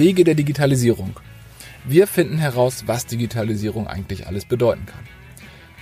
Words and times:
Wege 0.00 0.24
der 0.24 0.34
Digitalisierung. 0.34 1.20
Wir 1.84 2.06
finden 2.06 2.38
heraus, 2.38 2.84
was 2.86 3.04
Digitalisierung 3.04 3.86
eigentlich 3.86 4.26
alles 4.26 4.46
bedeuten 4.46 4.86
kann. 4.86 5.04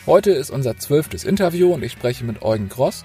Heute 0.06 0.32
ist 0.32 0.50
unser 0.50 0.76
zwölftes 0.76 1.22
Interview 1.22 1.72
und 1.72 1.84
ich 1.84 1.92
spreche 1.92 2.24
mit 2.24 2.42
Eugen 2.42 2.68
Gross. 2.68 3.04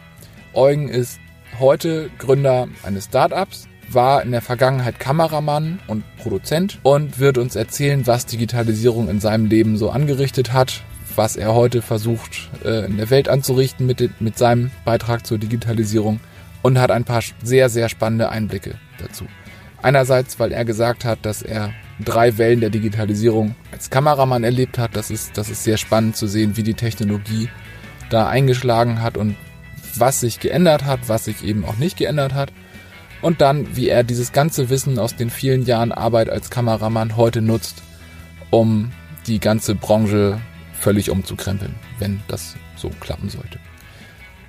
Eugen 0.54 0.90
ist 0.90 1.20
heute 1.60 2.10
Gründer 2.18 2.68
eines 2.82 3.06
Startups, 3.06 3.68
war 3.90 4.24
in 4.24 4.32
der 4.32 4.42
Vergangenheit 4.42 5.00
Kameramann 5.00 5.80
und 5.86 6.04
Produzent 6.18 6.80
und 6.82 7.20
wird 7.20 7.38
uns 7.38 7.56
erzählen, 7.56 8.08
was 8.08 8.26
Digitalisierung 8.26 9.08
in 9.08 9.20
seinem 9.20 9.46
Leben 9.46 9.78
so 9.78 9.92
angerichtet 9.92 10.52
hat, 10.52 10.82
was 11.16 11.36
er 11.36 11.54
heute 11.54 11.84
versucht 11.84 12.50
äh, 12.66 12.88
in 12.88 12.98
der 12.98 13.12
Welt 13.12 13.30
anzurichten 13.30 13.86
mit, 13.86 14.20
mit 14.20 14.40
seinem 14.40 14.72
Beitrag 14.84 15.28
zur 15.28 15.38
Digitalisierung 15.38 16.22
und 16.64 16.80
hat 16.80 16.90
ein 16.90 17.04
paar 17.04 17.22
sehr, 17.44 17.70
sehr 17.70 17.88
spannende 17.88 18.30
Einblicke 18.30 18.80
dazu. 18.98 19.26
Einerseits, 19.84 20.40
weil 20.40 20.54
er 20.54 20.64
gesagt 20.64 21.04
hat, 21.04 21.20
dass 21.24 21.42
er 21.42 21.74
drei 22.00 22.38
Wellen 22.38 22.62
der 22.62 22.70
Digitalisierung 22.70 23.54
als 23.72 23.90
Kameramann 23.90 24.44
erlebt 24.44 24.78
hat. 24.78 24.96
Das 24.96 25.12
ist, 25.12 25.38
das 25.38 25.50
ist 25.50 25.66
sehr 25.66 25.78
spannend 25.78 26.16
zu 26.16 26.26
sehen, 26.26 26.56
wie 26.56 26.64
die 26.64 26.74
Technologie 26.74 27.50
da 28.10 28.28
eingeschlagen 28.28 29.02
hat 29.02 29.18
und 29.18 29.36
was 29.96 30.22
sich 30.22 30.40
geändert 30.40 30.86
hat, 30.86 31.02
was 31.08 31.26
sich 31.26 31.44
eben 31.44 31.66
auch 31.66 31.76
nicht 31.76 31.98
geändert 31.98 32.34
hat. 32.34 32.54
Und 33.22 33.42
dann, 33.42 33.76
wie 33.76 33.90
er 33.90 34.04
dieses 34.04 34.32
ganze 34.32 34.70
Wissen 34.70 35.00
aus 35.00 35.16
den 35.16 35.30
vielen 35.30 35.66
Jahren 35.66 35.92
Arbeit 35.92 36.30
als 36.30 36.50
Kameramann 36.50 37.18
heute 37.18 37.42
nutzt, 37.42 37.84
um 38.52 38.92
die 39.28 39.40
ganze 39.40 39.76
Branche 39.76 40.40
völlig 40.80 41.10
umzukrempeln, 41.10 41.76
wenn 42.00 42.22
das 42.28 42.56
so 42.76 42.90
klappen 43.02 43.30
sollte. 43.30 43.60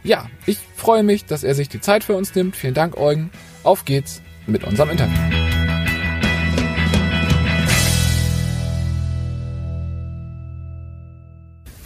Ja, 0.04 0.26
ich 0.46 0.58
freue 0.76 1.02
mich, 1.02 1.24
dass 1.24 1.44
er 1.44 1.54
sich 1.54 1.68
die 1.68 1.80
Zeit 1.80 2.04
für 2.04 2.14
uns 2.14 2.34
nimmt. 2.34 2.54
Vielen 2.56 2.74
Dank, 2.74 2.96
Eugen. 2.96 3.30
Auf 3.62 3.84
geht's 3.84 4.22
mit 4.46 4.64
unserem 4.64 4.90
Interview. 4.90 5.14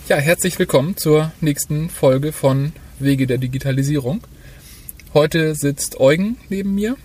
Ja, 0.08 0.16
herzlich 0.16 0.58
willkommen 0.58 0.96
zur 0.96 1.32
nächsten 1.40 1.90
Folge 1.90 2.32
von 2.32 2.72
Wege 2.98 3.26
der 3.26 3.38
Digitalisierung. 3.38 4.22
Heute 5.12 5.54
sitzt 5.54 6.00
Eugen 6.00 6.38
neben 6.48 6.74
mir. 6.74 6.96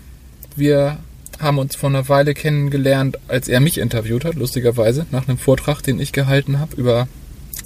Wir 0.56 0.98
haben 1.38 1.58
uns 1.58 1.76
vor 1.76 1.90
einer 1.90 2.08
Weile 2.08 2.32
kennengelernt, 2.32 3.18
als 3.28 3.48
er 3.48 3.60
mich 3.60 3.78
interviewt 3.78 4.24
hat, 4.24 4.36
lustigerweise, 4.36 5.06
nach 5.10 5.28
einem 5.28 5.36
Vortrag, 5.36 5.82
den 5.82 6.00
ich 6.00 6.12
gehalten 6.12 6.58
habe 6.58 6.76
über 6.76 7.08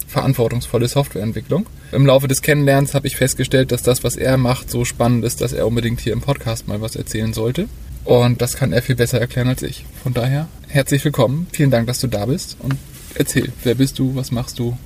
verantwortungsvolle 0.09 0.89
Softwareentwicklung. 0.89 1.67
Im 1.93 2.05
Laufe 2.05 2.27
des 2.27 2.41
Kennenlernens 2.41 2.93
habe 2.93 3.07
ich 3.07 3.15
festgestellt, 3.15 3.71
dass 3.71 3.83
das, 3.83 4.03
was 4.03 4.17
er 4.17 4.35
macht, 4.35 4.69
so 4.69 4.83
spannend 4.83 5.23
ist, 5.23 5.39
dass 5.39 5.53
er 5.53 5.65
unbedingt 5.65 6.01
hier 6.01 6.11
im 6.11 6.21
Podcast 6.21 6.67
mal 6.67 6.81
was 6.81 6.97
erzählen 6.97 7.31
sollte. 7.31 7.69
Und 8.03 8.41
das 8.41 8.57
kann 8.57 8.73
er 8.73 8.81
viel 8.81 8.95
besser 8.95 9.21
erklären 9.21 9.47
als 9.47 9.61
ich. 9.61 9.85
Von 10.03 10.13
daher, 10.13 10.47
herzlich 10.67 11.05
willkommen. 11.05 11.47
Vielen 11.53 11.71
Dank, 11.71 11.87
dass 11.87 11.99
du 11.99 12.07
da 12.07 12.25
bist. 12.25 12.57
Und 12.59 12.75
erzähl, 13.15 13.53
wer 13.63 13.75
bist 13.75 13.99
du, 13.99 14.15
was 14.15 14.31
machst 14.31 14.59
du, 14.59 14.77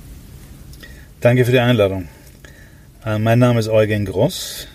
Danke 1.24 1.46
für 1.46 1.52
die 1.52 1.58
Einladung. 1.58 2.08
Äh, 3.02 3.18
mein 3.18 3.38
Name 3.38 3.58
ist 3.58 3.70
Eugen 3.70 4.04
Gross. 4.04 4.66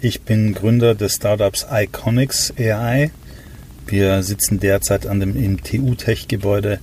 Ich 0.00 0.22
bin 0.22 0.54
Gründer 0.54 0.94
des 0.94 1.16
Startups 1.16 1.66
Iconics 1.70 2.54
AI. 2.58 3.10
Wir 3.86 4.22
sitzen 4.22 4.60
derzeit 4.60 5.06
an 5.06 5.20
dem, 5.20 5.36
im 5.36 5.62
TU-Tech-Gebäude 5.62 6.78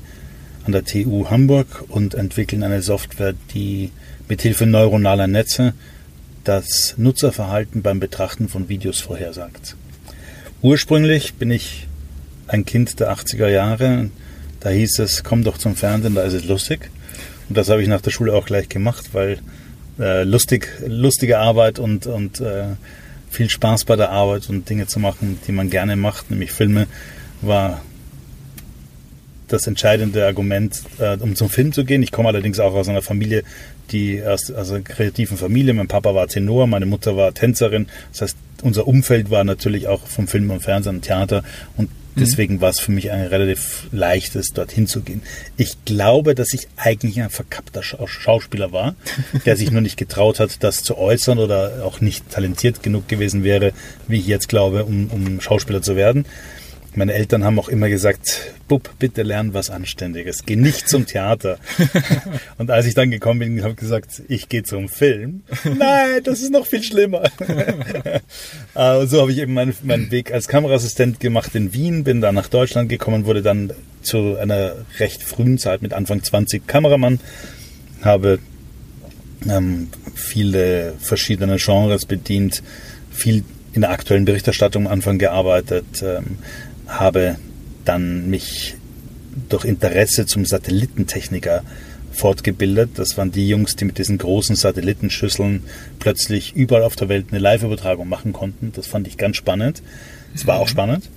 an 0.65 0.71
der 0.71 0.85
TU 0.85 1.29
Hamburg 1.29 1.85
und 1.89 2.13
entwickeln 2.13 2.63
eine 2.63 2.81
Software, 2.81 3.33
die 3.53 3.91
mithilfe 4.27 4.65
neuronaler 4.65 5.27
Netze 5.27 5.73
das 6.43 6.95
Nutzerverhalten 6.97 7.81
beim 7.81 7.99
Betrachten 7.99 8.47
von 8.47 8.69
Videos 8.69 8.99
vorhersagt. 8.99 9.75
Ursprünglich 10.61 11.35
bin 11.35 11.51
ich 11.51 11.87
ein 12.47 12.65
Kind 12.65 12.99
der 12.99 13.13
80er 13.13 13.47
Jahre. 13.47 14.09
Da 14.59 14.69
hieß 14.69 14.99
es, 14.99 15.23
komm 15.23 15.43
doch 15.43 15.57
zum 15.57 15.75
Fernsehen, 15.75 16.15
da 16.15 16.23
ist 16.23 16.33
es 16.33 16.45
lustig. 16.45 16.89
Und 17.49 17.57
das 17.57 17.69
habe 17.69 17.81
ich 17.81 17.87
nach 17.87 18.01
der 18.01 18.11
Schule 18.11 18.33
auch 18.33 18.45
gleich 18.45 18.69
gemacht, 18.69 19.09
weil 19.13 19.39
äh, 19.99 20.23
lustig, 20.23 20.67
lustige 20.85 21.39
Arbeit 21.39 21.79
und, 21.79 22.07
und 22.07 22.39
äh, 22.39 22.65
viel 23.29 23.49
Spaß 23.49 23.85
bei 23.85 23.95
der 23.95 24.11
Arbeit 24.11 24.49
und 24.49 24.69
Dinge 24.69 24.87
zu 24.87 24.99
machen, 24.99 25.39
die 25.47 25.51
man 25.51 25.69
gerne 25.69 25.95
macht, 25.95 26.31
nämlich 26.31 26.51
Filme, 26.51 26.87
war 27.41 27.81
das 29.51 29.67
entscheidende 29.67 30.25
Argument, 30.25 30.81
äh, 30.99 31.17
um 31.17 31.35
zum 31.35 31.49
Film 31.49 31.71
zu 31.73 31.85
gehen. 31.85 32.03
Ich 32.03 32.11
komme 32.11 32.29
allerdings 32.29 32.59
auch 32.59 32.73
aus 32.73 32.87
einer 32.87 33.01
Familie, 33.01 33.43
die 33.91 34.23
aus, 34.23 34.51
aus 34.51 34.71
einer 34.71 34.81
kreativen 34.81 35.37
Familie. 35.37 35.73
Mein 35.73 35.87
Papa 35.87 36.15
war 36.15 36.27
Tenor, 36.27 36.67
meine 36.67 36.85
Mutter 36.85 37.17
war 37.17 37.33
Tänzerin. 37.33 37.87
Das 38.11 38.21
heißt, 38.21 38.37
unser 38.63 38.87
Umfeld 38.87 39.31
war 39.31 39.43
natürlich 39.43 39.87
auch 39.87 40.05
vom 40.07 40.27
Film 40.27 40.49
und 40.51 40.61
Fernsehen 40.61 40.95
und 40.97 41.01
Theater. 41.01 41.43
Und 41.77 41.89
Deswegen 42.15 42.59
war 42.59 42.69
es 42.69 42.79
für 42.79 42.91
mich 42.91 43.11
ein 43.11 43.27
relativ 43.27 43.87
leichtes, 43.91 44.49
dorthin 44.49 44.85
zu 44.85 45.01
gehen. 45.01 45.21
Ich 45.55 45.85
glaube, 45.85 46.35
dass 46.35 46.53
ich 46.53 46.67
eigentlich 46.75 47.21
ein 47.21 47.29
verkappter 47.29 47.81
Schauspieler 47.83 48.73
war, 48.73 48.95
der 49.45 49.55
sich 49.55 49.71
nur 49.71 49.81
nicht 49.81 49.95
getraut 49.95 50.39
hat, 50.39 50.61
das 50.61 50.83
zu 50.83 50.97
äußern 50.97 51.39
oder 51.39 51.85
auch 51.85 52.01
nicht 52.01 52.29
talentiert 52.29 52.83
genug 52.83 53.07
gewesen 53.07 53.43
wäre, 53.43 53.71
wie 54.07 54.19
ich 54.19 54.27
jetzt 54.27 54.49
glaube, 54.49 54.83
um, 54.83 55.07
um 55.09 55.39
Schauspieler 55.39 55.81
zu 55.81 55.95
werden. 55.95 56.25
Meine 56.93 57.13
Eltern 57.13 57.45
haben 57.45 57.57
auch 57.57 57.69
immer 57.69 57.87
gesagt, 57.87 58.53
Bub, 58.67 58.89
bitte 58.99 59.23
lern 59.23 59.53
was 59.53 59.69
Anständiges. 59.69 60.45
Geh 60.45 60.57
nicht 60.57 60.89
zum 60.89 61.05
Theater. 61.05 61.57
und 62.57 62.69
als 62.69 62.85
ich 62.85 62.95
dann 62.95 63.11
gekommen 63.11 63.39
bin, 63.39 63.61
habe 63.61 63.71
ich 63.71 63.77
gesagt, 63.77 64.21
ich 64.27 64.49
gehe 64.49 64.63
zum 64.63 64.89
Film. 64.89 65.43
Nein, 65.63 66.21
das 66.23 66.41
ist 66.41 66.51
noch 66.51 66.65
viel 66.65 66.83
schlimmer. 66.83 67.23
uh, 68.75 69.05
so 69.05 69.21
habe 69.21 69.31
ich 69.31 69.37
eben 69.37 69.53
meinen, 69.53 69.73
meinen 69.83 70.11
Weg 70.11 70.33
als 70.33 70.49
Kameraassistent 70.49 71.21
gemacht 71.21 71.55
in 71.55 71.73
Wien, 71.73 72.03
bin 72.03 72.19
dann 72.19 72.35
nach 72.35 72.49
Deutschland 72.49 72.89
gekommen, 72.89 73.25
wurde 73.25 73.41
dann 73.41 73.71
zu 74.01 74.37
einer 74.37 74.73
recht 74.99 75.23
frühen 75.23 75.57
Zeit 75.57 75.81
mit 75.81 75.93
Anfang 75.93 76.23
20 76.23 76.67
Kameramann, 76.67 77.21
habe 78.01 78.39
ähm, 79.49 79.87
viele 80.13 80.93
verschiedene 80.99 81.55
Genres 81.55 82.05
bedient, 82.05 82.61
viel 83.11 83.45
in 83.73 83.81
der 83.81 83.91
aktuellen 83.91 84.25
Berichterstattung 84.25 84.87
am 84.87 84.91
Anfang 84.91 85.17
gearbeitet, 85.17 85.85
ähm, 86.03 86.37
habe 86.99 87.37
dann 87.85 88.29
mich 88.29 88.75
durch 89.49 89.65
Interesse 89.65 90.25
zum 90.25 90.45
Satellitentechniker 90.45 91.63
fortgebildet. 92.11 92.91
Das 92.95 93.17
waren 93.17 93.31
die 93.31 93.47
Jungs, 93.47 93.75
die 93.75 93.85
mit 93.85 93.97
diesen 93.97 94.17
großen 94.17 94.55
Satellitenschüsseln 94.55 95.63
plötzlich 95.99 96.55
überall 96.55 96.83
auf 96.83 96.95
der 96.95 97.09
Welt 97.09 97.27
eine 97.31 97.39
Live-Übertragung 97.39 98.07
machen 98.07 98.33
konnten. 98.33 98.71
Das 98.75 98.87
fand 98.87 99.07
ich 99.07 99.17
ganz 99.17 99.37
spannend. 99.37 99.81
Es 100.35 100.45
war 100.45 100.59
auch 100.59 100.65
mhm. 100.65 100.71
spannend. 100.71 101.09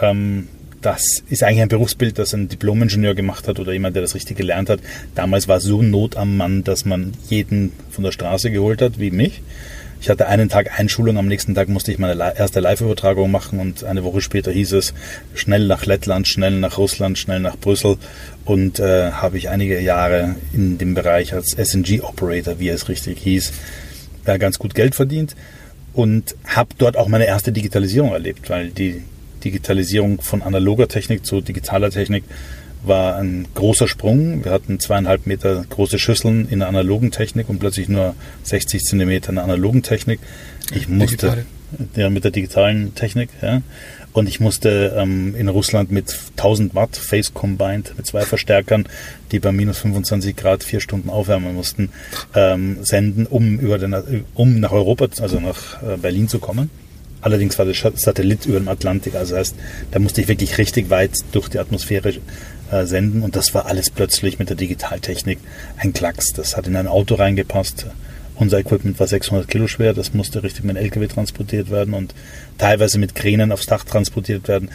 Ähm, 0.00 0.48
das 0.80 1.22
ist 1.30 1.42
eigentlich 1.42 1.62
ein 1.62 1.68
Berufsbild, 1.68 2.18
das 2.18 2.34
ein 2.34 2.48
Diplom-Ingenieur 2.48 3.14
gemacht 3.14 3.48
hat 3.48 3.58
oder 3.58 3.72
jemand, 3.72 3.96
der 3.96 4.02
das 4.02 4.14
richtig 4.14 4.36
gelernt 4.36 4.68
hat. 4.68 4.80
Damals 5.14 5.48
war 5.48 5.60
so 5.60 5.80
Not 5.80 6.16
am 6.16 6.36
Mann, 6.36 6.62
dass 6.62 6.84
man 6.84 7.12
jeden 7.30 7.72
von 7.90 8.04
der 8.04 8.12
Straße 8.12 8.50
geholt 8.50 8.82
hat, 8.82 8.98
wie 8.98 9.10
mich. 9.10 9.40
Ich 10.04 10.10
hatte 10.10 10.28
einen 10.28 10.50
Tag 10.50 10.78
Einschulung, 10.78 11.16
am 11.16 11.28
nächsten 11.28 11.54
Tag 11.54 11.70
musste 11.70 11.90
ich 11.90 11.98
meine 11.98 12.36
erste 12.36 12.60
Live-Übertragung 12.60 13.30
machen 13.30 13.58
und 13.58 13.84
eine 13.84 14.04
Woche 14.04 14.20
später 14.20 14.52
hieß 14.52 14.72
es 14.72 14.92
schnell 15.32 15.66
nach 15.66 15.86
Lettland, 15.86 16.28
schnell 16.28 16.50
nach 16.50 16.76
Russland, 16.76 17.16
schnell 17.16 17.40
nach 17.40 17.56
Brüssel 17.56 17.96
und 18.44 18.80
äh, 18.80 19.12
habe 19.12 19.38
ich 19.38 19.48
einige 19.48 19.80
Jahre 19.80 20.34
in 20.52 20.76
dem 20.76 20.92
Bereich 20.92 21.32
als 21.32 21.56
SNG-Operator, 21.56 22.60
wie 22.60 22.68
es 22.68 22.90
richtig 22.90 23.18
hieß, 23.20 23.54
äh, 24.26 24.38
ganz 24.38 24.58
gut 24.58 24.74
Geld 24.74 24.94
verdient 24.94 25.36
und 25.94 26.36
habe 26.44 26.74
dort 26.76 26.98
auch 26.98 27.08
meine 27.08 27.24
erste 27.24 27.50
Digitalisierung 27.50 28.12
erlebt, 28.12 28.50
weil 28.50 28.72
die 28.72 29.04
Digitalisierung 29.42 30.20
von 30.20 30.42
analoger 30.42 30.86
Technik 30.86 31.24
zu 31.24 31.40
digitaler 31.40 31.88
Technik 31.88 32.24
war 32.86 33.16
ein 33.16 33.46
großer 33.54 33.88
Sprung. 33.88 34.44
Wir 34.44 34.52
hatten 34.52 34.80
zweieinhalb 34.80 35.26
Meter 35.26 35.64
große 35.68 35.98
Schüsseln 35.98 36.48
in 36.48 36.60
der 36.60 36.68
analogen 36.68 37.10
Technik 37.10 37.48
und 37.48 37.58
plötzlich 37.58 37.88
nur 37.88 38.14
60 38.44 38.82
Zentimeter 38.82 39.30
in 39.30 39.36
der 39.36 39.44
analogen 39.44 39.82
Technik. 39.82 40.20
Ich 40.74 40.88
musste 40.88 41.16
Digitale. 41.16 41.46
ja 41.96 42.10
mit 42.10 42.24
der 42.24 42.30
digitalen 42.30 42.94
Technik, 42.94 43.30
ja. 43.42 43.62
Und 44.12 44.28
ich 44.28 44.38
musste 44.38 44.94
ähm, 44.96 45.34
in 45.34 45.48
Russland 45.48 45.90
mit 45.90 46.16
1000 46.36 46.76
Watt 46.76 46.96
Face 46.96 47.34
Combined 47.34 47.94
mit 47.96 48.06
zwei 48.06 48.22
Verstärkern, 48.22 48.88
die 49.32 49.40
bei 49.40 49.50
minus 49.50 49.78
25 49.78 50.36
Grad 50.36 50.62
vier 50.62 50.78
Stunden 50.78 51.10
aufwärmen 51.10 51.52
mussten, 51.52 51.90
ähm, 52.32 52.78
senden, 52.84 53.26
um 53.26 53.58
über 53.58 53.76
den, 53.76 54.24
um 54.34 54.60
nach 54.60 54.70
Europa, 54.70 55.08
also 55.20 55.40
nach 55.40 55.82
äh, 55.82 55.96
Berlin 55.96 56.28
zu 56.28 56.38
kommen. 56.38 56.70
Allerdings 57.24 57.58
war 57.58 57.64
der 57.64 57.74
Satellit 57.74 58.44
über 58.44 58.60
dem 58.60 58.68
Atlantik, 58.68 59.14
also 59.14 59.34
heißt, 59.34 59.56
da 59.90 59.98
musste 59.98 60.20
ich 60.20 60.28
wirklich 60.28 60.58
richtig 60.58 60.90
weit 60.90 61.12
durch 61.32 61.48
die 61.48 61.58
Atmosphäre 61.58 62.12
äh, 62.74 62.86
senden 62.86 63.22
und 63.22 63.36
das 63.36 63.54
war 63.54 63.66
alles 63.66 63.90
plötzlich 63.90 64.38
mit 64.38 64.48
der 64.48 64.56
Digitaltechnik 64.56 65.38
ein 65.78 65.92
Klacks. 65.92 66.32
Das 66.32 66.56
hat 66.56 66.66
in 66.66 66.76
ein 66.76 66.88
Auto 66.88 67.14
reingepasst. 67.14 67.86
Unser 68.36 68.58
Equipment 68.58 68.98
war 68.98 69.06
600 69.06 69.46
Kilo 69.46 69.68
schwer, 69.68 69.92
das 69.92 70.12
musste 70.12 70.42
richtig 70.42 70.64
mit 70.64 70.76
einem 70.76 70.84
LKW 70.84 71.06
transportiert 71.06 71.70
werden 71.70 71.94
und 71.94 72.14
teilweise 72.58 72.98
mit 72.98 73.14
Kränen 73.14 73.52
aufs 73.52 73.66
Dach 73.66 73.84
transportiert 73.84 74.48
werden. 74.48 74.70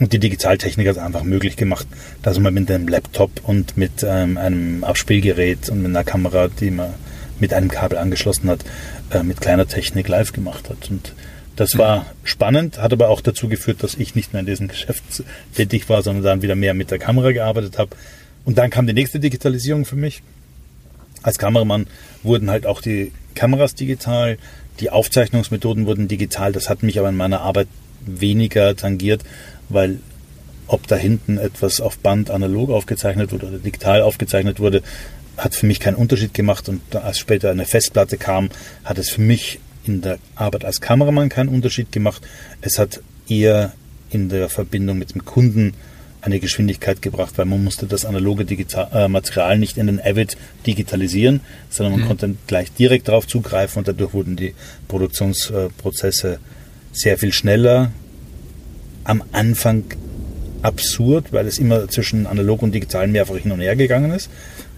Und 0.00 0.12
die 0.12 0.18
Digitaltechnik 0.18 0.88
hat 0.88 0.96
es 0.96 1.02
einfach 1.02 1.22
möglich 1.22 1.56
gemacht, 1.56 1.86
dass 2.22 2.40
man 2.40 2.52
mit 2.52 2.68
einem 2.70 2.88
Laptop 2.88 3.30
und 3.44 3.76
mit 3.76 4.04
ähm, 4.04 4.36
einem 4.36 4.82
Abspielgerät 4.82 5.68
und 5.68 5.82
mit 5.82 5.90
einer 5.90 6.02
Kamera, 6.02 6.48
die 6.48 6.72
man 6.72 6.94
mit 7.38 7.54
einem 7.54 7.68
Kabel 7.68 7.98
angeschlossen 7.98 8.50
hat, 8.50 8.64
äh, 9.10 9.22
mit 9.22 9.40
kleiner 9.40 9.68
Technik 9.68 10.08
live 10.08 10.32
gemacht 10.32 10.68
hat. 10.68 10.90
Und 10.90 11.14
Das 11.56 11.78
war 11.78 12.06
spannend, 12.24 12.78
hat 12.78 12.92
aber 12.92 13.08
auch 13.08 13.20
dazu 13.20 13.48
geführt, 13.48 13.82
dass 13.82 13.94
ich 13.94 14.14
nicht 14.14 14.32
mehr 14.32 14.40
in 14.40 14.46
diesem 14.46 14.68
Geschäft 14.68 15.04
tätig 15.54 15.88
war, 15.88 16.02
sondern 16.02 16.24
dann 16.24 16.42
wieder 16.42 16.56
mehr 16.56 16.74
mit 16.74 16.90
der 16.90 16.98
Kamera 16.98 17.30
gearbeitet 17.30 17.78
habe. 17.78 17.90
Und 18.44 18.58
dann 18.58 18.70
kam 18.70 18.86
die 18.86 18.92
nächste 18.92 19.20
Digitalisierung 19.20 19.84
für 19.84 19.96
mich. 19.96 20.22
Als 21.22 21.38
Kameramann 21.38 21.86
wurden 22.22 22.50
halt 22.50 22.66
auch 22.66 22.80
die 22.80 23.12
Kameras 23.34 23.74
digital, 23.74 24.36
die 24.80 24.90
Aufzeichnungsmethoden 24.90 25.86
wurden 25.86 26.08
digital. 26.08 26.52
Das 26.52 26.68
hat 26.68 26.82
mich 26.82 26.98
aber 26.98 27.08
in 27.08 27.16
meiner 27.16 27.40
Arbeit 27.40 27.68
weniger 28.04 28.74
tangiert, 28.76 29.22
weil 29.68 30.00
ob 30.66 30.86
da 30.86 30.96
hinten 30.96 31.38
etwas 31.38 31.80
auf 31.80 31.98
Band 31.98 32.30
analog 32.30 32.70
aufgezeichnet 32.70 33.32
wurde 33.32 33.46
oder 33.46 33.58
digital 33.58 34.02
aufgezeichnet 34.02 34.60
wurde, 34.60 34.82
hat 35.36 35.54
für 35.54 35.66
mich 35.66 35.80
keinen 35.80 35.96
Unterschied 35.96 36.34
gemacht. 36.34 36.68
Und 36.68 36.80
als 36.96 37.18
später 37.18 37.50
eine 37.50 37.64
Festplatte 37.64 38.16
kam, 38.18 38.50
hat 38.84 38.98
es 38.98 39.10
für 39.10 39.20
mich 39.20 39.60
in 39.84 40.00
der 40.00 40.18
Arbeit 40.34 40.64
als 40.64 40.80
Kameramann 40.80 41.28
keinen 41.28 41.48
Unterschied 41.48 41.92
gemacht. 41.92 42.22
Es 42.60 42.78
hat 42.78 43.00
eher 43.28 43.72
in 44.10 44.28
der 44.28 44.48
Verbindung 44.48 44.98
mit 44.98 45.14
dem 45.14 45.24
Kunden 45.24 45.74
eine 46.20 46.40
Geschwindigkeit 46.40 47.02
gebracht, 47.02 47.36
weil 47.36 47.44
man 47.44 47.62
musste 47.62 47.86
das 47.86 48.06
analoge 48.06 48.46
Digital 48.46 48.88
äh, 48.94 49.08
Material 49.08 49.58
nicht 49.58 49.76
in 49.76 49.86
den 49.88 50.00
Avid 50.00 50.38
digitalisieren, 50.66 51.40
sondern 51.68 51.92
man 51.92 52.02
mhm. 52.02 52.06
konnte 52.08 52.34
gleich 52.46 52.72
direkt 52.72 53.08
darauf 53.08 53.26
zugreifen 53.26 53.80
und 53.80 53.88
dadurch 53.88 54.14
wurden 54.14 54.36
die 54.36 54.54
Produktionsprozesse 54.88 56.38
sehr 56.92 57.18
viel 57.18 57.32
schneller. 57.32 57.92
Am 59.04 59.22
Anfang 59.32 59.84
absurd, 60.62 61.30
weil 61.32 61.46
es 61.46 61.58
immer 61.58 61.88
zwischen 61.88 62.26
analog 62.26 62.62
und 62.62 62.74
digital 62.74 63.06
mehrfach 63.06 63.36
hin 63.36 63.52
und 63.52 63.60
her 63.60 63.76
gegangen 63.76 64.10
ist. 64.10 64.30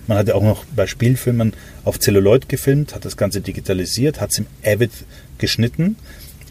Man 0.06 0.19
hat 0.19 0.29
ja 0.29 0.35
auch 0.35 0.43
noch 0.43 0.64
bei 0.64 0.87
Spielfilmen 0.87 1.53
auf 1.85 1.99
Celluloid 1.99 2.49
gefilmt, 2.49 2.94
hat 2.94 3.05
das 3.05 3.17
Ganze 3.17 3.41
digitalisiert, 3.41 4.20
hat 4.20 4.31
es 4.31 4.38
im 4.38 4.47
Avid 4.64 4.93
geschnitten 5.38 5.97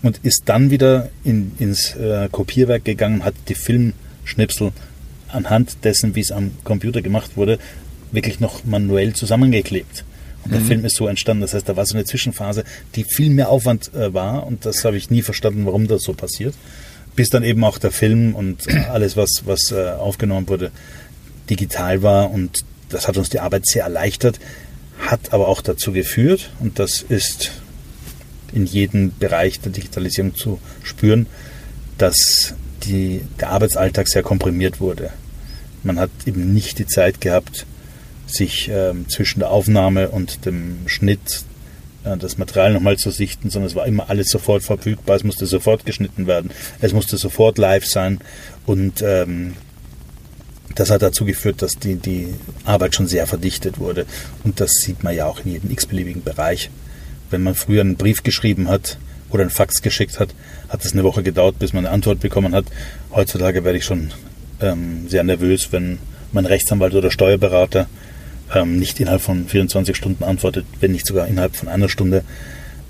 und 0.02 0.20
ist 0.24 0.44
dann 0.46 0.72
wieder 0.72 1.10
in, 1.24 1.54
ins 1.60 1.96
äh, 1.96 2.28
Kopierwerk 2.32 2.86
gegangen, 2.86 3.24
hat 3.24 3.34
die 3.48 3.56
Filmschnipsel 3.56 4.72
anhand 5.30 5.84
dessen, 5.84 6.16
wie 6.16 6.22
es 6.22 6.32
am 6.32 6.52
Computer 6.64 7.02
gemacht 7.02 7.32
wurde, 7.36 7.60
wirklich 8.12 8.40
noch 8.40 8.64
manuell 8.66 9.14
zusammengeklebt. 9.14 10.04
Und 10.44 10.54
der 10.54 10.62
mhm. 10.62 10.66
Film 10.66 10.86
ist 10.86 10.96
so 10.96 11.08
entstanden. 11.08 11.42
Das 11.42 11.54
heißt, 11.54 11.68
da 11.68 11.76
war 11.76 11.86
so 11.86 11.96
eine 11.96 12.06
Zwischenphase, 12.06 12.64
die 12.96 13.04
viel 13.04 13.32
mehr 13.32 13.50
Aufwand 13.50 13.94
äh, 13.94 14.14
war 14.14 14.46
und 14.46 14.66
das 14.66 14.86
habe 14.86 14.98
ich 14.98 15.10
nie 15.10 15.22
verstanden, 15.22 15.66
warum 15.66 15.88
das 15.88 16.04
so 16.04 16.14
passiert. 16.14 16.54
Bis 17.16 17.30
dann 17.30 17.44
eben 17.44 17.64
auch 17.64 17.78
der 17.78 17.92
Film 17.92 18.36
und 18.36 18.68
äh, 18.68 18.78
alles, 18.92 19.18
was, 19.18 19.44
was 19.46 19.72
äh, 19.72 19.92
aufgenommen 19.92 20.48
wurde, 20.48 20.72
digital 21.50 22.04
war 22.04 22.32
und 22.32 22.64
das 22.90 23.08
hat 23.08 23.18
uns 23.18 23.30
die 23.30 23.40
Arbeit 23.40 23.66
sehr 23.66 23.84
erleichtert, 23.84 24.40
hat 25.00 25.34
aber 25.34 25.48
auch 25.48 25.62
dazu 25.62 25.92
geführt, 25.92 26.52
und 26.60 26.80
das 26.80 27.02
ist 27.02 27.52
in 28.54 28.66
jedem 28.66 29.12
Bereich 29.18 29.60
der 29.60 29.72
Digitalisierung 29.72 30.36
zu 30.36 30.60
spüren, 30.84 31.28
dass 31.98 32.54
die, 32.84 33.22
der 33.40 33.50
Arbeitsalltag 33.50 34.08
sehr 34.08 34.24
komprimiert 34.24 34.80
wurde. 34.80 35.12
Man 35.84 36.00
hat 36.00 36.10
eben 36.26 36.54
nicht 36.54 36.80
die 36.80 36.88
Zeit 36.88 37.22
gehabt, 37.22 37.66
sich 38.28 38.70
ähm, 38.72 39.08
zwischen 39.08 39.40
der 39.40 39.52
Aufnahme 39.52 40.10
und 40.10 40.46
dem 40.46 40.80
Schnitt 40.88 41.44
äh, 42.04 42.18
das 42.18 42.38
Material 42.38 42.74
nochmal 42.74 42.98
zu 42.98 43.12
sichten, 43.12 43.50
sondern 43.50 43.70
es 43.70 43.76
war 43.76 43.86
immer 43.86 44.10
alles 44.10 44.30
sofort 44.30 44.64
verfügbar, 44.64 45.16
es 45.16 45.24
musste 45.24 45.46
sofort 45.46 45.86
geschnitten 45.86 46.26
werden, 46.28 46.52
es 46.82 46.94
musste 46.94 47.18
sofort 47.18 47.58
live 47.58 47.86
sein. 47.86 48.20
Und 48.66 49.04
ähm, 49.04 49.54
das 50.74 50.90
hat 50.90 51.02
dazu 51.02 51.26
geführt, 51.26 51.62
dass 51.62 51.78
die, 51.78 51.96
die 51.96 52.34
Arbeit 52.64 52.96
schon 52.96 53.08
sehr 53.08 53.28
verdichtet 53.28 53.80
wurde. 53.80 54.06
Und 54.44 54.60
das 54.60 54.72
sieht 54.74 55.04
man 55.04 55.16
ja 55.16 55.28
auch 55.28 55.46
in 55.46 55.52
jedem 55.52 55.72
x-beliebigen 55.72 56.24
Bereich. 56.24 56.70
Wenn 57.30 57.44
man 57.44 57.56
früher 57.56 57.82
einen 57.82 57.98
Brief 57.98 58.24
geschrieben 58.24 58.68
hat 58.68 58.98
oder 59.30 59.42
einen 59.42 59.52
Fax 59.52 59.82
geschickt 59.82 60.20
hat, 60.20 60.34
hat 60.70 60.84
es 60.84 60.94
eine 60.94 61.04
Woche 61.04 61.24
gedauert, 61.24 61.60
bis 61.60 61.74
man 61.74 61.86
eine 61.86 61.94
Antwort 61.94 62.20
bekommen 62.20 62.56
hat. 62.56 62.66
Heutzutage 63.12 63.64
werde 63.64 63.78
ich 63.78 63.86
schon 63.86 64.12
ähm, 64.62 65.08
sehr 65.08 65.24
nervös, 65.24 65.72
wenn 65.72 66.00
mein 66.32 66.46
Rechtsanwalt 66.46 66.94
oder 66.94 67.12
Steuerberater 67.12 67.88
ähm, 68.54 68.78
nicht 68.78 69.00
innerhalb 69.00 69.22
von 69.22 69.48
24 69.48 69.96
Stunden 69.96 70.24
antwortet, 70.24 70.66
wenn 70.80 70.92
nicht 70.92 71.06
sogar 71.06 71.28
innerhalb 71.28 71.56
von 71.56 71.70
einer 71.70 71.90
Stunde. 71.90 72.24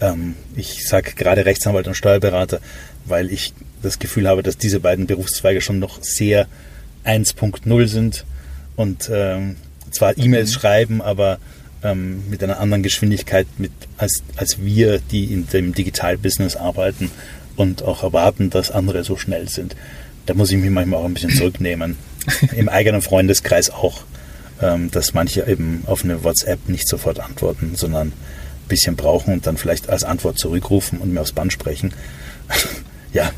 Ähm, 0.02 0.36
ich 0.56 0.88
sage 0.88 1.14
gerade 1.16 1.46
Rechtsanwalt 1.46 1.88
und 1.88 1.96
Steuerberater, 1.96 2.60
weil 3.06 3.32
ich 3.32 3.54
das 3.82 4.00
Gefühl 4.00 4.28
habe, 4.28 4.44
dass 4.44 4.58
diese 4.58 4.80
beiden 4.80 5.08
Berufszweige 5.08 5.62
schon 5.62 5.80
noch 5.80 6.02
sehr 6.02 6.48
1.0 7.06 7.88
sind 7.88 8.26
und 8.76 9.10
ähm, 9.14 9.56
zwar 9.92 10.18
E-Mails 10.18 10.52
mhm. 10.52 10.60
schreiben, 10.60 11.02
aber 11.02 11.40
ähm, 11.84 12.30
mit 12.30 12.44
einer 12.44 12.60
anderen 12.60 12.84
Geschwindigkeit 12.84 13.48
mit, 13.58 13.72
als, 13.98 14.24
als 14.36 14.64
wir, 14.64 15.00
die 15.00 15.26
in 15.26 15.48
dem 15.48 15.74
Digital-Business 15.74 16.56
arbeiten 16.56 17.12
und 17.56 17.84
auch 17.84 18.04
erwarten, 18.04 18.50
dass 18.50 18.72
andere 18.72 19.04
so 19.04 19.18
schnell 19.18 19.48
sind. 19.48 19.76
Da 20.26 20.34
muss 20.34 20.52
ich 20.52 20.58
mich 20.58 20.72
manchmal 20.72 21.00
auch 21.00 21.06
ein 21.06 21.14
bisschen 21.14 21.32
zurücknehmen. 21.36 21.98
Im 22.56 22.70
eigenen 22.70 23.02
Freundeskreis 23.02 23.70
auch, 23.70 24.02
ähm, 24.62 24.90
dass 24.92 25.14
manche 25.14 25.48
eben 25.48 25.84
auf 25.86 26.04
eine 26.04 26.24
WhatsApp 26.24 26.68
nicht 26.68 26.88
sofort 26.88 27.20
antworten, 27.20 27.74
sondern 27.76 28.08
ein 28.08 28.68
bisschen 28.68 28.96
brauchen 28.96 29.34
und 29.34 29.46
dann 29.46 29.58
vielleicht 29.58 29.90
als 29.90 30.04
Antwort 30.04 30.40
zurückrufen 30.40 31.00
und 31.00 31.14
mir 31.14 31.22
aufs 31.22 31.34
Band 31.34 31.54
sprechen. 31.54 31.94
ja, 33.14 33.32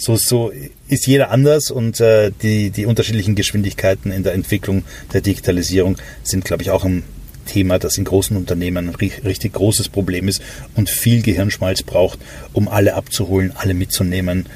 so, 0.00 0.16
so 0.16 0.50
ist 0.88 1.06
jeder 1.06 1.30
anders 1.30 1.70
und 1.70 2.00
äh, 2.00 2.32
die, 2.42 2.70
die 2.70 2.86
unterschiedlichen 2.86 3.34
Geschwindigkeiten 3.34 4.10
in 4.10 4.22
der 4.22 4.32
Entwicklung 4.32 4.84
der 5.12 5.20
Digitalisierung 5.20 5.96
sind, 6.22 6.44
glaube 6.44 6.62
ich, 6.62 6.70
auch 6.70 6.84
ein 6.84 7.02
Thema, 7.44 7.78
das 7.78 7.98
in 7.98 8.04
großen 8.04 8.36
Unternehmen 8.36 8.88
ein 8.88 8.94
richtig 8.94 9.52
großes 9.52 9.90
Problem 9.90 10.26
ist 10.26 10.40
und 10.74 10.88
viel 10.88 11.20
Gehirnschmalz 11.20 11.82
braucht, 11.82 12.18
um 12.52 12.68
alle 12.68 12.94
abzuholen, 12.94 13.52
alle 13.54 13.74
mitzunehmen, 13.74 14.46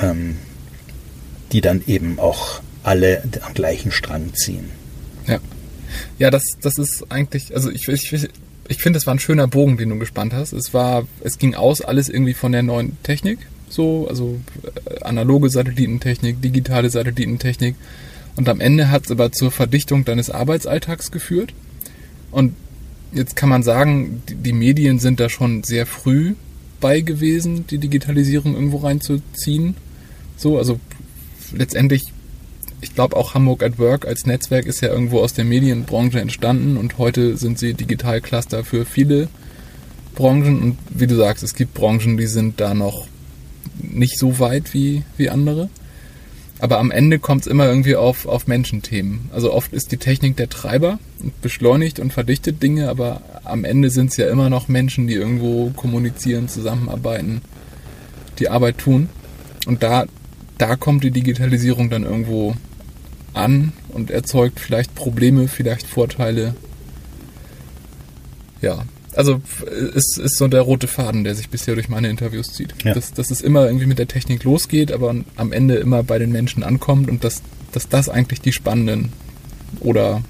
ähm, 0.00 0.36
die 1.50 1.60
dann 1.60 1.82
eben 1.86 2.20
auch 2.20 2.60
alle 2.84 3.22
am 3.42 3.54
gleichen 3.54 3.90
Strang 3.90 4.34
ziehen. 4.34 4.70
Ja, 5.26 5.40
ja, 6.18 6.30
das, 6.30 6.44
das 6.60 6.78
ist 6.78 7.06
eigentlich, 7.10 7.54
also 7.54 7.70
ich, 7.70 7.88
ich, 7.88 8.28
ich 8.68 8.82
finde, 8.82 8.98
es 8.98 9.06
war 9.06 9.14
ein 9.14 9.18
schöner 9.18 9.48
Bogen, 9.48 9.76
den 9.76 9.88
du 9.88 9.98
gespannt 9.98 10.32
hast. 10.32 10.52
Es 10.52 10.72
war, 10.72 11.08
es 11.24 11.38
ging 11.38 11.54
aus 11.54 11.80
alles 11.80 12.08
irgendwie 12.08 12.34
von 12.34 12.52
der 12.52 12.62
neuen 12.62 13.02
Technik 13.02 13.38
so, 13.72 14.06
also 14.08 14.38
äh, 14.62 15.02
analoge 15.02 15.48
Satellitentechnik, 15.48 16.40
digitale 16.42 16.90
Satellitentechnik. 16.90 17.74
Und 18.36 18.48
am 18.48 18.60
Ende 18.60 18.90
hat 18.90 19.04
es 19.04 19.10
aber 19.10 19.32
zur 19.32 19.50
Verdichtung 19.50 20.04
deines 20.04 20.30
Arbeitsalltags 20.30 21.10
geführt. 21.10 21.52
Und 22.30 22.54
jetzt 23.12 23.36
kann 23.36 23.48
man 23.48 23.62
sagen, 23.62 24.22
die, 24.28 24.34
die 24.36 24.52
Medien 24.52 24.98
sind 24.98 25.20
da 25.20 25.28
schon 25.28 25.62
sehr 25.62 25.86
früh 25.86 26.34
bei 26.80 27.00
gewesen, 27.00 27.66
die 27.68 27.78
Digitalisierung 27.78 28.54
irgendwo 28.54 28.78
reinzuziehen. 28.78 29.76
So, 30.36 30.58
also 30.58 30.80
letztendlich, 31.54 32.02
ich 32.80 32.94
glaube 32.94 33.16
auch 33.16 33.34
Hamburg 33.34 33.62
at 33.62 33.78
Work 33.78 34.06
als 34.06 34.26
Netzwerk 34.26 34.66
ist 34.66 34.80
ja 34.80 34.88
irgendwo 34.88 35.20
aus 35.20 35.34
der 35.34 35.44
Medienbranche 35.44 36.20
entstanden 36.20 36.76
und 36.76 36.98
heute 36.98 37.36
sind 37.36 37.58
sie 37.58 37.74
Digitalcluster 37.74 38.64
für 38.64 38.84
viele 38.84 39.28
Branchen 40.14 40.60
und 40.60 40.78
wie 40.90 41.06
du 41.06 41.16
sagst, 41.16 41.42
es 41.42 41.54
gibt 41.54 41.74
Branchen, 41.74 42.16
die 42.16 42.26
sind 42.26 42.60
da 42.60 42.74
noch 42.74 43.06
nicht 43.82 44.18
so 44.18 44.38
weit 44.38 44.74
wie, 44.74 45.02
wie 45.16 45.30
andere. 45.30 45.68
Aber 46.58 46.78
am 46.78 46.92
Ende 46.92 47.18
kommt 47.18 47.40
es 47.40 47.46
immer 47.48 47.66
irgendwie 47.66 47.96
auf, 47.96 48.24
auf 48.26 48.46
Menschenthemen. 48.46 49.30
Also 49.32 49.52
oft 49.52 49.72
ist 49.72 49.90
die 49.90 49.96
Technik 49.96 50.36
der 50.36 50.48
Treiber 50.48 51.00
und 51.20 51.40
beschleunigt 51.42 51.98
und 51.98 52.12
verdichtet 52.12 52.62
Dinge, 52.62 52.88
aber 52.88 53.22
am 53.42 53.64
Ende 53.64 53.90
sind 53.90 54.10
es 54.10 54.16
ja 54.16 54.28
immer 54.28 54.48
noch 54.48 54.68
Menschen, 54.68 55.08
die 55.08 55.14
irgendwo 55.14 55.70
kommunizieren, 55.70 56.48
zusammenarbeiten, 56.48 57.40
die 58.38 58.48
Arbeit 58.48 58.78
tun. 58.78 59.08
Und 59.66 59.82
da, 59.82 60.04
da 60.56 60.76
kommt 60.76 61.02
die 61.02 61.10
Digitalisierung 61.10 61.90
dann 61.90 62.04
irgendwo 62.04 62.54
an 63.34 63.72
und 63.88 64.12
erzeugt 64.12 64.60
vielleicht 64.60 64.94
Probleme, 64.94 65.48
vielleicht 65.48 65.88
Vorteile. 65.88 66.54
Ja, 68.60 68.84
also 69.14 69.40
ist, 69.94 70.18
ist 70.18 70.36
so 70.36 70.48
der 70.48 70.62
rote 70.62 70.86
Faden, 70.86 71.24
der 71.24 71.34
sich 71.34 71.48
bisher 71.48 71.74
durch 71.74 71.88
meine 71.88 72.08
Interviews 72.08 72.52
zieht. 72.52 72.74
Ja. 72.84 72.94
Dass, 72.94 73.12
dass 73.12 73.30
es 73.30 73.40
immer 73.40 73.66
irgendwie 73.66 73.86
mit 73.86 73.98
der 73.98 74.08
Technik 74.08 74.44
losgeht, 74.44 74.92
aber 74.92 75.14
am 75.36 75.52
Ende 75.52 75.76
immer 75.76 76.02
bei 76.02 76.18
den 76.18 76.32
Menschen 76.32 76.62
ankommt 76.62 77.10
und 77.10 77.24
dass, 77.24 77.42
dass 77.72 77.88
das 77.88 78.08
eigentlich 78.08 78.40
die 78.40 78.52
spannenden 78.52 79.12
oder 79.80 80.22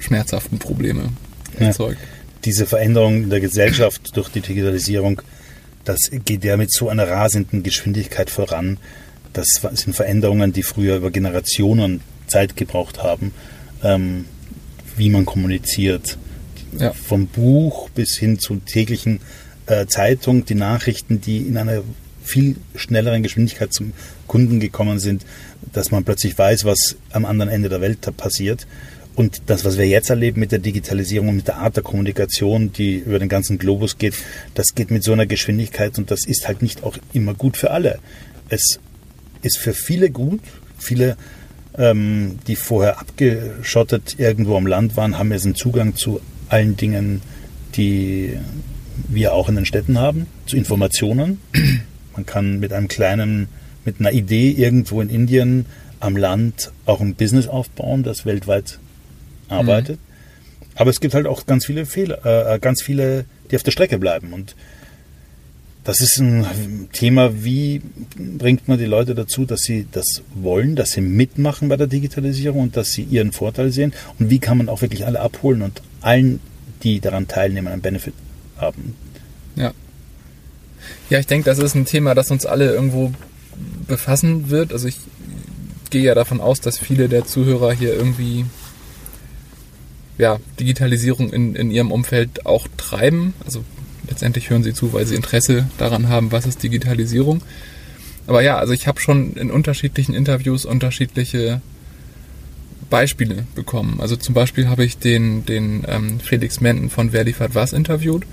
schmerzhaften 0.00 0.58
Probleme 0.58 1.10
erzeugt. 1.58 2.00
Ja. 2.00 2.08
Diese 2.44 2.66
Veränderung 2.66 3.24
in 3.24 3.30
der 3.30 3.40
Gesellschaft 3.40 4.16
durch 4.16 4.28
die 4.28 4.40
Digitalisierung, 4.40 5.22
das 5.84 6.10
geht 6.10 6.44
ja 6.44 6.56
mit 6.56 6.72
so 6.72 6.88
einer 6.88 7.08
rasenden 7.08 7.62
Geschwindigkeit 7.62 8.30
voran. 8.30 8.78
Das 9.32 9.60
sind 9.72 9.94
Veränderungen, 9.94 10.52
die 10.52 10.62
früher 10.62 10.96
über 10.96 11.10
Generationen 11.10 12.00
Zeit 12.26 12.56
gebraucht 12.56 13.02
haben, 13.02 13.32
ähm, 13.82 14.26
wie 14.96 15.10
man 15.10 15.24
kommuniziert, 15.24 16.18
ja. 16.78 16.92
Vom 16.92 17.26
Buch 17.26 17.88
bis 17.90 18.16
hin 18.16 18.38
zur 18.38 18.64
täglichen 18.64 19.20
äh, 19.66 19.86
Zeitung, 19.86 20.44
die 20.44 20.54
Nachrichten, 20.54 21.20
die 21.20 21.38
in 21.38 21.56
einer 21.56 21.82
viel 22.22 22.56
schnelleren 22.74 23.22
Geschwindigkeit 23.22 23.72
zum 23.72 23.92
Kunden 24.26 24.60
gekommen 24.60 24.98
sind, 24.98 25.24
dass 25.72 25.90
man 25.90 26.04
plötzlich 26.04 26.36
weiß, 26.36 26.64
was 26.64 26.96
am 27.10 27.24
anderen 27.24 27.50
Ende 27.50 27.68
der 27.68 27.80
Welt 27.80 28.00
passiert. 28.16 28.66
Und 29.14 29.42
das, 29.46 29.64
was 29.64 29.78
wir 29.78 29.86
jetzt 29.86 30.10
erleben 30.10 30.40
mit 30.40 30.52
der 30.52 30.58
Digitalisierung 30.58 31.30
und 31.30 31.36
mit 31.36 31.48
der 31.48 31.56
Art 31.56 31.76
der 31.76 31.82
Kommunikation, 31.82 32.72
die 32.72 32.96
über 32.96 33.18
den 33.18 33.30
ganzen 33.30 33.56
Globus 33.56 33.96
geht, 33.96 34.14
das 34.54 34.74
geht 34.74 34.90
mit 34.90 35.04
so 35.04 35.12
einer 35.12 35.24
Geschwindigkeit 35.24 35.96
und 35.98 36.10
das 36.10 36.26
ist 36.26 36.46
halt 36.46 36.60
nicht 36.60 36.82
auch 36.82 36.98
immer 37.14 37.32
gut 37.32 37.56
für 37.56 37.70
alle. 37.70 37.98
Es 38.50 38.78
ist 39.40 39.56
für 39.56 39.72
viele 39.72 40.10
gut. 40.10 40.40
Viele, 40.78 41.16
ähm, 41.78 42.38
die 42.46 42.56
vorher 42.56 43.00
abgeschottet 43.00 44.16
irgendwo 44.18 44.56
am 44.56 44.66
Land 44.66 44.96
waren, 44.98 45.18
haben 45.18 45.32
jetzt 45.32 45.46
einen 45.46 45.54
Zugang 45.54 45.96
zu 45.96 46.20
allen 46.48 46.76
Dingen, 46.76 47.22
die 47.74 48.38
wir 49.08 49.34
auch 49.34 49.48
in 49.48 49.56
den 49.56 49.66
Städten 49.66 49.98
haben, 49.98 50.26
zu 50.46 50.56
Informationen. 50.56 51.40
Man 52.14 52.26
kann 52.26 52.60
mit 52.60 52.72
einem 52.72 52.88
kleinen, 52.88 53.48
mit 53.84 54.00
einer 54.00 54.12
Idee 54.12 54.50
irgendwo 54.50 55.00
in 55.00 55.10
Indien 55.10 55.66
am 56.00 56.16
Land 56.16 56.72
auch 56.86 57.00
ein 57.00 57.14
Business 57.14 57.46
aufbauen, 57.46 58.02
das 58.02 58.24
weltweit 58.26 58.78
arbeitet. 59.48 59.98
Mhm. 59.98 60.06
Aber 60.76 60.90
es 60.90 61.00
gibt 61.00 61.14
halt 61.14 61.26
auch 61.26 61.46
ganz 61.46 61.66
viele 61.66 61.86
Fehler, 61.86 62.54
äh, 62.54 62.58
ganz 62.58 62.82
viele, 62.82 63.24
die 63.50 63.56
auf 63.56 63.62
der 63.62 63.70
Strecke 63.70 63.98
bleiben. 63.98 64.32
Und 64.32 64.54
das 65.86 66.00
ist 66.00 66.18
ein 66.18 66.88
Thema, 66.92 67.44
wie 67.44 67.80
bringt 68.16 68.66
man 68.66 68.76
die 68.76 68.86
Leute 68.86 69.14
dazu, 69.14 69.44
dass 69.44 69.60
sie 69.60 69.86
das 69.88 70.22
wollen, 70.34 70.74
dass 70.74 70.90
sie 70.90 71.00
mitmachen 71.00 71.68
bei 71.68 71.76
der 71.76 71.86
Digitalisierung 71.86 72.60
und 72.60 72.76
dass 72.76 72.90
sie 72.90 73.02
ihren 73.02 73.30
Vorteil 73.30 73.70
sehen 73.70 73.92
und 74.18 74.28
wie 74.28 74.40
kann 74.40 74.58
man 74.58 74.68
auch 74.68 74.82
wirklich 74.82 75.06
alle 75.06 75.20
abholen 75.20 75.62
und 75.62 75.82
allen, 76.00 76.40
die 76.82 76.98
daran 76.98 77.28
teilnehmen, 77.28 77.68
einen 77.68 77.82
Benefit 77.82 78.14
haben. 78.56 78.96
Ja. 79.54 79.72
Ja, 81.08 81.20
ich 81.20 81.28
denke, 81.28 81.44
das 81.48 81.60
ist 81.60 81.76
ein 81.76 81.84
Thema, 81.84 82.16
das 82.16 82.32
uns 82.32 82.46
alle 82.46 82.72
irgendwo 82.72 83.12
befassen 83.86 84.50
wird. 84.50 84.72
Also 84.72 84.88
ich 84.88 84.96
gehe 85.90 86.02
ja 86.02 86.16
davon 86.16 86.40
aus, 86.40 86.60
dass 86.60 86.78
viele 86.78 87.08
der 87.08 87.26
Zuhörer 87.26 87.72
hier 87.72 87.94
irgendwie 87.94 88.44
ja, 90.18 90.38
Digitalisierung 90.58 91.32
in, 91.32 91.54
in 91.54 91.70
ihrem 91.70 91.92
Umfeld 91.92 92.44
auch 92.44 92.66
treiben. 92.76 93.34
Also 93.44 93.62
letztendlich 94.08 94.50
hören 94.50 94.62
sie 94.62 94.74
zu, 94.74 94.92
weil 94.92 95.06
sie 95.06 95.14
Interesse 95.14 95.68
daran 95.78 96.08
haben, 96.08 96.32
was 96.32 96.46
ist 96.46 96.62
Digitalisierung. 96.62 97.42
Aber 98.26 98.42
ja, 98.42 98.56
also 98.56 98.72
ich 98.72 98.86
habe 98.86 99.00
schon 99.00 99.34
in 99.34 99.50
unterschiedlichen 99.50 100.14
Interviews 100.14 100.64
unterschiedliche 100.64 101.60
Beispiele 102.90 103.46
bekommen. 103.54 103.98
Also 104.00 104.16
zum 104.16 104.34
Beispiel 104.34 104.68
habe 104.68 104.84
ich 104.84 104.98
den, 104.98 105.44
den 105.44 105.84
ähm, 105.88 106.20
Felix 106.20 106.60
Menden 106.60 106.90
von 106.90 107.12
Wer 107.12 107.24
liefert 107.24 107.54
was 107.54 107.72
interviewt. 107.72 108.24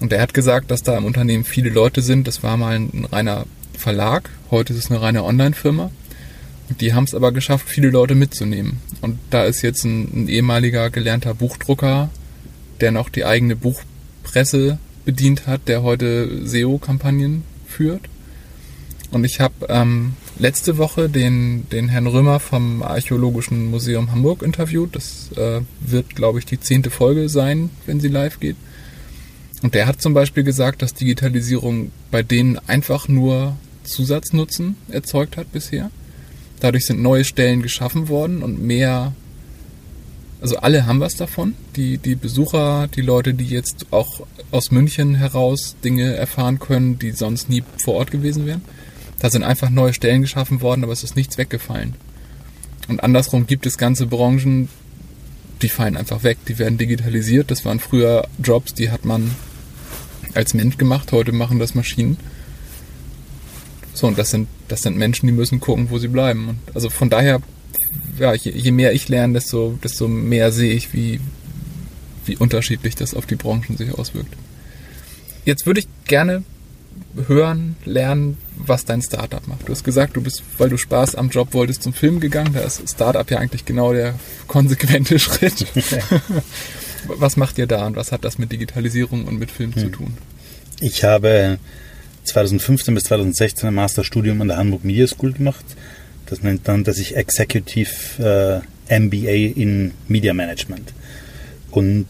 Und 0.00 0.10
der 0.12 0.20
hat 0.20 0.34
gesagt, 0.34 0.70
dass 0.70 0.82
da 0.82 0.96
im 0.96 1.04
Unternehmen 1.04 1.44
viele 1.44 1.70
Leute 1.70 2.02
sind. 2.02 2.26
Das 2.26 2.42
war 2.42 2.56
mal 2.56 2.76
ein 2.76 3.06
reiner 3.10 3.46
Verlag, 3.76 4.30
heute 4.50 4.72
ist 4.72 4.84
es 4.84 4.90
eine 4.90 5.00
reine 5.00 5.24
Online-Firma. 5.24 5.90
Die 6.80 6.94
haben 6.94 7.04
es 7.04 7.14
aber 7.14 7.32
geschafft, 7.32 7.68
viele 7.68 7.90
Leute 7.90 8.14
mitzunehmen. 8.14 8.80
Und 9.00 9.18
da 9.30 9.44
ist 9.44 9.62
jetzt 9.62 9.84
ein, 9.84 10.22
ein, 10.22 10.28
ehemaliger 10.28 10.90
gelernter 10.90 11.34
Buchdrucker, 11.34 12.08
der 12.80 12.90
noch 12.90 13.08
die 13.08 13.24
eigene 13.24 13.56
Buchpresse 13.56 14.78
bedient 15.04 15.46
hat, 15.46 15.68
der 15.68 15.82
heute 15.82 16.46
SEO-Kampagnen 16.46 17.44
führt. 17.66 18.02
Und 19.10 19.24
ich 19.24 19.40
habe 19.40 19.54
ähm, 19.68 20.14
letzte 20.38 20.76
Woche 20.76 21.08
den, 21.08 21.68
den 21.70 21.88
Herrn 21.88 22.06
Römer 22.06 22.40
vom 22.40 22.82
Archäologischen 22.82 23.70
Museum 23.70 24.10
Hamburg 24.10 24.42
interviewt. 24.42 24.96
Das 24.96 25.30
äh, 25.36 25.60
wird, 25.80 26.16
glaube 26.16 26.40
ich, 26.40 26.46
die 26.46 26.58
zehnte 26.58 26.90
Folge 26.90 27.28
sein, 27.28 27.70
wenn 27.86 28.00
sie 28.00 28.08
live 28.08 28.40
geht. 28.40 28.56
Und 29.62 29.74
der 29.74 29.86
hat 29.86 30.02
zum 30.02 30.14
Beispiel 30.14 30.42
gesagt, 30.42 30.82
dass 30.82 30.94
Digitalisierung 30.94 31.90
bei 32.10 32.22
denen 32.22 32.58
einfach 32.66 33.08
nur 33.08 33.56
Zusatznutzen 33.84 34.76
erzeugt 34.88 35.36
hat 35.36 35.52
bisher. 35.52 35.90
Dadurch 36.60 36.86
sind 36.86 37.00
neue 37.00 37.24
Stellen 37.24 37.62
geschaffen 37.62 38.08
worden 38.08 38.42
und 38.42 38.62
mehr, 38.62 39.14
also 40.44 40.58
alle 40.58 40.84
haben 40.84 41.00
was 41.00 41.16
davon. 41.16 41.54
Die, 41.74 41.96
die 41.96 42.16
Besucher, 42.16 42.86
die 42.94 43.00
Leute, 43.00 43.32
die 43.32 43.46
jetzt 43.46 43.86
auch 43.92 44.26
aus 44.50 44.70
München 44.70 45.14
heraus 45.14 45.74
Dinge 45.82 46.14
erfahren 46.14 46.58
können, 46.58 46.98
die 46.98 47.12
sonst 47.12 47.48
nie 47.48 47.64
vor 47.82 47.94
Ort 47.94 48.10
gewesen 48.10 48.44
wären. 48.44 48.60
Da 49.20 49.30
sind 49.30 49.42
einfach 49.42 49.70
neue 49.70 49.94
Stellen 49.94 50.20
geschaffen 50.20 50.60
worden, 50.60 50.84
aber 50.84 50.92
es 50.92 51.02
ist 51.02 51.16
nichts 51.16 51.38
weggefallen. 51.38 51.94
Und 52.88 53.02
andersrum 53.02 53.46
gibt 53.46 53.64
es 53.64 53.78
ganze 53.78 54.06
Branchen, 54.06 54.68
die 55.62 55.70
fallen 55.70 55.96
einfach 55.96 56.24
weg, 56.24 56.36
die 56.46 56.58
werden 56.58 56.76
digitalisiert. 56.76 57.50
Das 57.50 57.64
waren 57.64 57.80
früher 57.80 58.28
Jobs, 58.36 58.74
die 58.74 58.90
hat 58.90 59.06
man 59.06 59.34
als 60.34 60.52
Mensch 60.52 60.76
gemacht, 60.76 61.10
heute 61.12 61.32
machen 61.32 61.58
das 61.58 61.74
Maschinen. 61.74 62.18
So, 63.94 64.08
und 64.08 64.18
das 64.18 64.28
sind, 64.28 64.48
das 64.68 64.82
sind 64.82 64.98
Menschen, 64.98 65.26
die 65.26 65.32
müssen 65.32 65.60
gucken, 65.60 65.88
wo 65.88 65.96
sie 65.96 66.08
bleiben. 66.08 66.48
Und 66.50 66.58
also 66.74 66.90
von 66.90 67.08
daher, 67.08 67.40
ja, 68.18 68.34
je, 68.34 68.52
je 68.52 68.72
mehr 68.72 68.92
ich 68.92 69.08
lerne, 69.08 69.34
desto, 69.34 69.78
desto 69.82 70.08
mehr 70.08 70.52
sehe 70.52 70.72
ich, 70.72 70.92
wie, 70.92 71.20
wie 72.26 72.36
unterschiedlich 72.36 72.94
das 72.94 73.14
auf 73.14 73.26
die 73.26 73.36
Branchen 73.36 73.76
sich 73.76 73.92
auswirkt. 73.92 74.34
Jetzt 75.44 75.66
würde 75.66 75.80
ich 75.80 75.88
gerne 76.06 76.42
hören, 77.28 77.76
lernen, 77.84 78.38
was 78.56 78.84
dein 78.84 79.02
Startup 79.02 79.46
macht. 79.46 79.68
Du 79.68 79.72
hast 79.72 79.84
gesagt, 79.84 80.16
du 80.16 80.22
bist, 80.22 80.42
weil 80.58 80.68
du 80.68 80.76
Spaß 80.76 81.14
am 81.16 81.28
Job 81.28 81.52
wolltest, 81.52 81.82
zum 81.82 81.92
Film 81.92 82.20
gegangen. 82.20 82.52
Da 82.54 82.60
ist 82.60 82.88
Startup 82.88 83.28
ja 83.30 83.38
eigentlich 83.38 83.64
genau 83.64 83.92
der 83.92 84.14
konsequente 84.46 85.18
Schritt. 85.18 85.66
was 87.06 87.36
macht 87.36 87.58
ihr 87.58 87.66
da 87.66 87.86
und 87.86 87.96
was 87.96 88.12
hat 88.12 88.24
das 88.24 88.38
mit 88.38 88.52
Digitalisierung 88.52 89.24
und 89.26 89.38
mit 89.38 89.50
Film 89.50 89.74
hm. 89.74 89.82
zu 89.82 89.88
tun? 89.90 90.14
Ich 90.80 91.04
habe 91.04 91.58
2015 92.24 92.94
bis 92.94 93.04
2016 93.04 93.68
ein 93.68 93.74
Masterstudium 93.74 94.40
an 94.40 94.48
der 94.48 94.56
Hamburg 94.56 94.84
Media 94.84 95.06
School 95.06 95.32
gemacht. 95.32 95.64
Das 96.34 96.42
nennt 96.42 96.66
dann, 96.66 96.82
dass 96.82 96.98
ich 96.98 97.14
Executive 97.14 98.60
äh, 98.88 98.98
MBA 98.98 99.54
in 99.54 99.92
Media 100.08 100.34
Management. 100.34 100.92
Und 101.70 102.08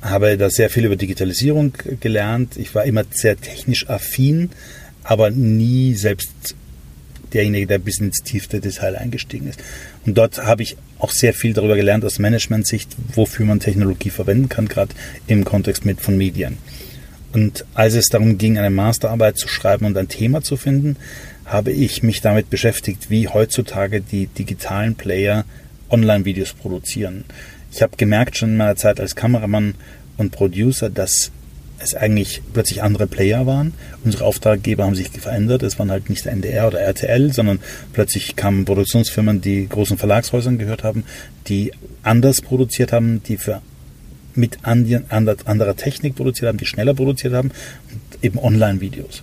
habe 0.00 0.38
da 0.38 0.48
sehr 0.48 0.70
viel 0.70 0.84
über 0.84 0.94
Digitalisierung 0.94 1.72
gelernt. 1.98 2.56
Ich 2.56 2.72
war 2.76 2.84
immer 2.84 3.02
sehr 3.10 3.36
technisch 3.36 3.90
affin, 3.90 4.50
aber 5.02 5.30
nie 5.30 5.94
selbst 5.94 6.54
derjenige, 7.32 7.66
der 7.66 7.78
bis 7.78 7.98
ins 7.98 8.18
tiefste 8.18 8.60
Detail 8.60 8.94
eingestiegen 8.94 9.48
ist. 9.48 9.58
Und 10.06 10.16
dort 10.16 10.44
habe 10.44 10.62
ich 10.62 10.76
auch 11.00 11.10
sehr 11.10 11.34
viel 11.34 11.52
darüber 11.52 11.74
gelernt 11.74 12.04
aus 12.04 12.20
Management-Sicht, 12.20 12.94
wofür 13.12 13.44
man 13.44 13.58
Technologie 13.58 14.10
verwenden 14.10 14.48
kann, 14.48 14.68
gerade 14.68 14.94
im 15.26 15.44
Kontext 15.44 15.84
mit 15.84 16.00
von 16.00 16.16
Medien. 16.16 16.58
Und 17.32 17.64
als 17.74 17.94
es 17.94 18.06
darum 18.06 18.38
ging, 18.38 18.56
eine 18.56 18.70
Masterarbeit 18.70 19.36
zu 19.36 19.48
schreiben 19.48 19.84
und 19.84 19.96
ein 19.96 20.06
Thema 20.06 20.42
zu 20.42 20.56
finden, 20.56 20.94
habe 21.48 21.72
ich 21.72 22.02
mich 22.02 22.20
damit 22.20 22.50
beschäftigt, 22.50 23.10
wie 23.10 23.28
heutzutage 23.28 24.00
die 24.00 24.26
digitalen 24.26 24.94
Player 24.94 25.44
Online-Videos 25.90 26.52
produzieren. 26.52 27.24
Ich 27.72 27.82
habe 27.82 27.96
gemerkt 27.96 28.36
schon 28.36 28.50
in 28.50 28.56
meiner 28.56 28.76
Zeit 28.76 29.00
als 29.00 29.16
Kameramann 29.16 29.74
und 30.18 30.30
Producer, 30.30 30.90
dass 30.90 31.30
es 31.78 31.94
eigentlich 31.94 32.42
plötzlich 32.52 32.82
andere 32.82 33.06
Player 33.06 33.46
waren. 33.46 33.72
Unsere 34.04 34.24
Auftraggeber 34.24 34.84
haben 34.84 34.94
sich 34.94 35.10
verändert. 35.10 35.62
Es 35.62 35.78
waren 35.78 35.90
halt 35.90 36.10
nicht 36.10 36.26
NDR 36.26 36.66
oder 36.66 36.80
RTL, 36.80 37.32
sondern 37.32 37.60
plötzlich 37.92 38.36
kamen 38.36 38.64
Produktionsfirmen, 38.64 39.40
die 39.40 39.68
großen 39.68 39.96
Verlagshäusern 39.96 40.58
gehört 40.58 40.82
haben, 40.82 41.04
die 41.46 41.72
anders 42.02 42.42
produziert 42.42 42.92
haben, 42.92 43.22
die 43.22 43.36
für 43.36 43.62
mit 44.34 44.58
anderer 44.64 45.76
Technik 45.76 46.14
produziert 46.14 46.48
haben, 46.48 46.58
die 46.58 46.66
schneller 46.66 46.94
produziert 46.94 47.32
haben 47.32 47.50
und 47.92 48.24
eben 48.24 48.38
Online-Videos. 48.38 49.22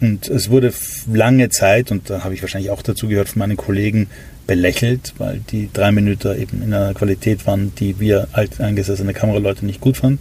Und 0.00 0.28
es 0.28 0.50
wurde 0.50 0.72
lange 1.12 1.48
Zeit, 1.48 1.90
und 1.90 2.10
da 2.10 2.22
habe 2.24 2.34
ich 2.34 2.42
wahrscheinlich 2.42 2.70
auch 2.70 2.82
dazu 2.82 3.08
gehört 3.08 3.28
von 3.28 3.40
meinen 3.40 3.56
Kollegen, 3.56 4.08
belächelt, 4.46 5.14
weil 5.18 5.40
die 5.50 5.68
drei 5.72 5.90
Minuten 5.90 6.40
eben 6.40 6.62
in 6.62 6.72
einer 6.72 6.94
Qualität 6.94 7.46
waren, 7.46 7.74
die 7.74 7.98
wir 7.98 8.28
als 8.32 8.60
eingesessene 8.60 9.12
Kameraleute 9.12 9.66
nicht 9.66 9.80
gut 9.80 9.96
fanden. 9.96 10.20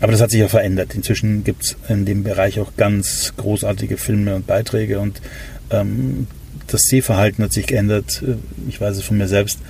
Aber 0.00 0.12
das 0.12 0.20
hat 0.20 0.30
sich 0.30 0.40
ja 0.40 0.48
verändert. 0.48 0.94
Inzwischen 0.94 1.44
gibt 1.44 1.64
es 1.64 1.76
in 1.88 2.04
dem 2.04 2.24
Bereich 2.24 2.58
auch 2.60 2.76
ganz 2.76 3.32
großartige 3.36 3.96
Filme 3.96 4.34
und 4.34 4.46
Beiträge 4.46 4.98
und 4.98 5.22
ähm, 5.70 6.26
das 6.66 6.82
Sehverhalten 6.82 7.44
hat 7.44 7.52
sich 7.52 7.66
geändert. 7.66 8.22
Ich 8.68 8.80
weiß 8.80 8.96
es 8.96 9.04
von 9.04 9.18
mir 9.18 9.28
selbst 9.28 9.60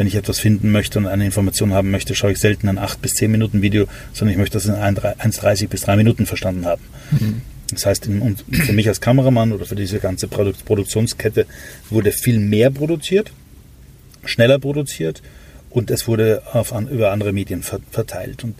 wenn 0.00 0.06
ich 0.06 0.14
etwas 0.14 0.40
finden 0.40 0.72
möchte 0.72 0.98
und 0.98 1.06
eine 1.06 1.26
Information 1.26 1.74
haben 1.74 1.90
möchte, 1.90 2.14
schaue 2.14 2.32
ich 2.32 2.38
selten 2.38 2.70
ein 2.70 2.78
8 2.78 3.02
bis 3.02 3.12
10 3.16 3.30
Minuten 3.30 3.60
Video, 3.60 3.84
sondern 4.14 4.32
ich 4.32 4.38
möchte 4.38 4.56
das 4.56 4.64
in 4.64 4.72
1,30 4.72 5.68
bis 5.68 5.82
3 5.82 5.96
Minuten 5.96 6.24
verstanden 6.24 6.64
haben. 6.64 6.80
Mhm. 7.10 7.42
Das 7.76 7.86
heißt, 7.86 8.06
für 8.06 8.72
mich 8.72 8.88
als 8.88 9.00
Kameramann 9.00 9.52
oder 9.52 9.66
für 9.66 9.76
diese 9.76 9.98
ganze 9.98 10.28
Produktionskette 10.28 11.46
wurde 11.88 12.12
viel 12.12 12.38
mehr 12.38 12.70
produziert, 12.70 13.32
schneller 14.24 14.58
produziert 14.58 15.22
und 15.70 15.90
es 15.90 16.08
wurde 16.08 16.42
auf, 16.52 16.72
über 16.90 17.12
andere 17.12 17.32
Medien 17.32 17.62
verteilt. 17.62 18.44
Und 18.44 18.56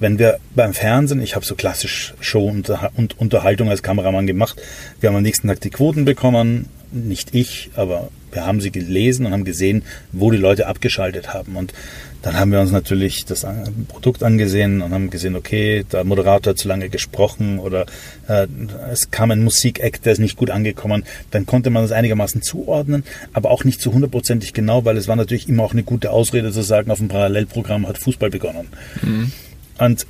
wenn 0.00 0.18
wir 0.18 0.38
beim 0.54 0.74
Fernsehen, 0.74 1.22
ich 1.22 1.34
habe 1.34 1.44
so 1.44 1.54
klassisch 1.54 2.14
Show 2.20 2.46
und 2.48 3.18
Unterhaltung 3.18 3.70
als 3.70 3.82
Kameramann 3.82 4.26
gemacht, 4.26 4.60
wir 5.00 5.08
haben 5.08 5.16
am 5.16 5.22
nächsten 5.22 5.48
Tag 5.48 5.60
die 5.60 5.70
Quoten 5.70 6.04
bekommen, 6.04 6.68
nicht 6.94 7.34
ich, 7.34 7.70
aber 7.74 8.08
wir 8.32 8.46
haben 8.46 8.60
sie 8.60 8.70
gelesen 8.70 9.26
und 9.26 9.32
haben 9.32 9.44
gesehen, 9.44 9.82
wo 10.12 10.30
die 10.30 10.38
Leute 10.38 10.66
abgeschaltet 10.66 11.32
haben. 11.32 11.56
Und 11.56 11.72
dann 12.22 12.38
haben 12.38 12.52
wir 12.52 12.60
uns 12.60 12.72
natürlich 12.72 13.26
das 13.26 13.46
Produkt 13.88 14.22
angesehen 14.22 14.80
und 14.80 14.92
haben 14.92 15.10
gesehen, 15.10 15.36
okay, 15.36 15.84
der 15.92 16.04
Moderator 16.04 16.52
hat 16.52 16.58
zu 16.58 16.68
lange 16.68 16.88
gesprochen 16.88 17.58
oder 17.58 17.84
äh, 18.28 18.46
es 18.90 19.10
kam 19.10 19.30
ein 19.30 19.44
Musikeck, 19.44 20.02
der 20.02 20.14
ist 20.14 20.20
nicht 20.20 20.36
gut 20.36 20.50
angekommen. 20.50 21.04
Dann 21.30 21.44
konnte 21.44 21.68
man 21.68 21.82
das 21.82 21.92
einigermaßen 21.92 22.40
zuordnen, 22.40 23.04
aber 23.34 23.50
auch 23.50 23.64
nicht 23.64 23.80
zu 23.80 23.92
hundertprozentig 23.92 24.54
genau, 24.54 24.84
weil 24.86 24.96
es 24.96 25.06
war 25.06 25.16
natürlich 25.16 25.48
immer 25.48 25.64
auch 25.64 25.72
eine 25.72 25.82
gute 25.82 26.10
Ausrede 26.10 26.50
zu 26.50 26.62
sagen, 26.62 26.90
auf 26.90 26.98
dem 26.98 27.08
Parallelprogramm 27.08 27.86
hat 27.86 27.98
Fußball 27.98 28.30
begonnen. 28.30 28.68
Mhm. 29.02 29.32
Und 29.78 30.06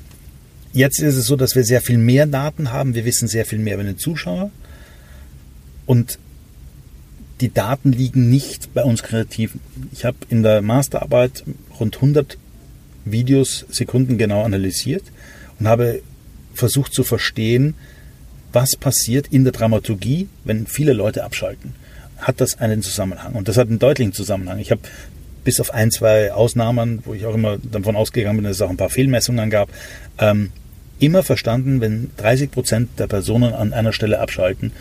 jetzt 0.72 1.00
ist 1.00 1.16
es 1.16 1.26
so, 1.26 1.34
dass 1.34 1.56
wir 1.56 1.64
sehr 1.64 1.80
viel 1.80 1.98
mehr 1.98 2.26
Daten 2.26 2.72
haben. 2.72 2.94
Wir 2.94 3.04
wissen 3.04 3.26
sehr 3.26 3.44
viel 3.44 3.58
mehr 3.58 3.74
über 3.74 3.84
den 3.84 3.98
Zuschauer. 3.98 4.50
Und 5.86 6.18
die 7.40 7.52
Daten 7.52 7.92
liegen 7.92 8.30
nicht 8.30 8.74
bei 8.74 8.82
uns 8.84 9.02
Kreativen. 9.02 9.60
Ich 9.92 10.04
habe 10.04 10.16
in 10.28 10.42
der 10.42 10.62
Masterarbeit 10.62 11.44
rund 11.78 11.96
100 11.96 12.38
Videos 13.04 13.66
sekundengenau 13.68 14.44
analysiert 14.44 15.04
und 15.58 15.68
habe 15.68 16.02
versucht 16.54 16.94
zu 16.94 17.02
verstehen, 17.02 17.74
was 18.52 18.76
passiert 18.76 19.26
in 19.28 19.44
der 19.44 19.52
Dramaturgie, 19.52 20.28
wenn 20.44 20.66
viele 20.66 20.92
Leute 20.92 21.24
abschalten. 21.24 21.74
Hat 22.18 22.40
das 22.40 22.58
einen 22.58 22.82
Zusammenhang? 22.82 23.34
Und 23.34 23.48
das 23.48 23.56
hat 23.56 23.68
einen 23.68 23.80
deutlichen 23.80 24.12
Zusammenhang. 24.12 24.60
Ich 24.60 24.70
habe 24.70 24.82
bis 25.42 25.60
auf 25.60 25.74
ein, 25.74 25.90
zwei 25.90 26.32
Ausnahmen, 26.32 27.02
wo 27.04 27.14
ich 27.14 27.26
auch 27.26 27.34
immer 27.34 27.58
davon 27.58 27.96
ausgegangen 27.96 28.38
bin, 28.38 28.44
dass 28.44 28.56
es 28.56 28.62
auch 28.62 28.70
ein 28.70 28.76
paar 28.76 28.90
Fehlmessungen 28.90 29.50
gab, 29.50 29.68
ähm, 30.18 30.52
immer 31.00 31.22
verstanden, 31.24 31.80
wenn 31.80 32.10
30 32.16 32.50
Prozent 32.50 32.90
der 32.98 33.08
Personen 33.08 33.52
an 33.52 33.72
einer 33.72 33.92
Stelle 33.92 34.20
abschalten, 34.20 34.72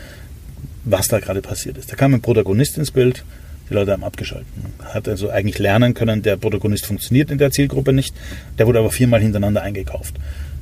was 0.84 1.08
da 1.08 1.18
gerade 1.20 1.42
passiert 1.42 1.78
ist. 1.78 1.90
Da 1.90 1.96
kam 1.96 2.14
ein 2.14 2.20
Protagonist 2.20 2.78
ins 2.78 2.90
Bild, 2.90 3.24
die 3.68 3.74
Leute 3.74 3.92
haben 3.92 4.04
abgeschalten. 4.04 4.46
Hat 4.82 5.08
also 5.08 5.30
eigentlich 5.30 5.58
lernen 5.58 5.94
können, 5.94 6.22
der 6.22 6.36
Protagonist 6.36 6.86
funktioniert 6.86 7.30
in 7.30 7.38
der 7.38 7.50
Zielgruppe 7.50 7.92
nicht, 7.92 8.14
der 8.58 8.66
wurde 8.66 8.78
aber 8.78 8.90
viermal 8.90 9.20
hintereinander 9.20 9.62
eingekauft. 9.62 10.14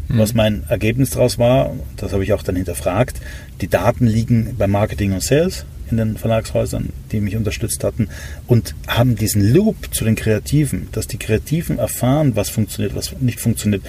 Mhm. 0.08 0.18
Was 0.18 0.34
mein 0.34 0.64
Ergebnis 0.68 1.10
daraus 1.10 1.38
war, 1.38 1.74
das 1.96 2.12
habe 2.12 2.22
ich 2.22 2.32
auch 2.32 2.42
dann 2.42 2.56
hinterfragt, 2.56 3.20
die 3.60 3.68
Daten 3.68 4.06
liegen 4.06 4.54
bei 4.56 4.66
Marketing 4.66 5.12
und 5.12 5.22
Sales 5.22 5.64
in 5.90 5.96
den 5.96 6.16
Verlagshäusern, 6.16 6.90
die 7.10 7.20
mich 7.20 7.36
unterstützt 7.36 7.84
hatten 7.84 8.08
und 8.46 8.74
haben 8.86 9.16
diesen 9.16 9.52
Loop 9.52 9.92
zu 9.92 10.04
den 10.04 10.14
Kreativen, 10.14 10.88
dass 10.92 11.06
die 11.06 11.18
Kreativen 11.18 11.78
erfahren, 11.78 12.34
was 12.34 12.48
funktioniert, 12.48 12.94
was 12.94 13.14
nicht 13.20 13.40
funktioniert, 13.40 13.82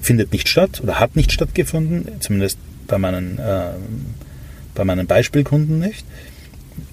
findet 0.00 0.32
nicht 0.32 0.48
statt 0.48 0.80
oder 0.82 1.00
hat 1.00 1.16
nicht 1.16 1.32
stattgefunden, 1.32 2.06
zumindest 2.20 2.58
bei 2.86 2.98
meinen 2.98 3.38
äh, 3.38 3.70
bei 4.78 4.84
meinen 4.84 5.06
Beispielkunden 5.06 5.78
nicht. 5.78 6.06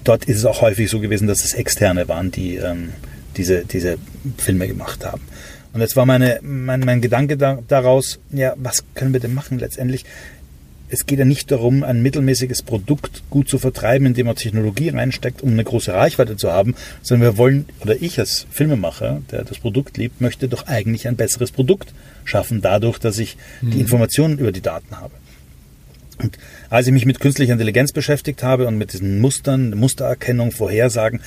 Dort 0.04 0.24
ist 0.26 0.38
es 0.38 0.44
auch 0.44 0.60
häufig 0.60 0.90
so 0.90 1.00
gewesen, 1.00 1.28
dass 1.28 1.44
es 1.44 1.54
Externe 1.54 2.08
waren, 2.08 2.30
die 2.30 2.56
ähm, 2.56 2.90
diese, 3.36 3.64
diese 3.64 3.96
Filme 4.36 4.66
gemacht 4.66 5.04
haben. 5.06 5.22
Und 5.72 5.80
jetzt 5.80 5.94
war 5.94 6.04
meine, 6.04 6.40
mein, 6.42 6.80
mein 6.80 7.00
Gedanke 7.00 7.36
da, 7.36 7.58
daraus, 7.68 8.18
ja, 8.32 8.54
was 8.56 8.84
können 8.94 9.12
wir 9.12 9.20
denn 9.20 9.34
machen 9.34 9.58
letztendlich? 9.58 10.04
Es 10.88 11.06
geht 11.06 11.18
ja 11.18 11.24
nicht 11.24 11.50
darum, 11.50 11.82
ein 11.82 12.02
mittelmäßiges 12.02 12.62
Produkt 12.62 13.22
gut 13.30 13.48
zu 13.48 13.58
vertreiben, 13.58 14.06
indem 14.06 14.26
man 14.26 14.36
Technologie 14.36 14.88
reinsteckt, 14.88 15.42
um 15.42 15.50
eine 15.50 15.64
große 15.64 15.92
Reichweite 15.92 16.36
zu 16.36 16.52
haben, 16.52 16.74
sondern 17.02 17.32
wir 17.32 17.38
wollen, 17.38 17.66
oder 17.80 18.00
ich 18.00 18.18
als 18.18 18.46
Filmemacher, 18.50 19.22
der 19.30 19.44
das 19.44 19.58
Produkt 19.58 19.96
liebt, 19.96 20.20
möchte 20.20 20.48
doch 20.48 20.66
eigentlich 20.66 21.08
ein 21.08 21.16
besseres 21.16 21.50
Produkt 21.50 21.92
schaffen, 22.24 22.62
dadurch, 22.62 22.98
dass 22.98 23.18
ich 23.18 23.36
mhm. 23.60 23.70
die 23.72 23.80
Informationen 23.80 24.38
über 24.38 24.52
die 24.52 24.62
Daten 24.62 24.96
habe. 24.96 25.14
Und 26.18 26.38
als 26.70 26.86
ich 26.86 26.92
mich 26.92 27.06
mit 27.06 27.20
künstlicher 27.20 27.52
Intelligenz 27.52 27.92
beschäftigt 27.92 28.42
habe 28.42 28.66
und 28.66 28.78
mit 28.78 28.92
diesen 28.92 29.20
Mustern, 29.20 29.70
Mustererkennung, 29.70 30.52
Vorhersagen, 30.52 31.20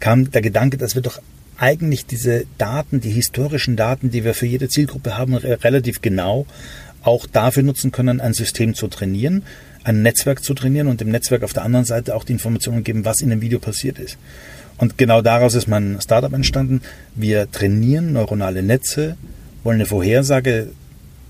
kam 0.00 0.30
der 0.30 0.42
Gedanke, 0.42 0.76
dass 0.76 0.94
wir 0.94 1.02
doch 1.02 1.20
eigentlich 1.58 2.06
diese 2.06 2.44
Daten, 2.58 3.00
die 3.00 3.10
historischen 3.10 3.76
Daten, 3.76 4.10
die 4.10 4.24
wir 4.24 4.34
für 4.34 4.46
jede 4.46 4.68
Zielgruppe 4.68 5.16
haben, 5.16 5.34
relativ 5.34 6.02
genau 6.02 6.46
auch 7.02 7.26
dafür 7.26 7.62
nutzen 7.62 7.92
können, 7.92 8.20
ein 8.20 8.32
System 8.32 8.74
zu 8.74 8.88
trainieren, 8.88 9.42
ein 9.84 10.02
Netzwerk 10.02 10.42
zu 10.42 10.54
trainieren 10.54 10.88
und 10.88 11.00
dem 11.00 11.10
Netzwerk 11.10 11.42
auf 11.42 11.52
der 11.52 11.62
anderen 11.62 11.84
Seite 11.84 12.14
auch 12.14 12.24
die 12.24 12.32
Informationen 12.32 12.82
geben, 12.82 13.04
was 13.04 13.20
in 13.20 13.30
dem 13.30 13.42
Video 13.42 13.58
passiert 13.58 13.98
ist. 13.98 14.16
Und 14.78 14.98
genau 14.98 15.22
daraus 15.22 15.54
ist 15.54 15.68
mein 15.68 16.00
Startup 16.00 16.32
entstanden. 16.32 16.80
Wir 17.14 17.50
trainieren 17.50 18.12
neuronale 18.12 18.62
Netze, 18.62 19.16
wollen 19.62 19.76
eine 19.76 19.86
Vorhersage 19.86 20.68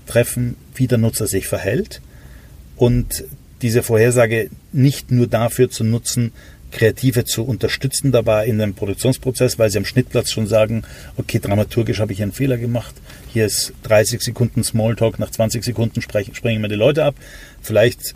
treffen, 0.07 0.55
wie 0.73 0.87
der 0.87 0.97
Nutzer 0.97 1.27
sich 1.27 1.47
verhält 1.47 2.01
und 2.75 3.25
diese 3.61 3.83
Vorhersage 3.83 4.49
nicht 4.71 5.11
nur 5.11 5.27
dafür 5.27 5.69
zu 5.69 5.83
nutzen, 5.83 6.31
Kreative 6.71 7.23
zu 7.23 7.43
unterstützen 7.43 8.11
dabei 8.11 8.45
in 8.45 8.57
dem 8.57 8.73
Produktionsprozess, 8.73 9.57
weil 9.57 9.69
sie 9.69 9.77
am 9.77 9.85
Schnittplatz 9.85 10.31
schon 10.31 10.45
sagen, 10.45 10.83
okay, 11.15 11.39
dramaturgisch 11.39 11.99
habe 11.99 12.11
ich 12.11 12.21
einen 12.21 12.33
Fehler 12.33 12.57
gemacht, 12.57 12.93
hier 13.31 13.45
ist 13.45 13.73
30 13.83 14.21
Sekunden 14.21 14.63
Smalltalk, 14.63 15.17
nach 15.17 15.31
20 15.31 15.63
Sekunden 15.63 16.01
springen 16.01 16.61
mir 16.61 16.67
die 16.67 16.75
Leute 16.75 17.05
ab, 17.05 17.15
vielleicht 17.61 18.15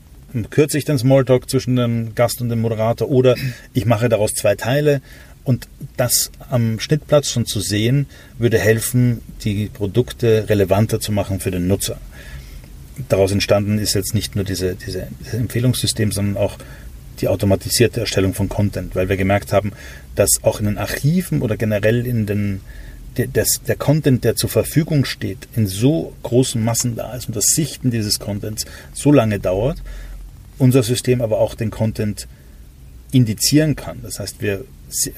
kürze 0.50 0.78
ich 0.78 0.86
den 0.86 1.00
Smalltalk 1.00 1.50
zwischen 1.50 1.78
dem 1.78 2.14
Gast 2.16 2.42
und 2.42 2.50
dem 2.50 2.62
Moderator 2.62 3.10
oder 3.10 3.36
ich 3.74 3.86
mache 3.86 4.10
daraus 4.10 4.34
zwei 4.34 4.56
Teile. 4.56 5.02
Und 5.44 5.68
das 5.98 6.30
am 6.50 6.80
Schnittplatz 6.80 7.32
schon 7.32 7.48
zu 7.48 7.60
sehen, 7.60 8.06
würde 8.38 8.60
helfen, 8.60 9.22
die 9.44 9.68
Produkte 9.74 10.48
relevanter 10.48 11.00
zu 11.00 11.12
machen 11.12 11.40
für 11.40 11.50
den 11.50 11.68
Nutzer 11.68 11.98
daraus 13.08 13.32
entstanden 13.32 13.80
ist 13.80 13.94
jetzt 13.94 14.14
nicht 14.14 14.36
nur 14.36 14.44
diese, 14.44 14.76
diese, 14.76 15.08
dieses 15.20 15.34
Empfehlungssystem, 15.34 16.12
sondern 16.12 16.38
auch 16.38 16.58
die 17.22 17.28
automatisierte 17.28 18.00
Erstellung 18.02 18.34
von 18.34 18.50
Content, 18.50 18.96
weil 18.96 19.10
wir 19.10 19.18
gemerkt 19.18 19.54
haben, 19.54 19.72
dass 20.16 20.30
auch 20.42 20.60
in 20.60 20.66
den 20.66 20.78
Archiven 20.78 21.42
oder 21.42 21.58
generell 21.58 22.06
in 22.06 22.26
den 22.26 22.62
das, 23.16 23.62
der 23.68 23.76
Content, 23.76 24.24
der 24.24 24.36
zur 24.36 24.50
Verfügung 24.50 25.04
steht, 25.04 25.48
in 25.56 25.68
so 25.68 26.14
großen 26.24 26.64
Massen 26.64 26.96
da 26.96 27.14
ist 27.16 27.28
und 27.28 27.36
das 27.36 27.48
Sichten 27.48 27.92
dieses 27.92 28.20
Contents 28.20 28.66
so 28.94 29.12
lange 29.12 29.40
dauert, 29.40 29.82
unser 30.58 30.84
System 30.84 31.22
aber 31.22 31.40
auch 31.40 31.56
den 31.56 31.72
Content 31.72 32.28
indizieren 33.12 33.76
kann. 33.76 34.00
Das 34.04 34.20
heißt, 34.20 34.42
wir 34.42 34.64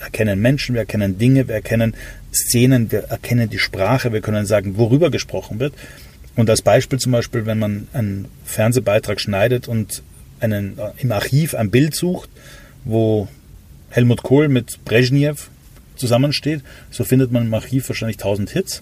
erkennen 0.02 0.42
Menschen, 0.42 0.74
wir 0.74 0.82
erkennen 0.82 1.18
Dinge, 1.18 1.48
wir 1.48 1.56
erkennen 1.56 1.96
Szenen, 2.34 2.92
wir 2.92 3.04
erkennen 3.04 3.50
die 3.50 3.60
Sprache, 3.60 4.14
wir 4.14 4.22
können 4.22 4.46
sagen, 4.46 4.78
worüber 4.78 5.12
gesprochen 5.12 5.60
wird. 5.60 5.74
Und 6.36 6.50
als 6.50 6.62
Beispiel 6.62 7.00
zum 7.00 7.12
Beispiel, 7.12 7.46
wenn 7.46 7.60
man 7.60 7.88
einen 7.94 8.28
Fernsehbeitrag 8.46 9.20
schneidet 9.20 9.68
und 9.68 10.02
einen, 10.40 10.78
äh, 10.78 10.92
im 10.98 11.12
Archiv 11.12 11.56
ein 11.56 11.72
Bild 11.72 11.96
sucht, 11.96 12.30
wo 12.86 13.28
Helmut 13.90 14.24
Kohl 14.24 14.48
mit 14.48 14.84
Brezhnev 14.86 15.50
zusammensteht, 15.96 16.62
so 16.90 17.04
findet 17.04 17.32
man 17.32 17.46
im 17.46 17.54
Archiv 17.54 17.90
wahrscheinlich 17.90 18.18
1000 18.18 18.50
Hits. 18.52 18.82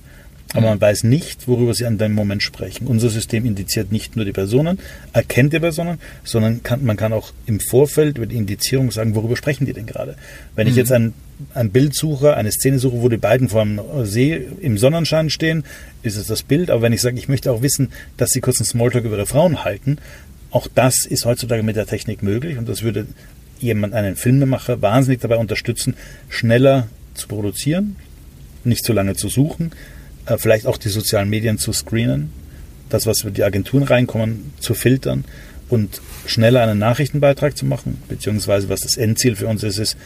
Aber 0.53 0.67
man 0.67 0.81
weiß 0.81 1.03
nicht, 1.03 1.47
worüber 1.47 1.75
sie 1.75 1.85
an 1.85 1.99
dem 1.99 2.13
Moment 2.13 2.41
sprechen. 2.41 2.87
Unser 2.87 3.09
System 3.09 3.45
indiziert 3.45 3.91
nicht 3.91 4.15
nur 4.15 4.25
die 4.25 4.31
Personen, 4.31 4.79
erkennt 5.13 5.53
die 5.53 5.59
Personen, 5.59 5.99
sondern 6.23 6.63
kann, 6.63 6.83
man 6.83 6.97
kann 6.97 7.13
auch 7.13 7.31
im 7.45 7.59
Vorfeld 7.59 8.17
über 8.17 8.25
die 8.25 8.35
Indizierung 8.35 8.89
sagen, 8.89 9.13
worüber 9.13 9.35
sprechen 9.35 9.67
die 9.67 9.73
denn 9.73 9.85
gerade. 9.85 10.15
Wenn 10.55 10.65
mhm. 10.65 10.71
ich 10.71 10.77
jetzt 10.77 10.91
ein, 10.91 11.13
ein 11.53 11.69
Bild 11.69 11.93
suche, 11.93 12.35
eine 12.35 12.51
Szene 12.51 12.79
suche, 12.79 12.99
wo 12.99 13.09
die 13.09 13.17
beiden 13.17 13.49
vor 13.49 13.63
dem 13.63 13.79
See 14.05 14.47
im 14.59 14.79
Sonnenschein 14.79 15.29
stehen, 15.29 15.65
ist 16.01 16.17
es 16.17 16.25
das 16.25 16.41
Bild. 16.41 16.71
Aber 16.71 16.81
wenn 16.81 16.93
ich 16.93 17.01
sage, 17.01 17.19
ich 17.19 17.29
möchte 17.29 17.51
auch 17.51 17.61
wissen, 17.61 17.89
dass 18.17 18.31
sie 18.31 18.41
kurz 18.41 18.59
einen 18.59 18.65
Smalltalk 18.65 19.05
über 19.05 19.17
ihre 19.17 19.27
Frauen 19.27 19.63
halten, 19.63 19.97
auch 20.49 20.67
das 20.73 21.05
ist 21.05 21.25
heutzutage 21.25 21.61
mit 21.61 21.75
der 21.75 21.85
Technik 21.85 22.23
möglich 22.23 22.57
und 22.57 22.67
das 22.67 22.81
würde 22.81 23.05
jemand, 23.59 23.93
einen 23.93 24.15
Filmemacher, 24.15 24.81
wahnsinnig 24.81 25.21
dabei 25.21 25.37
unterstützen, 25.37 25.95
schneller 26.27 26.87
zu 27.13 27.27
produzieren, 27.27 27.97
nicht 28.63 28.83
zu 28.83 28.93
lange 28.93 29.15
zu 29.15 29.29
suchen, 29.29 29.71
äh, 30.29 30.37
vielleicht 30.37 30.67
auch 30.67 30.77
die 30.77 30.89
sozialen 30.89 31.29
Medien 31.29 31.57
zu 31.57 31.73
screenen, 31.73 32.31
das, 32.89 33.05
was 33.05 33.21
über 33.21 33.31
die 33.31 33.43
Agenturen 33.43 33.83
reinkommen, 33.83 34.53
zu 34.59 34.73
filtern 34.73 35.25
und 35.69 36.01
schneller 36.25 36.63
einen 36.63 36.79
Nachrichtenbeitrag 36.79 37.57
zu 37.57 37.65
machen, 37.65 38.01
beziehungsweise 38.07 38.69
was 38.69 38.81
das 38.81 38.97
Endziel 38.97 39.35
für 39.35 39.47
uns 39.47 39.63
ist, 39.63 39.77
ist, 39.77 39.97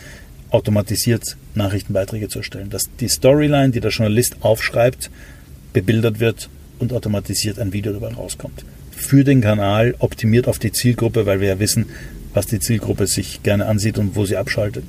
automatisiert 0.49 1.37
Nachrichtenbeiträge 1.55 2.27
zu 2.29 2.39
erstellen. 2.39 2.69
Dass 2.69 2.83
die 2.99 3.07
Storyline, 3.07 3.71
die 3.71 3.79
der 3.79 3.91
Journalist 3.91 4.37
aufschreibt, 4.41 5.09
bebildert 5.73 6.19
wird 6.19 6.49
und 6.79 6.93
automatisiert 6.93 7.59
ein 7.59 7.73
Video 7.73 7.93
dabei 7.93 8.13
rauskommt. 8.13 8.63
Für 8.91 9.23
den 9.23 9.41
Kanal, 9.41 9.95
optimiert 9.99 10.47
auf 10.47 10.59
die 10.59 10.71
Zielgruppe, 10.71 11.25
weil 11.25 11.41
wir 11.41 11.47
ja 11.49 11.59
wissen, 11.59 11.87
was 12.33 12.45
die 12.45 12.59
Zielgruppe 12.59 13.07
sich 13.07 13.41
gerne 13.43 13.65
ansieht 13.65 13.97
und 13.97 14.15
wo 14.15 14.25
sie 14.25 14.37
abschaltet. 14.37 14.83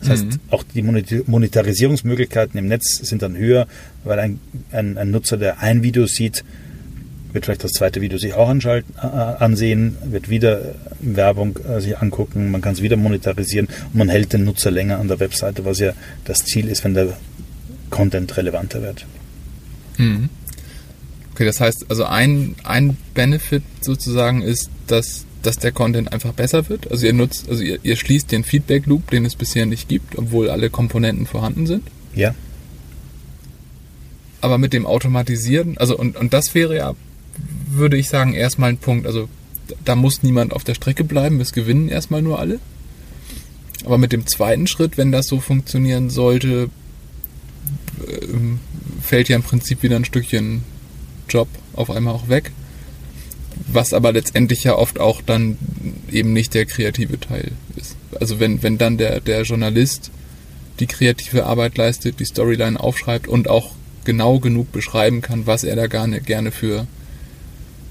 Das 0.00 0.08
heißt, 0.10 0.24
mhm. 0.24 0.40
auch 0.50 0.62
die 0.62 0.82
Monetarisierungsmöglichkeiten 0.82 2.58
im 2.58 2.66
Netz 2.66 2.98
sind 3.02 3.22
dann 3.22 3.36
höher, 3.36 3.66
weil 4.04 4.18
ein, 4.18 4.40
ein, 4.72 4.96
ein, 4.96 5.10
Nutzer, 5.10 5.36
der 5.36 5.60
ein 5.60 5.82
Video 5.82 6.06
sieht, 6.06 6.44
wird 7.32 7.44
vielleicht 7.44 7.64
das 7.64 7.72
zweite 7.72 8.00
Video 8.00 8.18
sich 8.18 8.34
auch 8.34 8.48
anschalten, 8.48 8.94
äh, 8.96 9.06
ansehen, 9.06 9.96
wird 10.04 10.30
wieder 10.30 10.74
Werbung 11.00 11.58
äh, 11.58 11.80
sich 11.80 11.98
angucken, 11.98 12.50
man 12.50 12.60
kann 12.60 12.72
es 12.72 12.82
wieder 12.82 12.96
monetarisieren 12.96 13.68
und 13.92 13.96
man 13.96 14.08
hält 14.08 14.32
den 14.32 14.44
Nutzer 14.44 14.70
länger 14.70 14.98
an 14.98 15.08
der 15.08 15.20
Webseite, 15.20 15.64
was 15.64 15.78
ja 15.78 15.92
das 16.24 16.38
Ziel 16.44 16.68
ist, 16.68 16.82
wenn 16.82 16.94
der 16.94 17.16
Content 17.90 18.36
relevanter 18.36 18.82
wird. 18.82 19.06
Mhm. 19.98 20.30
Okay, 21.34 21.44
das 21.44 21.60
heißt, 21.60 21.86
also 21.88 22.04
ein, 22.04 22.56
ein 22.64 22.96
Benefit 23.14 23.62
sozusagen 23.80 24.42
ist, 24.42 24.70
dass 24.86 25.24
dass 25.42 25.56
der 25.56 25.72
Content 25.72 26.12
einfach 26.12 26.32
besser 26.32 26.68
wird? 26.68 26.90
Also 26.90 27.06
ihr 27.06 27.12
nutzt, 27.12 27.48
also 27.48 27.62
ihr, 27.62 27.78
ihr 27.82 27.96
schließt 27.96 28.30
den 28.30 28.44
Feedback 28.44 28.86
Loop, 28.86 29.10
den 29.10 29.24
es 29.24 29.36
bisher 29.36 29.66
nicht 29.66 29.88
gibt, 29.88 30.16
obwohl 30.18 30.50
alle 30.50 30.70
Komponenten 30.70 31.26
vorhanden 31.26 31.66
sind. 31.66 31.82
Ja. 32.14 32.34
Aber 34.40 34.58
mit 34.58 34.72
dem 34.72 34.86
Automatisieren, 34.86 35.76
also 35.78 35.96
und, 35.96 36.16
und 36.16 36.32
das 36.32 36.54
wäre 36.54 36.76
ja, 36.76 36.94
würde 37.68 37.96
ich 37.96 38.08
sagen, 38.08 38.34
erstmal 38.34 38.70
ein 38.70 38.78
Punkt. 38.78 39.06
Also 39.06 39.28
da 39.84 39.94
muss 39.94 40.22
niemand 40.22 40.52
auf 40.52 40.64
der 40.64 40.74
Strecke 40.74 41.04
bleiben, 41.04 41.40
es 41.40 41.52
gewinnen 41.52 41.88
erstmal 41.88 42.22
nur 42.22 42.38
alle. 42.38 42.58
Aber 43.84 43.98
mit 43.98 44.12
dem 44.12 44.26
zweiten 44.26 44.66
Schritt, 44.66 44.98
wenn 44.98 45.12
das 45.12 45.26
so 45.26 45.40
funktionieren 45.40 46.10
sollte, 46.10 46.68
ähm, 48.08 48.60
fällt 49.00 49.28
ja 49.28 49.36
im 49.36 49.42
Prinzip 49.42 49.82
wieder 49.82 49.96
ein 49.96 50.04
Stückchen 50.04 50.62
Job 51.28 51.48
auf 51.74 51.90
einmal 51.90 52.14
auch 52.14 52.28
weg. 52.28 52.52
Was 53.72 53.92
aber 53.92 54.12
letztendlich 54.12 54.64
ja 54.64 54.74
oft 54.74 54.98
auch 54.98 55.22
dann 55.22 55.56
eben 56.10 56.32
nicht 56.32 56.54
der 56.54 56.66
kreative 56.66 57.20
Teil 57.20 57.52
ist. 57.76 57.96
Also 58.18 58.40
wenn, 58.40 58.62
wenn 58.62 58.78
dann 58.78 58.98
der, 58.98 59.20
der 59.20 59.42
Journalist 59.42 60.10
die 60.80 60.86
kreative 60.86 61.46
Arbeit 61.46 61.76
leistet, 61.76 62.20
die 62.20 62.24
Storyline 62.24 62.80
aufschreibt 62.80 63.28
und 63.28 63.48
auch 63.48 63.72
genau 64.04 64.38
genug 64.38 64.72
beschreiben 64.72 65.20
kann, 65.20 65.46
was 65.46 65.62
er 65.62 65.76
da 65.76 65.86
gerne, 65.86 66.20
gerne 66.20 66.50
für, 66.50 66.86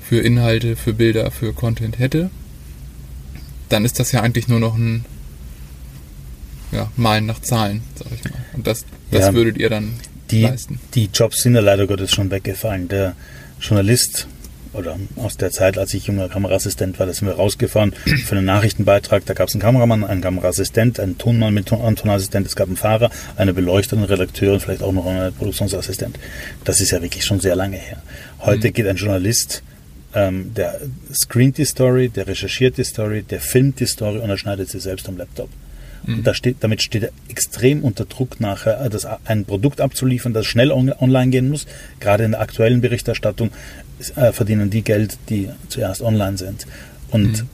für 0.01 0.19
Inhalte, 0.19 0.75
für 0.75 0.93
Bilder, 0.93 1.31
für 1.31 1.53
Content 1.53 1.99
hätte, 1.99 2.29
dann 3.69 3.85
ist 3.85 3.99
das 3.99 4.11
ja 4.11 4.21
eigentlich 4.21 4.47
nur 4.47 4.59
noch 4.59 4.75
ein 4.75 5.05
ja, 6.71 6.91
Malen 6.97 7.25
nach 7.25 7.39
Zahlen, 7.39 7.81
sag 7.95 8.07
ich 8.13 8.23
mal. 8.23 8.45
Und 8.53 8.67
das, 8.67 8.85
das 9.11 9.27
ja, 9.27 9.33
würdet 9.33 9.57
ihr 9.57 9.69
dann 9.69 9.93
die, 10.31 10.41
leisten. 10.41 10.79
Die 10.93 11.09
Jobs 11.13 11.43
sind 11.43 11.55
ja 11.55 11.61
leider 11.61 11.87
Gottes 11.87 12.11
schon 12.11 12.29
weggefallen. 12.31 12.87
Der 12.87 13.15
Journalist 13.59 14.27
oder 14.73 14.97
aus 15.15 15.37
der 15.37 15.51
Zeit, 15.51 15.77
als 15.77 15.93
ich 15.93 16.07
junger 16.07 16.29
Kameraassistent 16.29 16.99
war, 16.99 17.05
da 17.05 17.13
sind 17.13 17.27
wir 17.27 17.35
rausgefahren 17.35 17.93
für 18.25 18.35
einen 18.35 18.45
Nachrichtenbeitrag. 18.45 19.25
Da 19.25 19.33
gab 19.33 19.47
es 19.47 19.55
einen 19.55 19.61
Kameramann, 19.61 20.03
einen 20.03 20.21
Kameraassistent, 20.21 20.99
einen 20.99 21.17
Tonmann 21.17 21.53
mit 21.53 21.71
einem 21.71 21.95
Tonassistent, 21.95 22.47
es 22.47 22.55
gab 22.55 22.67
einen 22.67 22.77
Fahrer, 22.77 23.09
eine 23.35 23.53
Beleuchterin, 23.53 24.03
Redakteurin, 24.03 24.59
vielleicht 24.59 24.83
auch 24.83 24.91
noch 24.91 25.05
einen 25.05 25.33
Produktionsassistent. 25.33 26.19
Das 26.63 26.81
ist 26.81 26.91
ja 26.91 27.01
wirklich 27.01 27.25
schon 27.25 27.39
sehr 27.39 27.55
lange 27.55 27.77
her. 27.77 28.01
Heute 28.39 28.67
mhm. 28.67 28.73
geht 28.73 28.87
ein 28.87 28.95
Journalist, 28.95 29.63
ähm, 30.13 30.53
der 30.53 30.79
screent 31.13 31.57
die 31.57 31.65
Story, 31.65 32.09
der 32.09 32.27
recherchiert 32.27 32.77
die 32.77 32.83
Story, 32.83 33.23
der 33.23 33.39
filmt 33.39 33.79
die 33.79 33.85
Story 33.85 34.19
und 34.19 34.29
er 34.29 34.37
schneidet 34.37 34.69
sie 34.69 34.79
selbst 34.79 35.07
am 35.07 35.17
Laptop. 35.17 35.49
Und 36.07 36.25
da 36.25 36.33
steht, 36.33 36.57
damit 36.61 36.81
steht 36.81 37.03
er 37.03 37.11
extrem 37.27 37.83
unter 37.83 38.05
Druck, 38.05 38.39
nachher 38.39 38.81
äh, 38.81 38.89
das, 38.89 39.05
ein 39.25 39.45
Produkt 39.45 39.81
abzuliefern, 39.81 40.33
das 40.33 40.45
schnell 40.45 40.71
on, 40.71 40.91
online 40.91 41.29
gehen 41.29 41.49
muss. 41.49 41.65
Gerade 41.99 42.23
in 42.23 42.31
der 42.31 42.41
aktuellen 42.41 42.81
Berichterstattung 42.81 43.51
äh, 44.15 44.31
verdienen 44.31 44.69
die 44.69 44.81
Geld, 44.81 45.17
die 45.29 45.49
zuerst 45.67 46.01
online 46.01 46.37
sind. 46.37 46.65
Und 47.11 47.43
mhm. 47.43 47.49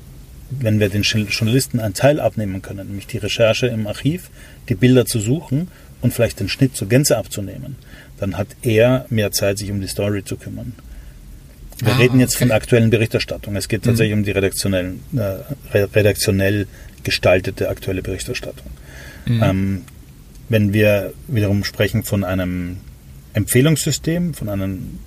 wenn 0.49 0.79
wir 0.79 0.89
den 0.89 1.03
Journalisten 1.03 1.79
einen 1.79 1.93
Teil 1.93 2.19
abnehmen 2.19 2.61
können, 2.61 2.87
nämlich 2.87 3.07
die 3.07 3.17
Recherche 3.17 3.67
im 3.67 3.87
Archiv, 3.87 4.29
die 4.69 4.75
Bilder 4.75 5.05
zu 5.05 5.19
suchen 5.19 5.69
und 6.01 6.13
vielleicht 6.13 6.39
den 6.39 6.49
Schnitt 6.49 6.75
zur 6.75 6.87
Gänze 6.87 7.17
abzunehmen, 7.17 7.75
dann 8.19 8.37
hat 8.37 8.47
er 8.61 9.05
mehr 9.09 9.31
Zeit, 9.31 9.57
sich 9.57 9.71
um 9.71 9.81
die 9.81 9.87
Story 9.87 10.23
zu 10.23 10.37
kümmern. 10.37 10.73
Wir 11.79 11.93
ah, 11.93 11.97
reden 11.97 12.19
jetzt 12.19 12.35
okay. 12.35 12.39
von 12.39 12.47
der 12.49 12.57
aktuellen 12.57 12.89
Berichterstattung. 12.89 13.55
Es 13.55 13.67
geht 13.67 13.83
tatsächlich 13.83 14.13
mhm. 14.13 14.21
um 14.21 14.25
die 14.25 14.31
redaktionellen, 14.31 15.01
äh, 15.15 15.77
redaktionell 15.77 16.67
gestaltete 17.03 17.69
aktuelle 17.69 18.01
Berichterstattung. 18.01 18.71
Mhm. 19.25 19.43
Ähm, 19.43 19.81
wenn 20.47 20.73
wir 20.73 21.13
wiederum 21.27 21.63
sprechen 21.63 22.03
von 22.03 22.23
einem 22.23 22.77
Empfehlungssystem, 23.33 24.33
von 24.33 24.47
einem 24.47 24.99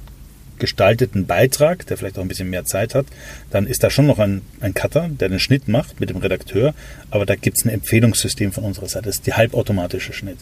gestalteten 0.58 1.26
Beitrag, 1.26 1.86
der 1.86 1.96
vielleicht 1.96 2.18
auch 2.18 2.22
ein 2.22 2.28
bisschen 2.28 2.50
mehr 2.50 2.64
Zeit 2.64 2.94
hat, 2.94 3.06
dann 3.50 3.66
ist 3.66 3.82
da 3.82 3.90
schon 3.90 4.06
noch 4.06 4.18
ein, 4.18 4.42
ein 4.60 4.74
Cutter, 4.74 5.08
der 5.08 5.28
den 5.28 5.40
Schnitt 5.40 5.68
macht 5.68 6.00
mit 6.00 6.10
dem 6.10 6.16
Redakteur, 6.16 6.74
aber 7.10 7.26
da 7.26 7.36
gibt 7.36 7.58
es 7.58 7.64
ein 7.64 7.70
Empfehlungssystem 7.70 8.52
von 8.52 8.64
unserer 8.64 8.88
Seite, 8.88 9.06
das 9.06 9.16
ist 9.16 9.26
die 9.26 9.34
halbautomatische 9.34 10.12
Schnitt. 10.12 10.38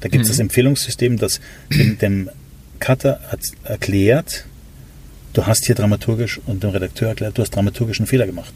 Da 0.00 0.08
gibt 0.08 0.22
es 0.22 0.28
mhm. 0.28 0.32
das 0.32 0.38
Empfehlungssystem, 0.40 1.18
das 1.18 1.40
dem, 1.70 1.98
dem 1.98 2.30
Cutter 2.80 3.20
erklärt, 3.64 4.44
du 5.32 5.46
hast 5.46 5.66
hier 5.66 5.74
dramaturgisch 5.74 6.40
und 6.46 6.62
dem 6.62 6.70
Redakteur 6.70 7.10
erklärt, 7.10 7.36
du 7.38 7.42
hast 7.42 7.50
dramaturgischen 7.50 8.06
Fehler 8.06 8.26
gemacht. 8.26 8.52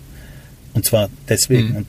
Und 0.73 0.85
zwar 0.85 1.11
deswegen. 1.29 1.70
Mhm. 1.70 1.77
Und 1.77 1.87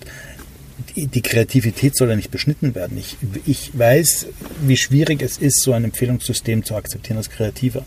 die, 0.95 1.21
Kreativität 1.21 1.95
soll 1.95 2.09
ja 2.09 2.15
nicht 2.15 2.31
beschnitten 2.31 2.75
werden. 2.75 2.97
Ich, 2.97 3.17
ich 3.45 3.77
weiß, 3.77 4.27
wie 4.65 4.77
schwierig 4.77 5.21
es 5.21 5.37
ist, 5.37 5.61
so 5.61 5.73
ein 5.73 5.83
Empfehlungssystem 5.83 6.63
zu 6.63 6.75
akzeptieren 6.75 7.17
als 7.17 7.29
Kreativer. 7.29 7.85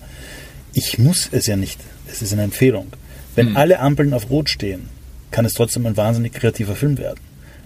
Ich 0.74 0.98
muss 0.98 1.28
es 1.32 1.46
ja 1.46 1.56
nicht. 1.56 1.80
Es 2.10 2.20
ist 2.20 2.32
eine 2.32 2.42
Empfehlung. 2.42 2.88
Wenn 3.34 3.50
mhm. 3.50 3.56
alle 3.56 3.80
Ampeln 3.80 4.12
auf 4.12 4.30
Rot 4.30 4.50
stehen, 4.50 4.88
kann 5.30 5.44
es 5.44 5.54
trotzdem 5.54 5.87
ein 5.87 5.96
wahnsinnig 5.96 6.32
kreativer 6.32 6.76
Film 6.76 6.98
werden. 6.98 7.20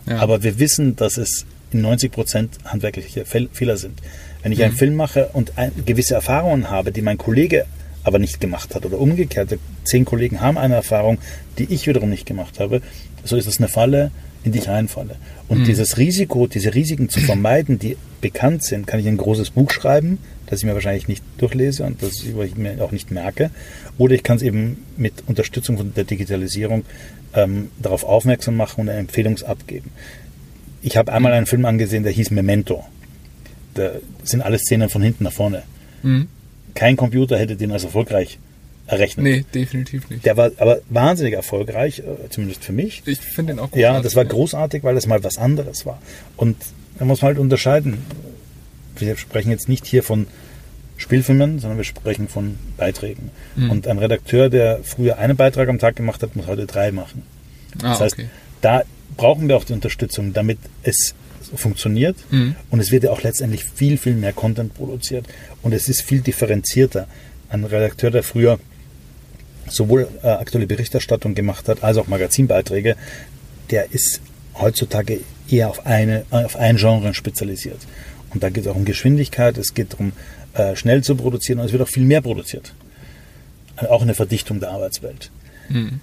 Ja. 0.07 0.19
Aber 0.19 0.43
wir 0.43 0.59
wissen, 0.59 0.97
dass 0.97 1.17
es 1.19 1.45
in 1.71 1.83
90 1.83 2.13
Prozent 2.13 2.59
handwerkliche 2.65 3.25
Fehler 3.25 3.77
sind. 3.77 4.01
Wenn 4.43 4.53
ich 4.53 4.59
mhm. 4.59 4.65
einen 4.65 4.77
Film 4.77 4.95
mache 4.95 5.31
und 5.33 5.53
gewisse 5.85 6.15
Erfahrungen 6.15 6.71
habe, 6.71 6.93
die 6.93 7.03
mein 7.03 7.19
Kollege 7.19 7.67
aber 8.05 8.19
nicht 8.19 8.41
gemacht 8.41 8.75
hat 8.75 8.87
oder 8.87 8.99
umgekehrt, 8.99 9.59
zehn 9.85 10.05
Kollegen 10.05 10.41
haben 10.41 10.57
eine 10.57 10.77
Erfahrung, 10.77 11.19
die 11.59 11.65
ich 11.65 11.87
wiederum 11.87 12.09
nicht 12.09 12.25
gemacht 12.25 12.59
habe, 12.61 12.81
so 13.25 13.37
ist 13.37 13.47
es 13.47 13.59
eine 13.59 13.69
Falle, 13.69 14.11
in 14.45 14.53
die 14.53 14.61
ich 14.61 14.69
reinfalle. 14.69 15.17
Und 15.49 15.61
mhm. 15.61 15.65
dieses 15.65 15.99
Risiko, 15.99 16.47
diese 16.47 16.75
Risiken 16.75 17.09
zu 17.09 17.21
vermeiden, 17.21 17.79
die 17.79 17.97
bekannt 18.21 18.65
sind, 18.65 18.87
kann 18.87 19.01
ich 19.01 19.07
in 19.07 19.15
ein 19.15 19.19
großes 19.19 19.51
Buch 19.51 19.71
schreiben, 19.71 20.19
das 20.49 20.61
ich 20.61 20.65
mir 20.65 20.75
wahrscheinlich 20.75 21.09
nicht 21.09 21.23
durchlese 21.39 21.85
und 21.85 22.03
das 22.03 22.23
ich 22.23 22.57
mir 22.57 22.83
auch 22.83 22.93
nicht 22.93 23.11
merke. 23.11 23.51
Oder 23.99 24.15
ich 24.15 24.23
kann 24.23 24.37
es 24.37 24.43
eben 24.43 24.85
mit 24.97 25.13
Unterstützung 25.27 25.77
von 25.77 25.95
der 25.95 26.05
Digitalisierung 26.05 26.85
ähm, 27.35 27.71
darauf 27.81 28.05
aufmerksam 28.05 28.57
machen 28.57 28.83
und 28.83 28.89
eine 28.89 28.99
Empfehlung 28.99 29.37
abgeben. 29.43 29.91
Ich 30.83 30.97
habe 30.97 31.13
einmal 31.13 31.33
einen 31.33 31.47
Film 31.47 31.65
angesehen, 31.65 32.03
der 32.03 32.13
hieß 32.13 32.31
Memento. 32.31 32.85
Da 33.75 33.93
sind 34.25 34.43
alle 34.43 34.59
Szenen 34.59 34.89
von 34.89 35.03
hinten 35.03 35.25
nach 35.25 35.33
vorne. 35.33 35.63
Mhm. 36.03 36.29
Kein 36.75 36.97
Computer 36.97 37.39
hätte 37.39 37.57
den 37.57 37.73
als 37.73 37.85
erfolgreich 37.85 38.39
errechnet. 38.87 39.25
Nee, 39.25 39.45
definitiv 39.55 40.09
nicht. 40.09 40.25
Der 40.25 40.37
war 40.37 40.51
aber 40.57 40.81
wahnsinnig 40.89 41.35
erfolgreich, 41.35 42.01
äh, 42.01 42.29
zumindest 42.31 42.65
für 42.65 42.73
mich. 42.73 43.03
Ich 43.05 43.19
finde 43.19 43.53
den 43.53 43.59
auch 43.59 43.71
großartig. 43.71 43.83
Ja, 43.83 44.01
das 44.01 44.17
war 44.17 44.25
großartig, 44.25 44.83
weil 44.83 44.95
das 44.95 45.07
mal 45.07 45.23
was 45.23 45.37
anderes 45.37 45.85
war. 45.85 46.01
Und 46.37 46.57
da 46.99 47.05
muss 47.05 47.21
man 47.21 47.29
halt 47.29 47.39
unterscheiden. 47.39 47.99
Wir 49.01 49.17
sprechen 49.17 49.51
jetzt 49.51 49.69
nicht 49.69 49.87
hier 49.87 50.03
von 50.03 50.27
Spielfilmen, 50.97 51.61
sondern 51.61 51.79
wir 51.79 51.85
sprechen 51.85 52.29
von 52.29 52.59
Beiträgen. 52.77 53.31
Mhm. 53.57 53.71
Und 53.71 53.87
ein 53.87 53.99
Redakteur, 53.99 54.51
der 54.51 54.81
früher 54.83 55.19
einen 55.19 55.37
Beitrag 55.37 55.69
am 55.69 55.79
Tag 55.79 55.97
gemacht 55.97 56.23
hat, 56.23 56.35
muss 56.35 56.47
heute 56.47 56.67
drei 56.67 56.91
machen. 56.91 57.23
Ah, 57.79 57.91
das 57.91 58.01
heißt, 58.01 58.15
okay. 58.15 58.29
da 58.61 58.83
brauchen 59.17 59.49
wir 59.49 59.57
auch 59.57 59.65
die 59.65 59.73
Unterstützung, 59.73 60.33
damit 60.33 60.59
es 60.83 61.15
funktioniert. 61.55 62.17
Mhm. 62.31 62.57
Und 62.71 62.81
es 62.81 62.91
wird 62.91 63.05
ja 63.05 63.11
auch 63.11 63.23
letztendlich 63.23 63.65
viel, 63.65 63.97
viel 63.97 64.15
mehr 64.15 64.33
Content 64.33 64.75
produziert. 64.75 65.27
Und 65.63 65.73
es 65.73 65.89
ist 65.89 66.03
viel 66.03 66.21
differenzierter. 66.21 67.07
Ein 67.49 67.65
Redakteur, 67.65 68.11
der 68.11 68.23
früher 68.23 68.59
sowohl 69.69 70.09
äh, 70.23 70.29
aktuelle 70.29 70.67
Berichterstattung 70.67 71.35
gemacht 71.35 71.69
hat, 71.69 71.85
als 71.85 71.97
auch 71.97 72.09
Magazinbeiträge, 72.09 72.97
der 73.71 73.93
ist 73.93 74.21
heutzutage 74.55 75.21
eher 75.49 75.71
auf, 75.71 75.87
eine, 75.87 76.25
auf 76.31 76.57
ein 76.57 76.77
Genre 76.77 77.15
spezialisiert. 77.15 77.79
Und 78.31 78.43
da 78.43 78.51
geht 78.51 78.65
es 78.65 78.71
auch 78.71 78.77
um 78.77 78.85
Geschwindigkeit, 78.85 79.57
es 79.59 79.75
geht 79.75 79.93
darum, 79.93 80.13
äh, 80.55 80.77
schnell 80.77 81.03
zu 81.03 81.15
produzieren 81.15 81.61
und 81.61 81.67
es 81.67 81.73
wird 81.73 81.83
auch 81.83 81.89
viel 81.89 82.05
mehr 82.05 82.21
produziert. 82.21 82.75
Äh, 83.77 83.87
auch 83.87 84.03
eine 84.03 84.15
Verdichtung 84.15 84.61
der 84.61 84.71
Arbeitswelt. 84.71 85.31
Mhm. 85.69 86.01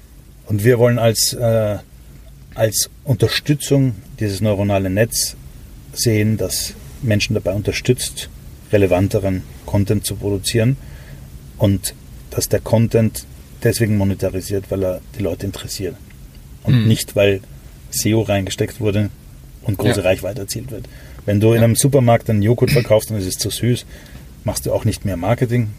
Und 0.47 0.63
wir 0.63 0.79
wollen 0.79 0.99
als, 0.99 1.33
äh, 1.33 1.77
als 2.53 2.89
Unterstützung 3.03 3.95
dieses 4.19 4.41
neuronale 4.41 4.89
Netz 4.89 5.35
sehen, 5.93 6.37
dass 6.37 6.73
Menschen 7.01 7.33
dabei 7.33 7.53
unterstützt, 7.53 8.29
relevanteren 8.71 9.43
Content 9.65 10.05
zu 10.05 10.15
produzieren 10.15 10.77
und 11.57 11.93
dass 12.31 12.49
der 12.49 12.59
Content 12.59 13.25
deswegen 13.63 13.97
monetarisiert, 13.97 14.65
weil 14.69 14.83
er 14.83 15.01
die 15.17 15.23
Leute 15.23 15.45
interessiert. 15.45 15.95
Und 16.63 16.81
mhm. 16.81 16.87
nicht, 16.87 17.15
weil 17.15 17.41
SEO 17.91 18.21
reingesteckt 18.21 18.79
wurde 18.79 19.09
und 19.63 19.77
große 19.77 20.01
ja. 20.01 20.05
Reichweite 20.05 20.41
erzielt 20.41 20.71
wird. 20.71 20.87
Wenn 21.25 21.39
du 21.39 21.53
in 21.53 21.63
einem 21.63 21.75
Supermarkt 21.75 22.29
einen 22.29 22.41
Joghurt 22.41 22.71
verkaufst 22.71 23.11
und 23.11 23.17
es 23.17 23.25
ist 23.25 23.39
zu 23.39 23.49
süß, 23.49 23.85
machst 24.43 24.65
du 24.65 24.73
auch 24.73 24.85
nicht 24.85 25.05
mehr 25.05 25.17
Marketing, 25.17 25.69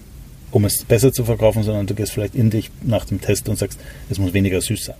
um 0.51 0.65
es 0.65 0.85
besser 0.85 1.13
zu 1.13 1.25
verkaufen, 1.25 1.63
sondern 1.63 1.87
du 1.87 1.95
gehst 1.95 2.13
vielleicht 2.13 2.35
in 2.35 2.51
dich 2.51 2.71
nach 2.83 3.05
dem 3.05 3.21
Test 3.21 3.49
und 3.49 3.59
sagst, 3.59 3.79
es 4.11 4.19
muss 4.19 4.33
weniger 4.33 4.61
süß 4.61 4.87
sein. 4.87 4.97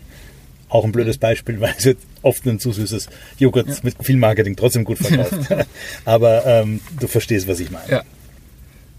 Auch 0.69 0.85
ein 0.85 0.93
blödes 0.93 1.19
Beispiel, 1.19 1.61
weil 1.61 1.75
es 1.79 1.97
oft 2.23 2.47
ein 2.47 2.59
zu 2.59 2.73
süßes 2.73 3.09
Joghurt 3.39 3.69
ja. 3.69 3.75
mit 3.83 3.97
viel 4.03 4.17
Marketing 4.17 4.57
trotzdem 4.57 4.85
gut 4.85 4.99
verkauft. 4.99 5.35
Aber 6.05 6.47
ähm, 6.47 6.81
du 7.01 7.09
verstehst, 7.09 7.49
was 7.49 7.61
ich 7.61 7.71
meine. 7.71 7.91
Ja. 7.91 8.03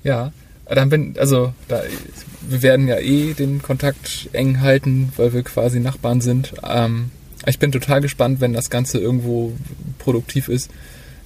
Ja. 0.03 0.31
Dann 0.69 0.89
bin, 0.89 1.15
also, 1.17 1.53
da, 1.69 1.81
wir 2.41 2.61
werden 2.61 2.89
ja 2.89 2.99
eh 2.99 3.33
den 3.33 3.61
Kontakt 3.61 4.29
eng 4.33 4.59
halten, 4.59 5.13
weil 5.15 5.31
wir 5.31 5.43
quasi 5.43 5.79
Nachbarn 5.79 6.19
sind. 6.19 6.53
Ähm, 6.67 7.11
ich 7.45 7.57
bin 7.57 7.71
total 7.71 8.01
gespannt, 8.01 8.41
wenn 8.41 8.51
das 8.51 8.69
Ganze 8.69 8.97
irgendwo 8.97 9.53
produktiv 9.97 10.49
ist, 10.49 10.69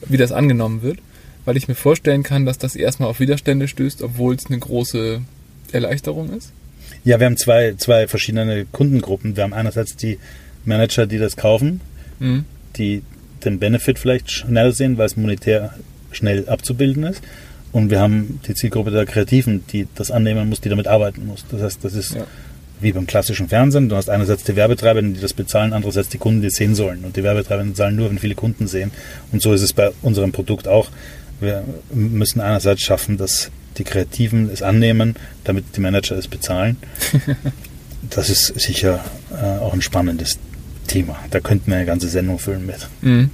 wie 0.08 0.18
das 0.18 0.32
angenommen 0.32 0.82
wird, 0.82 1.00
weil 1.46 1.58
ich 1.58 1.68
mir 1.68 1.76
vorstellen 1.76 2.24
kann, 2.24 2.46
dass 2.46 2.58
das 2.58 2.76
erstmal 2.76 3.10
auf 3.10 3.20
Widerstände 3.20 3.68
stößt, 3.68 4.02
obwohl 4.02 4.36
es 4.36 4.46
eine 4.48 4.60
große 4.60 5.22
Erleichterung 5.72 6.34
ist. 6.36 6.52
Ja, 7.04 7.20
wir 7.20 7.26
haben 7.26 7.38
zwei, 7.38 7.74
zwei 7.76 8.08
verschiedene 8.08 8.66
Kundengruppen. 8.66 9.36
Wir 9.36 9.44
haben 9.44 9.54
einerseits 9.54 9.96
die 9.96 10.20
Manager, 10.66 11.08
die 11.08 11.18
das 11.18 11.36
kaufen, 11.36 11.82
mhm. 12.20 12.46
die 12.78 13.02
den 13.44 13.60
Benefit 13.60 13.98
vielleicht 13.98 14.30
schnell 14.30 14.72
sehen, 14.74 14.98
weil 14.98 15.08
es 15.08 15.18
monetär 15.18 15.74
schnell 16.12 16.48
abzubilden 16.48 17.04
ist. 17.04 17.22
Und 17.72 17.90
wir 17.90 18.00
haben 18.00 18.40
die 18.48 18.54
Zielgruppe 18.54 18.92
der 18.92 19.06
Kreativen, 19.06 19.64
die 19.72 19.88
das 19.96 20.12
annehmen 20.12 20.50
muss, 20.50 20.62
die 20.62 20.70
damit 20.70 20.88
arbeiten 20.88 21.26
muss. 21.26 21.46
Das 21.50 21.62
heißt, 21.62 21.84
das 21.84 21.94
ist 21.94 22.16
ja. 22.16 22.28
Wie 22.82 22.92
beim 22.92 23.08
klassischen 23.08 23.50
Fernsehen. 23.50 23.90
Du 23.90 23.96
hast 23.96 24.10
einerseits 24.10 24.44
die 24.44 24.56
Werbetreibenden, 24.56 25.14
die 25.14 25.22
das 25.22 25.34
bezahlen, 25.34 25.74
andererseits 25.74 26.10
die 26.10 26.18
Kunden, 26.18 26.42
die 26.42 26.48
es 26.48 26.56
sehen 26.56 26.76
sollen. 26.76 27.04
Und 27.04 27.16
die 27.16 27.24
Werbetreibenden 27.24 27.76
zahlen 27.76 27.96
nur, 27.96 28.10
wenn 28.10 28.20
viele 28.20 28.36
Kunden 28.36 28.68
sehen. 28.68 28.92
Und 29.32 29.42
so 29.42 29.54
ist 29.54 29.62
es 29.62 29.74
bei 29.74 29.92
unserem 30.02 30.32
Produkt 30.32 30.68
auch. 30.68 30.90
Wir 31.40 31.64
müssen 31.92 32.42
einerseits 32.42 32.82
schaffen, 32.82 33.18
dass 33.18 33.50
die 33.78 33.84
Kreativen 33.84 34.50
es 34.50 34.62
annehmen, 34.62 35.16
damit 35.44 35.76
die 35.76 35.82
Manager 35.82 36.18
es 36.18 36.28
bezahlen. 36.28 36.78
das 38.10 38.30
ist 38.30 38.60
sicher 38.60 39.04
äh, 39.32 39.60
auch 39.60 39.74
ein 39.74 39.82
spannendes 39.82 40.38
Thema. 40.88 41.18
Da 41.32 41.40
könnten 41.40 41.72
wir 41.72 41.78
eine 41.78 41.86
ganze 41.86 42.10
Sendung 42.10 42.38
füllen 42.38 42.66
mit. 42.66 42.88
Mhm. 43.02 43.30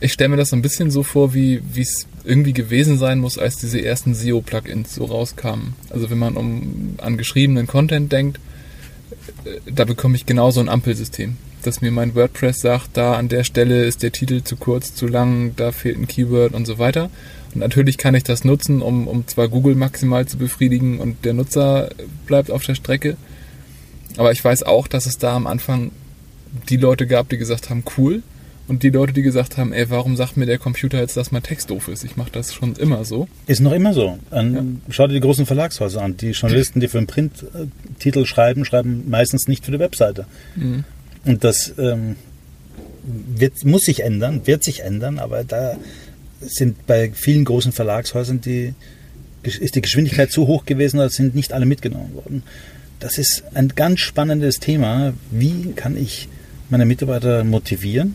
Ich 0.00 0.12
stelle 0.12 0.30
mir 0.30 0.36
das 0.36 0.48
so 0.48 0.56
ein 0.56 0.62
bisschen 0.62 0.90
so 0.90 1.02
vor, 1.02 1.34
wie 1.34 1.60
es 1.76 2.06
irgendwie 2.24 2.52
gewesen 2.52 2.98
sein 2.98 3.18
muss, 3.18 3.38
als 3.38 3.56
diese 3.56 3.82
ersten 3.82 4.14
SEO-Plugins 4.14 4.94
so 4.94 5.04
rauskamen. 5.04 5.74
Also 5.90 6.10
wenn 6.10 6.18
man 6.18 6.36
um, 6.36 6.94
an 6.98 7.18
geschriebenen 7.18 7.66
Content 7.66 8.10
denkt, 8.10 8.40
äh, 9.44 9.58
da 9.70 9.84
bekomme 9.84 10.16
ich 10.16 10.26
genauso 10.26 10.60
ein 10.60 10.68
Ampelsystem. 10.68 11.36
Dass 11.62 11.82
mir 11.82 11.90
mein 11.90 12.14
WordPress 12.14 12.60
sagt, 12.60 12.90
da 12.94 13.14
an 13.14 13.28
der 13.28 13.44
Stelle 13.44 13.84
ist 13.84 14.02
der 14.02 14.12
Titel 14.12 14.42
zu 14.42 14.56
kurz, 14.56 14.94
zu 14.94 15.06
lang, 15.06 15.54
da 15.56 15.72
fehlt 15.72 15.98
ein 15.98 16.08
Keyword 16.08 16.54
und 16.54 16.66
so 16.66 16.78
weiter. 16.78 17.10
Und 17.54 17.60
natürlich 17.60 17.98
kann 17.98 18.14
ich 18.14 18.24
das 18.24 18.44
nutzen, 18.44 18.80
um, 18.80 19.06
um 19.06 19.26
zwar 19.26 19.48
Google 19.48 19.74
maximal 19.74 20.26
zu 20.26 20.38
befriedigen 20.38 20.98
und 20.98 21.24
der 21.24 21.34
Nutzer 21.34 21.90
bleibt 22.26 22.50
auf 22.50 22.64
der 22.64 22.74
Strecke. 22.74 23.16
Aber 24.16 24.32
ich 24.32 24.42
weiß 24.42 24.62
auch, 24.62 24.88
dass 24.88 25.06
es 25.06 25.18
da 25.18 25.36
am 25.36 25.46
Anfang 25.46 25.90
die 26.68 26.76
Leute 26.76 27.06
gab, 27.06 27.28
die 27.28 27.38
gesagt 27.38 27.70
haben, 27.70 27.84
cool. 27.96 28.22
Und 28.70 28.84
die 28.84 28.90
Leute, 28.90 29.12
die 29.12 29.22
gesagt 29.22 29.56
haben, 29.56 29.72
ey, 29.72 29.90
warum 29.90 30.14
sagt 30.14 30.36
mir 30.36 30.46
der 30.46 30.56
Computer 30.56 31.00
jetzt, 31.00 31.16
dass 31.16 31.32
mein 31.32 31.42
Text 31.42 31.70
doof 31.70 31.88
ist? 31.88 32.04
Ich 32.04 32.16
mache 32.16 32.30
das 32.30 32.54
schon 32.54 32.76
immer 32.76 33.04
so. 33.04 33.26
Ist 33.48 33.58
noch 33.58 33.72
immer 33.72 33.92
so. 33.92 34.20
An, 34.30 34.54
ja. 34.54 34.62
Schau 34.90 35.08
dir 35.08 35.14
die 35.14 35.20
großen 35.20 35.44
Verlagshäuser 35.44 36.00
an. 36.00 36.16
Die 36.16 36.30
Journalisten, 36.30 36.78
die 36.78 36.86
für 36.86 36.98
einen 36.98 37.08
Printtitel 37.08 38.24
schreiben, 38.26 38.64
schreiben 38.64 39.10
meistens 39.10 39.48
nicht 39.48 39.64
für 39.64 39.72
die 39.72 39.80
Webseite. 39.80 40.24
Mhm. 40.54 40.84
Und 41.24 41.42
das 41.42 41.74
ähm, 41.78 42.14
wird, 43.02 43.64
muss 43.64 43.82
sich 43.82 44.04
ändern, 44.04 44.46
wird 44.46 44.62
sich 44.62 44.84
ändern, 44.84 45.18
aber 45.18 45.42
da 45.42 45.76
sind 46.40 46.86
bei 46.86 47.10
vielen 47.12 47.44
großen 47.44 47.72
Verlagshäusern 47.72 48.40
die, 48.40 48.74
ist 49.42 49.74
die 49.74 49.82
Geschwindigkeit 49.82 50.30
zu 50.30 50.46
hoch 50.46 50.64
gewesen, 50.64 50.98
da 50.98 51.08
sind 51.08 51.34
nicht 51.34 51.52
alle 51.52 51.66
mitgenommen 51.66 52.14
worden. 52.14 52.44
Das 53.00 53.18
ist 53.18 53.42
ein 53.52 53.70
ganz 53.70 53.98
spannendes 53.98 54.60
Thema. 54.60 55.12
Wie 55.32 55.72
kann 55.74 55.96
ich 55.96 56.28
meine 56.68 56.86
Mitarbeiter 56.86 57.42
motivieren? 57.42 58.14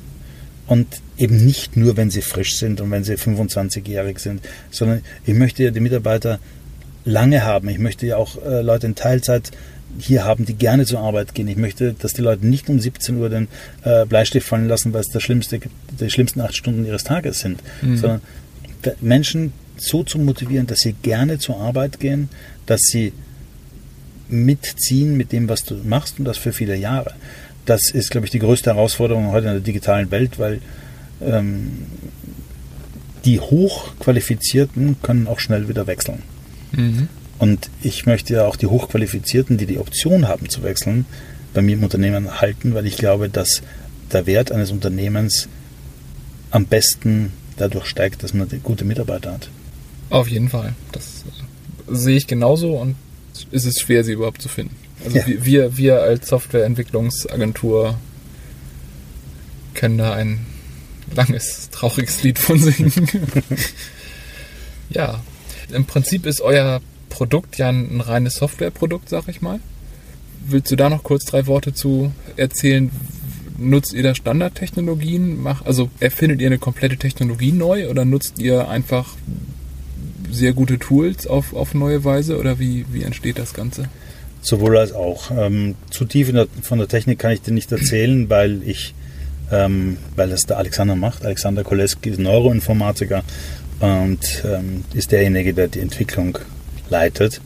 Und 0.68 0.88
eben 1.18 1.46
nicht 1.46 1.78
nur, 1.78 1.96
wenn 1.96 2.10
sie 2.10 2.22
frisch 2.22 2.58
sind 2.58 2.82
und 2.82 2.90
wenn 2.92 3.04
sie 3.04 3.16
25-jährig 3.16 4.20
sind, 4.20 4.42
sondern 4.72 5.02
ich 5.26 5.34
möchte 5.34 5.64
ja 5.64 5.72
die 5.72 5.80
Mitarbeiter 5.80 6.40
lange 7.06 7.44
haben. 7.44 7.70
Ich 7.70 7.78
möchte 7.78 8.08
ja 8.08 8.18
auch 8.18 8.44
äh, 8.44 8.62
Leute 8.62 8.88
in 8.88 8.96
Teilzeit 8.96 9.52
hier 10.00 10.26
haben, 10.26 10.46
die 10.46 10.56
gerne 10.56 10.86
zur 10.86 11.00
Arbeit 11.00 11.34
gehen. 11.34 11.48
Ich 11.48 11.58
möchte, 11.58 11.94
dass 11.94 12.14
die 12.14 12.22
Leute 12.22 12.46
nicht 12.46 12.70
um 12.70 12.80
17 12.80 13.18
Uhr 13.18 13.30
den 13.30 13.48
äh, 13.84 14.06
Bleistift 14.06 14.48
fallen 14.48 14.68
lassen, 14.68 14.92
weil 14.94 15.02
es 15.02 15.10
der 15.10 15.20
schlimmste, 15.20 15.60
die 16.00 16.10
schlimmsten 16.10 16.42
acht 16.42 16.56
Stunden 16.56 16.86
ihres 16.86 17.04
Tages 17.04 17.40
sind, 17.40 17.62
mhm. 17.82 17.98
sondern 17.98 18.22
Menschen 19.02 19.54
so 19.78 20.04
zu 20.04 20.20
motivieren, 20.20 20.68
dass 20.68 20.80
sie 20.80 20.94
gerne 20.94 21.38
zur 21.40 21.60
Arbeit 21.60 22.00
gehen, 22.00 22.30
dass 22.66 22.82
sie 22.82 23.14
mitziehen 24.28 25.16
mit 25.16 25.32
dem, 25.32 25.50
was 25.50 25.64
du 25.64 25.76
machst 25.76 26.20
und 26.20 26.26
das 26.26 26.38
für 26.38 26.52
viele 26.52 26.76
Jahre. 26.76 27.14
Das 27.66 27.90
ist, 27.90 28.12
glaube 28.12 28.26
ich, 28.26 28.32
die 28.32 28.40
größte 28.40 28.74
Herausforderung 28.74 29.32
heute 29.32 29.48
in 29.48 29.54
der 29.54 29.62
digitalen 29.62 30.12
Welt, 30.12 30.38
weil 30.38 30.62
ähm, 31.22 31.88
die 33.26 33.40
Hochqualifizierten 33.40 34.98
können 35.02 35.28
auch 35.28 35.40
schnell 35.40 35.68
wieder 35.68 35.88
wechseln. 35.88 36.22
Mhm. 36.72 37.10
Und 37.40 37.70
ich 37.82 38.06
möchte 38.06 38.34
ja 38.34 38.46
auch 38.46 38.56
die 38.56 38.68
Hochqualifizierten, 38.68 39.58
die 39.58 39.66
die 39.66 39.80
Option 39.80 40.28
haben 40.28 40.50
zu 40.50 40.64
wechseln, 40.64 41.06
bei 41.54 41.62
mir 41.62 41.74
im 41.74 41.84
Unternehmen 41.84 42.40
halten, 42.40 42.74
weil 42.74 42.86
ich 42.86 42.98
glaube, 42.98 43.30
dass 43.30 43.62
der 44.12 44.26
Wert 44.26 44.52
eines 44.52 44.72
Unternehmens 44.72 45.50
am 46.52 46.66
besten 46.66 47.34
dadurch 47.58 47.88
steigt, 47.88 48.24
dass 48.24 48.34
man 48.34 48.48
gute 48.64 48.86
Mitarbeiter 48.86 49.34
hat. 49.34 49.50
Auf 50.10 50.28
jeden 50.28 50.50
Fall. 50.50 50.76
Das 50.92 51.24
sehe 51.88 52.18
ich 52.18 52.28
genauso 52.28 52.78
und 52.78 52.96
ist 53.52 53.66
es 53.66 53.80
schwer, 53.80 54.04
sie 54.04 54.14
überhaupt 54.14 54.42
zu 54.42 54.50
finden. 54.50 54.76
Also 55.06 55.20
ja. 55.20 55.26
wir, 55.28 55.78
wir 55.78 56.02
als 56.02 56.28
Softwareentwicklungsagentur 56.28 57.98
können 59.76 59.98
da 59.98 60.14
ein 60.14 60.46
langes, 61.14 61.70
trauriges 61.72 62.24
Lied 62.24 62.40
von 62.40 62.60
singen. 62.60 62.92
ja, 64.90 65.22
im 65.72 65.86
Prinzip 65.86 66.26
ist 66.26 66.42
euer 66.42 66.82
Produkt 67.10 67.58
ja 67.58 67.70
ein, 67.70 68.02
reines 68.02 68.36
Softwareprodukt, 68.36 69.10
sag 69.10 69.28
ich 69.28 69.42
mal. 69.42 69.60
Willst 70.48 70.72
du 70.72 70.76
da 70.76 70.90
noch 70.90 71.04
kurz 71.04 71.26
drei 71.26 71.48
Worte 71.48 71.74
zu 71.74 72.12
erzählen? 72.36 72.92
Nutzt 73.58 73.94
ihr 73.94 74.04
da 74.04 74.16
Standardtechnologien? 74.16 75.46
Also 75.64 75.90
erfindet 76.00 76.42
ihr 76.42 76.48
eine 76.48 76.58
komplette 76.58 76.98
Technologie 76.98 77.52
neu 77.52 77.90
oder 77.90 78.06
nutzt 78.06 78.40
ihr 78.40 78.68
einfach 78.68 79.16
sehr 80.30 80.54
gute 80.54 80.78
Tools 80.78 81.26
auf, 81.28 81.54
auf 81.54 81.74
neue 81.74 82.04
Weise 82.04 82.38
oder 82.38 82.60
wie, 82.60 82.86
wie 82.92 83.04
entsteht 83.04 83.40
das 83.40 83.54
Ganze? 83.54 83.88
Sowohl 84.46 84.78
als 84.78 84.94
auch. 84.94 85.32
Ähm, 85.36 85.74
zu 85.90 86.06
tief 86.06 86.32
der, 86.32 86.46
von 86.62 86.78
der 86.78 86.88
Technik 86.88 87.18
kann 87.18 87.32
ich 87.32 87.42
dir 87.42 87.52
nicht 87.52 87.72
erzählen, 87.72 88.30
weil 88.30 88.62
ich, 88.62 88.94
ähm, 89.52 89.98
weil 90.16 90.30
das 90.30 90.44
der 90.44 90.60
Alexander 90.60 90.96
macht. 90.96 91.26
Alexander 91.26 91.64
Koleski 91.64 92.12
ist 92.12 92.20
Neuroinformatiker 92.20 93.24
und 93.80 94.44
ähm, 94.46 94.84
ist 94.94 95.12
derjenige, 95.12 95.56
der 95.56 95.68
die 95.68 95.80
Entwicklung 95.80 96.38
leitet. 96.92 97.42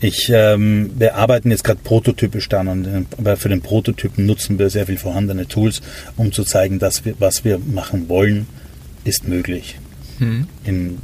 Ich, 0.00 0.28
ähm, 0.34 0.90
wir 0.98 1.14
arbeiten 1.14 1.52
jetzt 1.52 1.62
gerade 1.62 1.80
prototypisch 1.84 2.48
dann 2.48 2.66
und 2.66 3.06
äh, 3.24 3.36
für 3.36 3.48
den 3.48 3.62
Prototypen 3.62 4.26
nutzen 4.26 4.58
wir 4.58 4.70
sehr 4.70 4.86
viel 4.86 4.98
vorhandene 4.98 5.46
Tools, 5.46 5.82
um 6.16 6.32
zu 6.32 6.42
zeigen, 6.42 6.80
dass 6.80 7.04
wir, 7.04 7.14
was 7.20 7.44
wir 7.44 7.60
machen 7.60 8.08
wollen, 8.08 8.48
ist 9.04 9.28
möglich. 9.28 9.78
Mhm. 10.18 10.48
In 10.64 10.98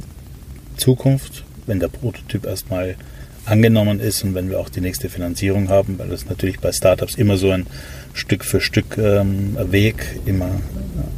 Zukunft, 0.75 1.45
wenn 1.67 1.79
der 1.79 1.87
Prototyp 1.87 2.45
erstmal 2.45 2.97
angenommen 3.45 3.99
ist 3.99 4.23
und 4.23 4.35
wenn 4.35 4.49
wir 4.49 4.59
auch 4.59 4.69
die 4.69 4.81
nächste 4.81 5.09
Finanzierung 5.09 5.69
haben, 5.69 5.99
weil 5.99 6.09
das 6.09 6.25
natürlich 6.25 6.59
bei 6.59 6.71
Startups 6.71 7.15
immer 7.15 7.37
so 7.37 7.51
ein 7.51 7.67
Stück 8.13 8.43
für 8.43 8.61
Stück 8.61 8.97
ähm, 8.97 9.57
Weg, 9.71 10.19
immer 10.25 10.49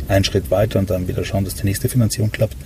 einen 0.08 0.26
Schritt 0.26 0.52
weiter 0.52 0.80
und 0.80 0.90
dann 0.90 1.08
wieder 1.08 1.24
schauen, 1.24 1.46
dass 1.46 1.56
die 1.56 1.66
nächste 1.66 1.90
Finanzierung 1.90 2.32
klappt. 2.32 2.58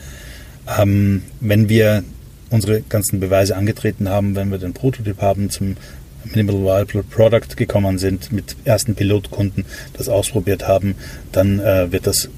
Ähm, 0.80 1.24
wenn 1.40 1.70
wir 1.70 2.04
unsere 2.50 2.82
ganzen 2.82 3.20
Beweise 3.20 3.56
angetreten 3.56 4.10
haben, 4.10 4.36
wenn 4.36 4.52
wir 4.52 4.58
den 4.58 4.74
Prototyp 4.74 5.22
haben, 5.22 5.50
zum 5.50 5.78
Minimal 6.24 6.64
Viable 6.64 7.04
Product 7.04 7.56
gekommen 7.56 7.98
sind, 7.98 8.32
mit 8.32 8.56
ersten 8.64 8.96
Pilotkunden 8.96 9.66
das 9.94 10.08
ausprobiert 10.08 10.68
haben, 10.68 10.96
dann 11.32 11.60
äh, 11.60 11.92
wird 11.92 12.08
das 12.08 12.30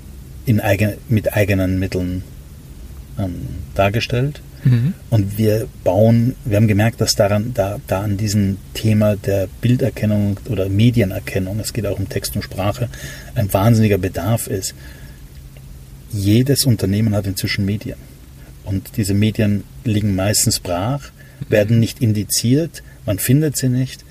eigen, 0.62 0.94
mit 1.10 1.34
eigenen 1.34 1.80
Mitteln 1.80 2.24
ähm, 3.20 3.36
dargestellt. 3.76 4.42
Mhm. 4.63 4.93
Und 5.10 5.38
wir 5.38 5.67
bauen, 5.84 6.36
wir 6.45 6.58
haben 6.58 6.67
gemerkt, 6.67 7.02
dass 7.02 7.15
daran, 7.15 7.54
da, 7.54 7.80
da 7.88 8.02
an 8.02 8.17
diesem 8.17 8.58
Thema 8.73 9.15
der 9.15 9.47
Bilderkennung 9.62 10.39
oder 10.49 10.69
Medienerkennung, 10.69 11.60
es 11.60 11.73
geht 11.73 11.86
auch 11.86 11.99
um 11.99 12.10
Text 12.10 12.36
und 12.36 12.43
Sprache, 12.43 12.89
ein 13.36 13.52
wahnsinniger 13.54 13.97
Bedarf 13.97 14.47
ist. 14.47 14.73
Jedes 16.12 16.65
Unternehmen 16.65 17.15
hat 17.15 17.28
inzwischen 17.28 17.65
Medien. 17.65 17.97
Und 18.63 18.97
diese 18.97 19.13
Medien 19.13 19.63
liegen 19.84 20.15
meistens 20.15 20.60
brach, 20.60 21.12
werden 21.49 21.80
nicht 21.80 22.02
indiziert, 22.02 22.84
man 23.06 23.19
findet 23.19 23.58
sie 23.58 23.69
nicht 23.69 24.06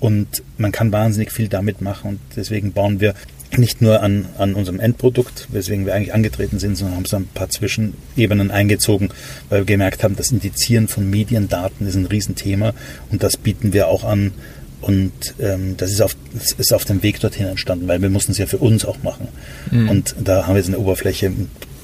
und 0.00 0.42
man 0.58 0.72
kann 0.72 0.92
wahnsinnig 0.92 1.32
viel 1.32 1.48
damit 1.48 1.80
machen. 1.80 2.10
Und 2.10 2.20
deswegen 2.36 2.72
bauen 2.72 3.00
wir 3.00 3.14
nicht 3.58 3.82
nur 3.82 4.02
an, 4.02 4.26
an 4.38 4.54
unserem 4.54 4.80
Endprodukt, 4.80 5.48
weswegen 5.50 5.86
wir 5.86 5.94
eigentlich 5.94 6.14
angetreten 6.14 6.58
sind, 6.58 6.76
sondern 6.76 6.96
haben 6.96 7.04
so 7.04 7.16
ein 7.16 7.26
paar 7.26 7.48
Zwischenebenen 7.48 8.50
eingezogen, 8.50 9.10
weil 9.48 9.60
wir 9.60 9.64
gemerkt 9.66 10.04
haben, 10.04 10.16
das 10.16 10.30
Indizieren 10.32 10.88
von 10.88 11.08
Mediendaten 11.08 11.86
ist 11.86 11.94
ein 11.94 12.06
Riesenthema 12.06 12.74
und 13.10 13.22
das 13.22 13.36
bieten 13.36 13.72
wir 13.72 13.88
auch 13.88 14.04
an. 14.04 14.32
Und 14.80 15.12
ähm, 15.40 15.76
das, 15.78 15.90
ist 15.92 16.02
auf, 16.02 16.14
das 16.34 16.52
ist 16.52 16.74
auf 16.74 16.84
dem 16.84 17.02
Weg 17.02 17.18
dorthin 17.20 17.46
entstanden, 17.46 17.88
weil 17.88 18.02
wir 18.02 18.10
mussten 18.10 18.32
es 18.32 18.38
ja 18.38 18.46
für 18.46 18.58
uns 18.58 18.84
auch 18.84 19.02
machen. 19.02 19.28
Mhm. 19.70 19.88
Und 19.88 20.14
da 20.22 20.46
haben 20.46 20.54
wir 20.54 20.58
jetzt 20.58 20.68
eine 20.68 20.78
Oberfläche, 20.78 21.32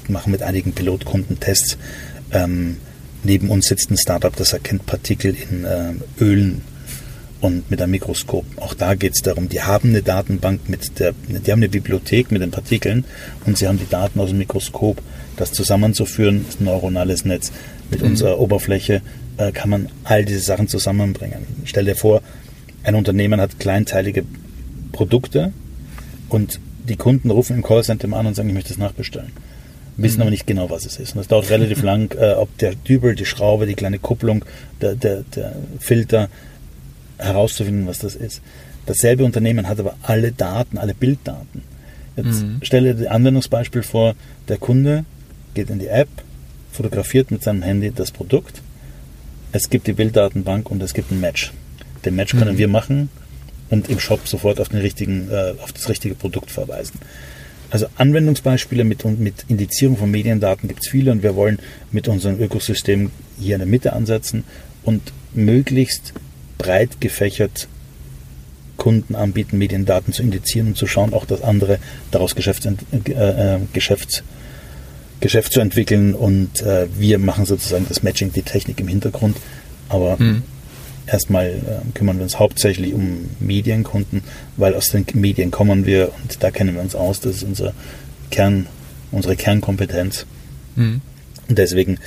machen 0.08 0.32
mit 0.32 0.42
einigen 0.42 0.72
Pilotkunden 0.72 1.40
Tests, 1.40 1.78
ähm, 2.32 2.76
neben 3.22 3.50
uns 3.50 3.66
sitzt 3.66 3.90
ein 3.90 3.96
Startup, 3.96 4.34
das 4.34 4.52
erkennt 4.52 4.86
Partikel 4.86 5.34
in 5.34 5.64
äh, 5.64 5.92
Ölen 6.20 6.62
und 7.40 7.70
mit 7.70 7.80
einem 7.80 7.92
Mikroskop. 7.92 8.44
Auch 8.56 8.74
da 8.74 8.94
geht 8.94 9.14
es 9.14 9.22
darum, 9.22 9.48
die 9.48 9.62
haben 9.62 9.90
eine 9.90 10.02
Datenbank 10.02 10.68
mit 10.68 10.98
der, 10.98 11.14
die 11.28 11.50
haben 11.50 11.60
eine 11.60 11.68
Bibliothek 11.68 12.30
mit 12.30 12.42
den 12.42 12.50
Partikeln 12.50 13.04
und 13.46 13.56
sie 13.56 13.66
haben 13.66 13.78
die 13.78 13.88
Daten 13.88 14.20
aus 14.20 14.28
dem 14.28 14.38
Mikroskop. 14.38 15.00
Das 15.36 15.52
zusammenzuführen 15.52 16.44
ist 16.48 16.60
ein 16.60 16.64
neuronales 16.64 17.24
Netz. 17.24 17.50
Mit 17.90 18.02
mhm. 18.02 18.08
unserer 18.08 18.38
Oberfläche 18.38 19.00
äh, 19.38 19.52
kann 19.52 19.70
man 19.70 19.88
all 20.04 20.24
diese 20.24 20.40
Sachen 20.40 20.68
zusammenbringen. 20.68 21.46
Stell 21.64 21.86
dir 21.86 21.96
vor, 21.96 22.22
ein 22.82 22.94
Unternehmen 22.94 23.40
hat 23.40 23.58
kleinteilige 23.58 24.24
Produkte 24.92 25.52
und 26.28 26.60
die 26.88 26.96
Kunden 26.96 27.30
rufen 27.30 27.56
im 27.56 27.62
Callcenter 27.62 28.12
an 28.12 28.26
und 28.26 28.34
sagen, 28.34 28.48
ich 28.48 28.54
möchte 28.54 28.70
das 28.70 28.78
nachbestellen. 28.78 29.32
Wissen 29.96 30.16
mhm. 30.16 30.22
aber 30.22 30.30
nicht 30.30 30.46
genau, 30.46 30.70
was 30.70 30.86
es 30.86 30.98
ist. 30.98 31.12
Und 31.12 31.18
das 31.18 31.28
dauert 31.28 31.50
relativ 31.50 31.82
lang, 31.84 32.14
äh, 32.18 32.32
ob 32.32 32.56
der 32.58 32.74
Dübel, 32.74 33.14
die 33.14 33.26
Schraube, 33.26 33.66
die 33.66 33.74
kleine 33.74 33.98
Kupplung, 33.98 34.44
der, 34.80 34.94
der, 34.94 35.22
der 35.34 35.54
Filter, 35.78 36.28
herauszufinden, 37.20 37.86
was 37.86 37.98
das 37.98 38.14
ist. 38.14 38.40
Dasselbe 38.86 39.24
Unternehmen 39.24 39.68
hat 39.68 39.78
aber 39.78 39.96
alle 40.02 40.32
Daten, 40.32 40.78
alle 40.78 40.94
Bilddaten. 40.94 41.62
Jetzt 42.16 42.42
mhm. 42.42 42.58
stelle 42.62 42.94
dir 42.94 43.10
Anwendungsbeispiel 43.12 43.82
vor, 43.82 44.14
der 44.48 44.58
Kunde 44.58 45.04
geht 45.54 45.70
in 45.70 45.78
die 45.78 45.86
App, 45.86 46.08
fotografiert 46.72 47.30
mit 47.30 47.42
seinem 47.42 47.62
Handy 47.62 47.92
das 47.94 48.10
Produkt, 48.10 48.62
es 49.52 49.68
gibt 49.68 49.86
die 49.86 49.92
Bilddatenbank 49.92 50.70
und 50.70 50.82
es 50.82 50.94
gibt 50.94 51.10
ein 51.10 51.20
Match. 51.20 51.52
Den 52.04 52.16
Match 52.16 52.36
können 52.36 52.54
mhm. 52.54 52.58
wir 52.58 52.68
machen 52.68 53.08
und 53.68 53.88
im 53.88 53.98
Shop 53.98 54.26
sofort 54.26 54.60
auf, 54.60 54.68
den 54.68 54.80
richtigen, 54.80 55.28
äh, 55.30 55.54
auf 55.62 55.72
das 55.72 55.88
richtige 55.88 56.14
Produkt 56.14 56.50
verweisen. 56.50 56.98
Also 57.70 57.86
Anwendungsbeispiele 57.96 58.84
mit, 58.84 59.04
mit 59.18 59.44
Indizierung 59.48 59.96
von 59.96 60.10
Mediendaten 60.10 60.68
gibt 60.68 60.82
es 60.82 60.88
viele 60.88 61.12
und 61.12 61.22
wir 61.22 61.36
wollen 61.36 61.58
mit 61.92 62.08
unserem 62.08 62.40
Ökosystem 62.40 63.10
hier 63.38 63.54
in 63.56 63.60
der 63.60 63.68
Mitte 63.68 63.92
ansetzen 63.92 64.44
und 64.82 65.12
möglichst 65.34 66.12
breit 66.60 67.00
gefächert 67.00 67.68
Kunden 68.76 69.14
anbieten, 69.14 69.58
Mediendaten 69.58 70.12
zu 70.12 70.22
indizieren 70.22 70.68
und 70.68 70.76
zu 70.76 70.86
schauen, 70.86 71.12
auch 71.12 71.26
dass 71.26 71.42
andere 71.42 71.78
daraus 72.10 72.34
Geschäfts, 72.34 72.66
äh, 72.66 73.10
äh, 73.10 73.58
Geschäfts, 73.72 74.22
Geschäft 75.20 75.52
zu 75.52 75.60
entwickeln 75.60 76.14
und 76.14 76.62
äh, 76.62 76.86
wir 76.98 77.18
machen 77.18 77.44
sozusagen 77.44 77.86
das 77.88 78.02
Matching, 78.02 78.32
die 78.32 78.42
Technik 78.42 78.80
im 78.80 78.88
Hintergrund. 78.88 79.36
Aber 79.88 80.16
mhm 80.18 80.42
erstmal 81.10 81.46
äh, 81.48 81.92
kümmern 81.94 82.16
wir 82.16 82.22
uns 82.22 82.38
hauptsächlich 82.38 82.94
um 82.94 83.30
Medienkunden, 83.40 84.22
weil 84.56 84.74
aus 84.74 84.88
den 84.88 85.04
Medien 85.14 85.50
kommen 85.50 85.86
wir 85.86 86.12
und 86.22 86.42
da 86.42 86.50
kennen 86.50 86.74
wir 86.74 86.82
uns 86.82 86.94
aus. 86.94 87.20
Das 87.20 87.36
ist 87.36 87.42
unser 87.42 87.72
Kern, 88.30 88.66
unsere 89.10 89.36
Kernkompetenz. 89.36 90.26
Mhm. 90.76 91.00
Und 91.48 91.58
deswegen 91.58 91.98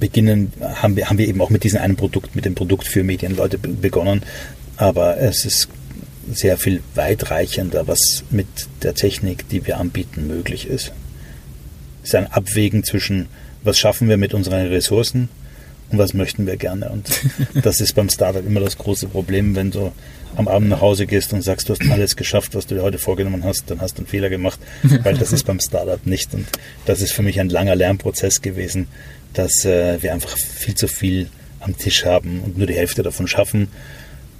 beginnen, 0.00 0.52
haben 0.60 0.96
wir, 0.96 1.08
haben 1.08 1.18
wir 1.18 1.28
eben 1.28 1.40
auch 1.40 1.50
mit 1.50 1.62
diesem 1.62 1.80
einen 1.80 1.96
Produkt, 1.96 2.34
mit 2.34 2.44
dem 2.44 2.54
Produkt 2.54 2.88
für 2.88 3.04
Medienleute 3.04 3.58
begonnen. 3.58 4.22
Aber 4.76 5.18
es 5.18 5.44
ist 5.44 5.68
sehr 6.32 6.56
viel 6.56 6.82
weitreichender, 6.94 7.86
was 7.86 8.24
mit 8.30 8.46
der 8.82 8.94
Technik, 8.94 9.48
die 9.48 9.66
wir 9.66 9.78
anbieten, 9.78 10.26
möglich 10.26 10.66
ist. 10.66 10.92
Es 12.02 12.08
ist 12.08 12.14
ein 12.14 12.26
Abwägen 12.26 12.82
zwischen, 12.82 13.28
was 13.62 13.78
schaffen 13.78 14.08
wir 14.08 14.16
mit 14.16 14.34
unseren 14.34 14.66
Ressourcen 14.66 15.28
und 15.90 15.98
was 15.98 16.14
möchten 16.14 16.46
wir 16.46 16.56
gerne. 16.56 16.90
Und 16.90 17.10
das 17.62 17.80
ist 17.80 17.94
beim 17.94 18.08
Startup 18.08 18.44
immer 18.44 18.60
das 18.60 18.78
große 18.78 19.08
Problem, 19.08 19.56
wenn 19.56 19.70
du 19.70 19.92
am 20.36 20.48
Abend 20.48 20.68
nach 20.68 20.80
Hause 20.80 21.06
gehst 21.06 21.32
und 21.32 21.42
sagst, 21.42 21.68
du 21.68 21.72
hast 21.72 21.90
alles 21.90 22.16
geschafft, 22.16 22.54
was 22.54 22.66
du 22.66 22.76
dir 22.76 22.82
heute 22.82 22.98
vorgenommen 22.98 23.44
hast, 23.44 23.70
dann 23.70 23.80
hast 23.80 23.94
du 23.94 24.02
einen 24.02 24.06
Fehler 24.06 24.30
gemacht, 24.30 24.60
weil 24.82 25.16
das 25.16 25.32
ist 25.32 25.44
beim 25.46 25.60
Startup 25.60 26.04
nicht. 26.06 26.32
Und 26.34 26.46
das 26.86 27.00
ist 27.00 27.12
für 27.12 27.22
mich 27.22 27.40
ein 27.40 27.48
langer 27.48 27.74
Lernprozess 27.74 28.40
gewesen, 28.40 28.86
dass 29.34 29.64
äh, 29.64 30.00
wir 30.02 30.12
einfach 30.12 30.36
viel 30.36 30.74
zu 30.74 30.88
viel 30.88 31.28
am 31.58 31.76
Tisch 31.76 32.04
haben 32.04 32.40
und 32.40 32.56
nur 32.56 32.66
die 32.66 32.74
Hälfte 32.74 33.02
davon 33.02 33.26
schaffen. 33.26 33.68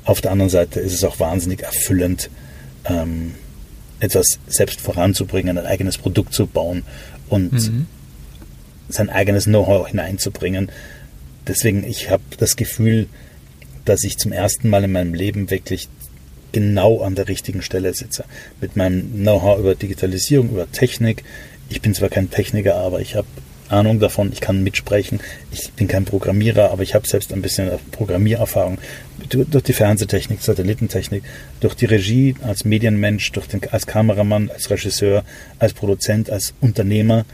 Auf 0.04 0.20
der 0.20 0.30
anderen 0.30 0.50
Seite 0.50 0.80
ist 0.80 0.94
es 0.94 1.04
auch 1.04 1.20
wahnsinnig 1.20 1.62
erfüllend, 1.62 2.30
ähm, 2.84 3.34
etwas 3.98 4.38
selbst 4.46 4.80
voranzubringen, 4.80 5.58
ein 5.58 5.66
eigenes 5.66 5.98
Produkt 5.98 6.32
zu 6.32 6.46
bauen 6.46 6.84
und 7.28 7.52
mhm. 7.52 7.86
sein 8.88 9.10
eigenes 9.10 9.44
Know-how 9.44 9.88
hineinzubringen 9.88 10.70
deswegen, 11.46 11.84
ich 11.84 12.10
habe 12.10 12.22
das 12.38 12.56
Gefühl, 12.56 13.06
dass 13.84 14.04
ich 14.04 14.18
zum 14.18 14.32
ersten 14.32 14.68
Mal 14.68 14.84
in 14.84 14.92
meinem 14.92 15.14
Leben 15.14 15.50
wirklich 15.50 15.88
genau 16.52 17.00
an 17.00 17.14
der 17.14 17.28
richtigen 17.28 17.62
Stelle 17.62 17.94
sitze. 17.94 18.24
Mit 18.60 18.76
meinem 18.76 19.12
Know-how 19.12 19.58
über 19.58 19.74
Digitalisierung, 19.74 20.50
über 20.50 20.70
Technik. 20.70 21.24
Ich 21.68 21.80
bin 21.80 21.94
zwar 21.94 22.08
kein 22.08 22.30
Techniker, 22.30 22.76
aber 22.76 23.00
ich 23.00 23.14
habe 23.14 23.28
Ahnung 23.68 24.00
davon, 24.00 24.32
ich 24.32 24.40
kann 24.40 24.64
mitsprechen. 24.64 25.20
Ich 25.52 25.70
bin 25.72 25.86
kein 25.86 26.04
Programmierer, 26.04 26.72
aber 26.72 26.82
ich 26.82 26.94
habe 26.94 27.06
selbst 27.06 27.32
ein 27.32 27.40
bisschen 27.40 27.70
Programmiererfahrung 27.92 28.78
durch 29.28 29.62
die 29.62 29.72
Fernsehtechnik, 29.72 30.42
Satellitentechnik, 30.42 31.22
durch 31.60 31.74
die 31.74 31.84
Regie 31.84 32.34
als 32.42 32.64
Medienmensch, 32.64 33.30
durch 33.30 33.46
den, 33.46 33.60
als 33.70 33.86
Kameramann, 33.86 34.50
als 34.50 34.70
Regisseur, 34.70 35.24
als 35.60 35.72
Produzent, 35.72 36.30
als 36.30 36.52
Unternehmer 36.60 37.24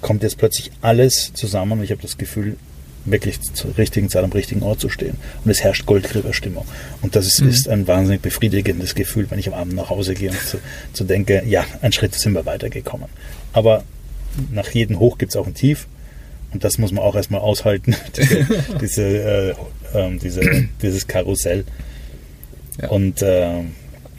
kommt 0.00 0.22
jetzt 0.22 0.38
plötzlich 0.38 0.70
alles 0.80 1.32
zusammen 1.34 1.72
und 1.72 1.84
ich 1.84 1.90
habe 1.90 2.02
das 2.02 2.16
Gefühl, 2.16 2.56
wirklich 3.04 3.40
zur 3.40 3.76
richtigen 3.78 4.08
Zeit 4.08 4.24
am 4.24 4.32
richtigen 4.32 4.62
Ort 4.62 4.80
zu 4.80 4.88
stehen. 4.88 5.16
Und 5.44 5.50
es 5.50 5.62
herrscht 5.62 5.86
Goldgräberstimmung. 5.86 6.66
Und 7.02 7.16
das 7.16 7.26
ist, 7.26 7.40
mhm. 7.40 7.48
ist, 7.48 7.68
ein 7.68 7.86
wahnsinnig 7.86 8.22
befriedigendes 8.22 8.94
Gefühl, 8.94 9.30
wenn 9.30 9.38
ich 9.38 9.48
am 9.48 9.54
Abend 9.54 9.74
nach 9.74 9.90
Hause 9.90 10.14
gehe 10.14 10.30
und 10.30 10.40
zu, 10.40 10.58
zu 10.92 11.04
denke, 11.04 11.42
ja, 11.46 11.64
ein 11.82 11.92
Schritt 11.92 12.14
sind 12.14 12.34
wir 12.34 12.46
weitergekommen. 12.46 13.08
Aber 13.52 13.84
nach 14.52 14.70
jedem 14.70 14.98
Hoch 15.00 15.18
gibt 15.18 15.32
es 15.32 15.36
auch 15.36 15.46
ein 15.46 15.54
Tief. 15.54 15.86
Und 16.52 16.64
das 16.64 16.78
muss 16.78 16.92
man 16.92 17.04
auch 17.04 17.14
erstmal 17.14 17.40
aushalten, 17.40 17.94
diese, 18.16 18.46
diese, 18.80 19.02
äh, 19.02 19.50
äh, 19.94 20.18
diese, 20.18 20.68
dieses 20.82 21.06
Karussell. 21.06 21.64
Ja. 22.80 22.88
Und 22.88 23.22
äh, 23.22 23.64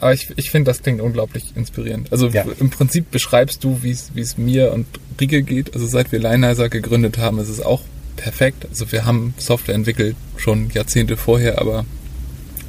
aber 0.00 0.14
ich, 0.14 0.30
ich 0.34 0.50
finde, 0.50 0.68
das 0.68 0.82
klingt 0.82 1.00
unglaublich 1.00 1.52
inspirierend. 1.54 2.10
Also 2.10 2.26
ja. 2.26 2.44
im 2.58 2.70
Prinzip 2.70 3.12
beschreibst 3.12 3.62
du, 3.62 3.84
wie 3.84 3.92
es 3.92 4.36
mir 4.36 4.72
und 4.72 4.86
Rieke 5.20 5.44
geht. 5.44 5.74
Also 5.74 5.86
seit 5.86 6.10
wir 6.10 6.18
Leinheiser 6.18 6.68
gegründet 6.68 7.18
haben, 7.18 7.38
ist 7.38 7.48
es 7.48 7.60
auch 7.60 7.82
perfekt. 8.16 8.66
Also 8.68 8.90
wir 8.92 9.04
haben 9.04 9.34
Software 9.38 9.74
entwickelt 9.74 10.16
schon 10.36 10.70
Jahrzehnte 10.70 11.16
vorher, 11.16 11.60
aber 11.60 11.84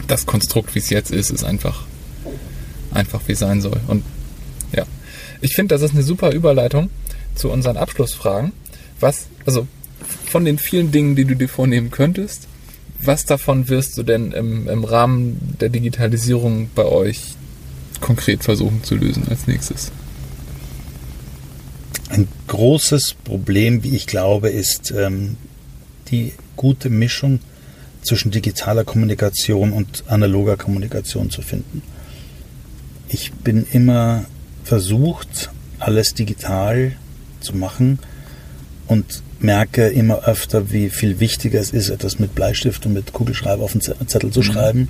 das 0.08 0.26
Konstrukt, 0.26 0.76
wie 0.76 0.80
es 0.80 0.90
jetzt 0.90 1.12
ist, 1.12 1.30
ist 1.30 1.44
einfach, 1.44 1.86
einfach 2.92 3.22
wie 3.28 3.36
sein 3.36 3.62
soll. 3.62 3.80
Und 3.88 4.04
ja, 4.76 4.86
ich 5.42 5.56
finde, 5.56 5.76
das 5.76 5.82
ist 5.82 5.94
eine 5.94 6.04
super 6.04 6.32
Überleitung 6.32 6.90
zu 7.36 7.50
unseren 7.50 7.78
Abschlussfragen. 7.78 8.52
Was, 9.00 9.28
also 9.46 9.68
von 10.26 10.46
den 10.46 10.58
vielen 10.58 10.92
Dingen, 10.92 11.16
die 11.16 11.26
du 11.26 11.36
dir 11.36 11.50
vornehmen 11.50 11.92
könntest, 11.92 12.48
was 13.02 13.26
davon 13.26 13.70
wirst 13.70 13.98
du 13.98 14.04
denn 14.04 14.32
im, 14.32 14.68
im 14.68 14.84
Rahmen 14.84 15.58
der 15.60 15.70
Digitalisierung 15.70 16.70
bei 16.74 16.86
euch 16.86 17.36
konkret 18.00 18.44
versuchen 18.44 18.84
zu 18.84 18.96
lösen 18.96 19.28
als 19.30 19.48
nächstes? 19.48 19.92
Ein 22.14 22.28
großes 22.46 23.16
Problem, 23.24 23.84
wie 23.84 23.96
ich 23.96 24.06
glaube, 24.06 24.50
ist 24.50 24.94
ähm, 24.96 25.36
die 26.12 26.34
gute 26.56 26.92
Mischung 26.92 27.40
zwischen 28.04 28.30
digitaler 28.30 28.84
Kommunikation 28.84 29.74
und 29.74 30.04
analoger 30.06 30.56
Kommunikation 30.56 31.32
zu 31.32 31.42
finden. 31.42 31.82
Ich 33.08 33.32
bin 33.32 33.66
immer 33.72 34.26
versucht, 34.64 35.50
alles 35.80 36.14
digital 36.14 36.92
zu 37.40 37.56
machen 37.56 37.98
und 38.86 39.24
merke 39.40 39.88
immer 39.88 40.26
öfter, 40.26 40.72
wie 40.72 40.92
viel 40.92 41.20
wichtiger 41.20 41.60
es 41.60 41.72
ist, 41.72 41.90
etwas 41.90 42.20
mit 42.20 42.36
Bleistift 42.36 42.86
und 42.86 42.94
mit 42.94 43.12
Kugelschreiber 43.12 43.64
auf 43.64 43.72
den 43.72 43.82
Zettel 43.82 44.30
zu 44.30 44.42
mhm. 44.42 44.44
schreiben. 44.44 44.88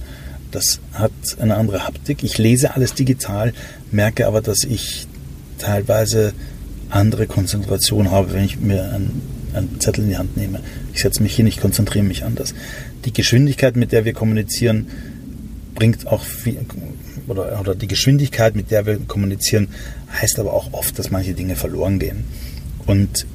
Das 0.52 0.82
hat 0.92 1.14
eine 1.40 1.56
andere 1.56 1.88
Haptik. 1.88 2.22
Ich 2.22 2.38
lese 2.38 2.76
alles 2.76 2.94
digital, 2.94 3.54
merke 3.92 4.28
aber, 4.28 4.42
dass 4.42 4.66
ich 4.66 5.08
teilweise 5.58 6.34
andere 6.94 7.28
Konzentration 7.28 8.12
habe, 8.12 8.34
wenn 8.34 8.44
ich 8.44 8.60
mir 8.60 8.84
einen, 8.92 9.22
einen 9.54 9.80
Zettel 9.80 10.04
in 10.04 10.10
die 10.12 10.18
Hand 10.18 10.38
nehme. 10.38 10.60
Ich 10.94 11.02
setze 11.02 11.24
mich 11.24 11.36
hin, 11.36 11.48
ich 11.48 11.60
konzentriere 11.60 12.06
mich 12.06 12.24
anders. 12.24 12.54
Die 13.06 13.14
Geschwindigkeit, 13.14 13.76
mit 13.76 13.92
der 13.92 14.06
wir 14.06 14.14
kommunizieren, 14.14 14.88
bringt 15.76 16.08
auch 16.08 16.24
viel, 16.24 16.60
oder, 17.28 17.60
oder 17.60 17.76
die 17.76 17.88
Geschwindigkeit, 17.88 18.56
mit 18.56 18.72
der 18.72 18.86
wir 18.86 19.00
kommunizieren, 19.00 19.70
heißt 20.22 20.40
aber 20.40 20.54
auch 20.54 20.74
oft, 20.74 20.98
dass 21.00 21.10
manche 21.10 21.34
Dinge 21.34 21.56
verloren 21.56 22.00
gehen. 22.00 22.26
Und 22.86 23.26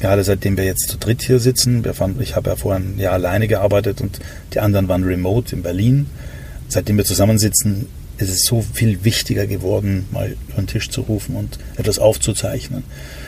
gerade 0.00 0.24
seitdem 0.24 0.56
wir 0.56 0.64
jetzt 0.64 0.88
zu 0.88 0.98
dritt 0.98 1.22
hier 1.22 1.38
sitzen, 1.38 1.84
fanden, 1.94 2.20
ich 2.20 2.34
habe 2.36 2.50
ja 2.50 2.56
vorher 2.56 2.80
ein 2.80 2.98
Jahr 2.98 3.14
alleine 3.14 3.48
gearbeitet 3.48 4.00
und 4.00 4.18
die 4.54 4.60
anderen 4.60 4.88
waren 4.88 5.04
remote 5.04 5.54
in 5.54 5.62
Berlin. 5.62 6.06
Seitdem 6.68 6.96
wir 6.96 7.04
zusammensitzen, 7.04 7.86
ist 8.18 8.30
es 8.30 8.44
so 8.44 8.62
viel 8.62 9.04
wichtiger 9.04 9.46
geworden, 9.46 10.06
mal 10.10 10.36
über 10.48 10.62
den 10.62 10.66
Tisch 10.66 10.90
zu 10.90 11.02
rufen 11.02 11.36
und 11.36 11.58
etwas 11.76 11.98
aufzuzeichnen. 11.98 12.84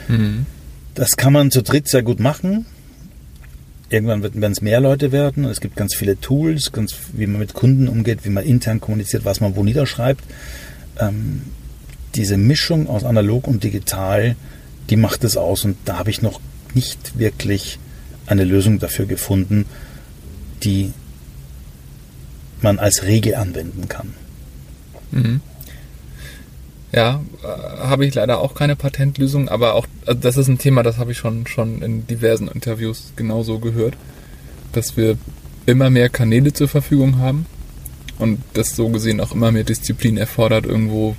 Mhm. 0.09 0.47
Das 0.95 1.17
kann 1.17 1.33
man 1.33 1.51
zu 1.51 1.63
dritt 1.63 1.89
sehr 1.89 2.03
gut 2.03 2.21
machen. 2.21 2.67
Irgendwann 3.89 4.23
werden 4.23 4.53
es 4.53 4.61
mehr 4.61 4.81
Leute 4.81 5.13
werden. 5.13 5.45
Es 5.45 5.61
gibt 5.61 5.77
ganz 5.77 5.95
viele 5.95 6.21
Tools, 6.21 6.73
ganz, 6.73 6.95
wie 7.13 7.27
man 7.27 7.41
mit 7.41 7.55
Kunden 7.55 7.89
umgeht, 7.89 8.25
wie 8.25 8.31
man 8.31 8.45
intern 8.45 8.81
kommuniziert, 8.81 9.25
was 9.25 9.41
man 9.41 9.57
wo 9.57 9.65
niederschreibt. 9.65 10.25
Ähm, 10.99 11.43
diese 12.15 12.37
Mischung 12.37 12.89
aus 12.89 13.05
analog 13.05 13.47
und 13.47 13.65
digital, 13.65 14.37
die 14.91 14.97
macht 14.97 15.25
es 15.25 15.37
aus. 15.37 15.65
Und 15.65 15.77
da 15.85 15.99
habe 15.99 16.11
ich 16.11 16.23
noch 16.23 16.41
nicht 16.75 17.19
wirklich 17.19 17.79
eine 18.27 18.45
Lösung 18.45 18.79
dafür 18.79 19.07
gefunden, 19.07 19.67
die 20.63 20.93
man 22.63 22.79
als 22.79 23.05
Regel 23.05 23.35
anwenden 23.35 23.89
kann. 23.89 24.15
Mhm. 25.11 25.41
Ja, 26.93 27.23
äh, 27.43 27.87
habe 27.87 28.05
ich 28.05 28.15
leider 28.15 28.41
auch 28.41 28.55
keine 28.55 28.75
Patentlösung, 28.75 29.49
aber 29.49 29.75
auch 29.75 29.87
also 30.07 30.21
das 30.21 30.37
ist 30.37 30.49
ein 30.49 30.59
Thema, 30.59 30.83
das 30.83 30.99
habe 30.99 31.13
ich 31.13 31.19
schon 31.19 31.47
schon 31.47 31.83
in 31.83 32.07
diversen 32.07 32.49
Interviews 32.49 33.13
genauso 33.17 33.59
gehört, 33.59 33.97
dass 34.73 34.97
wir 34.97 35.17
immer 35.67 35.91
mehr 35.91 36.09
Kanäle 36.09 36.53
zur 36.53 36.69
Verfügung 36.69 37.19
haben 37.19 37.47
und 38.19 38.41
das 38.55 38.75
so 38.75 38.89
gesehen 38.89 39.21
auch 39.21 39.33
immer 39.33 39.53
mehr 39.53 39.65
Disziplin 39.65 40.17
erfordert, 40.17 40.67
irgendwo 40.67 41.17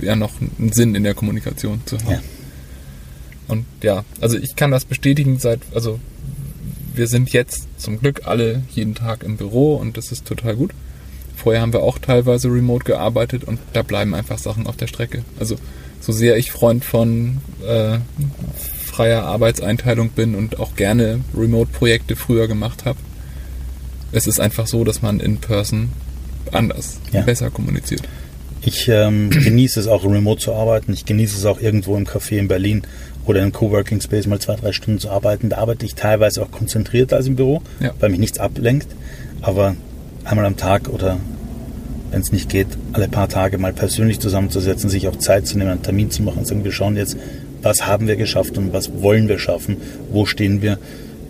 ja 0.00 0.14
noch 0.14 0.32
einen 0.40 0.72
Sinn 0.72 0.94
in 0.94 1.02
der 1.02 1.14
Kommunikation 1.14 1.82
zu 1.84 1.98
haben. 1.98 2.12
Ja. 2.12 2.22
Und 3.48 3.64
ja, 3.82 4.04
also 4.20 4.36
ich 4.36 4.56
kann 4.56 4.70
das 4.70 4.84
bestätigen 4.84 5.38
seit, 5.38 5.60
also 5.74 5.98
wir 6.94 7.06
sind 7.06 7.32
jetzt 7.32 7.66
zum 7.78 7.98
Glück 7.98 8.22
alle 8.26 8.62
jeden 8.74 8.94
Tag 8.94 9.22
im 9.22 9.36
Büro 9.36 9.76
und 9.76 9.96
das 9.96 10.12
ist 10.12 10.26
total 10.26 10.56
gut. 10.56 10.72
Vorher 11.48 11.62
haben 11.62 11.72
wir 11.72 11.82
auch 11.82 11.98
teilweise 11.98 12.48
remote 12.48 12.84
gearbeitet 12.84 13.42
und 13.42 13.58
da 13.72 13.80
bleiben 13.80 14.14
einfach 14.14 14.36
Sachen 14.36 14.66
auf 14.66 14.76
der 14.76 14.86
Strecke. 14.86 15.24
Also 15.40 15.56
so 15.98 16.12
sehr 16.12 16.36
ich 16.36 16.52
Freund 16.52 16.84
von 16.84 17.38
äh, 17.66 18.00
freier 18.84 19.22
Arbeitseinteilung 19.22 20.10
bin 20.10 20.34
und 20.34 20.60
auch 20.60 20.76
gerne 20.76 21.20
Remote-Projekte 21.34 22.16
früher 22.16 22.48
gemacht 22.48 22.84
habe, 22.84 22.98
es 24.12 24.26
ist 24.26 24.40
einfach 24.40 24.66
so, 24.66 24.84
dass 24.84 25.00
man 25.00 25.20
in 25.20 25.38
Person 25.38 25.88
anders, 26.52 27.00
ja. 27.12 27.22
besser 27.22 27.48
kommuniziert. 27.48 28.02
Ich 28.60 28.86
ähm, 28.88 29.30
genieße 29.30 29.80
es 29.80 29.86
auch, 29.86 30.04
remote 30.04 30.42
zu 30.42 30.52
arbeiten. 30.52 30.92
Ich 30.92 31.06
genieße 31.06 31.38
es 31.38 31.46
auch 31.46 31.62
irgendwo 31.62 31.96
im 31.96 32.04
Café 32.04 32.36
in 32.36 32.48
Berlin 32.48 32.82
oder 33.24 33.42
im 33.42 33.54
Coworking 33.54 34.02
Space 34.02 34.26
mal 34.26 34.38
zwei, 34.38 34.56
drei 34.56 34.72
Stunden 34.72 35.00
zu 35.00 35.08
arbeiten. 35.08 35.48
Da 35.48 35.56
arbeite 35.56 35.86
ich 35.86 35.94
teilweise 35.94 36.42
auch 36.42 36.50
konzentrierter 36.50 37.16
als 37.16 37.26
im 37.26 37.36
Büro, 37.36 37.62
ja. 37.80 37.92
weil 38.00 38.10
mich 38.10 38.20
nichts 38.20 38.38
ablenkt. 38.38 38.88
Aber 39.40 39.76
einmal 40.24 40.44
am 40.44 40.58
Tag 40.58 40.88
oder 40.88 41.16
wenn 42.10 42.20
es 42.20 42.32
nicht 42.32 42.48
geht, 42.48 42.68
alle 42.92 43.08
paar 43.08 43.28
Tage 43.28 43.58
mal 43.58 43.72
persönlich 43.72 44.20
zusammenzusetzen, 44.20 44.90
sich 44.90 45.08
auch 45.08 45.16
Zeit 45.16 45.46
zu 45.46 45.58
nehmen, 45.58 45.70
einen 45.70 45.82
Termin 45.82 46.10
zu 46.10 46.22
machen 46.22 46.38
und 46.38 46.46
sagen, 46.46 46.64
wir 46.64 46.72
schauen 46.72 46.96
jetzt, 46.96 47.16
was 47.62 47.86
haben 47.86 48.06
wir 48.06 48.16
geschafft 48.16 48.56
und 48.56 48.72
was 48.72 49.02
wollen 49.02 49.28
wir 49.28 49.38
schaffen, 49.38 49.76
wo 50.10 50.26
stehen 50.26 50.62
wir, 50.62 50.78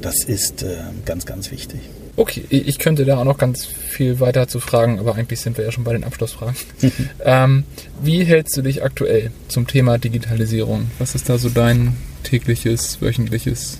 das 0.01 0.25
ist 0.25 0.63
äh, 0.63 0.77
ganz, 1.05 1.27
ganz 1.27 1.51
wichtig. 1.51 1.81
Okay, 2.17 2.45
ich 2.51 2.81
könnte 2.81 3.05
da 3.05 3.19
auch 3.19 3.25
noch 3.25 3.39
ganz 3.39 3.65
viel 3.65 4.19
weiter 4.19 4.49
zu 4.49 4.59
fragen, 4.59 4.99
aber 4.99 5.15
eigentlich 5.15 5.41
sind 5.41 5.57
wir 5.57 5.65
ja 5.65 5.71
schon 5.71 5.85
bei 5.85 5.93
den 5.93 6.03
Abschlussfragen. 6.03 6.57
ähm, 7.25 7.63
wie 8.03 8.25
hältst 8.25 8.57
du 8.57 8.63
dich 8.63 8.83
aktuell 8.83 9.31
zum 9.47 9.69
Thema 9.69 9.99
Digitalisierung? 9.99 10.91
Was 10.99 11.15
ist 11.15 11.29
da 11.29 11.39
so 11.39 11.49
dein 11.49 11.97
tägliches, 12.25 13.01
wöchentliches? 13.01 13.79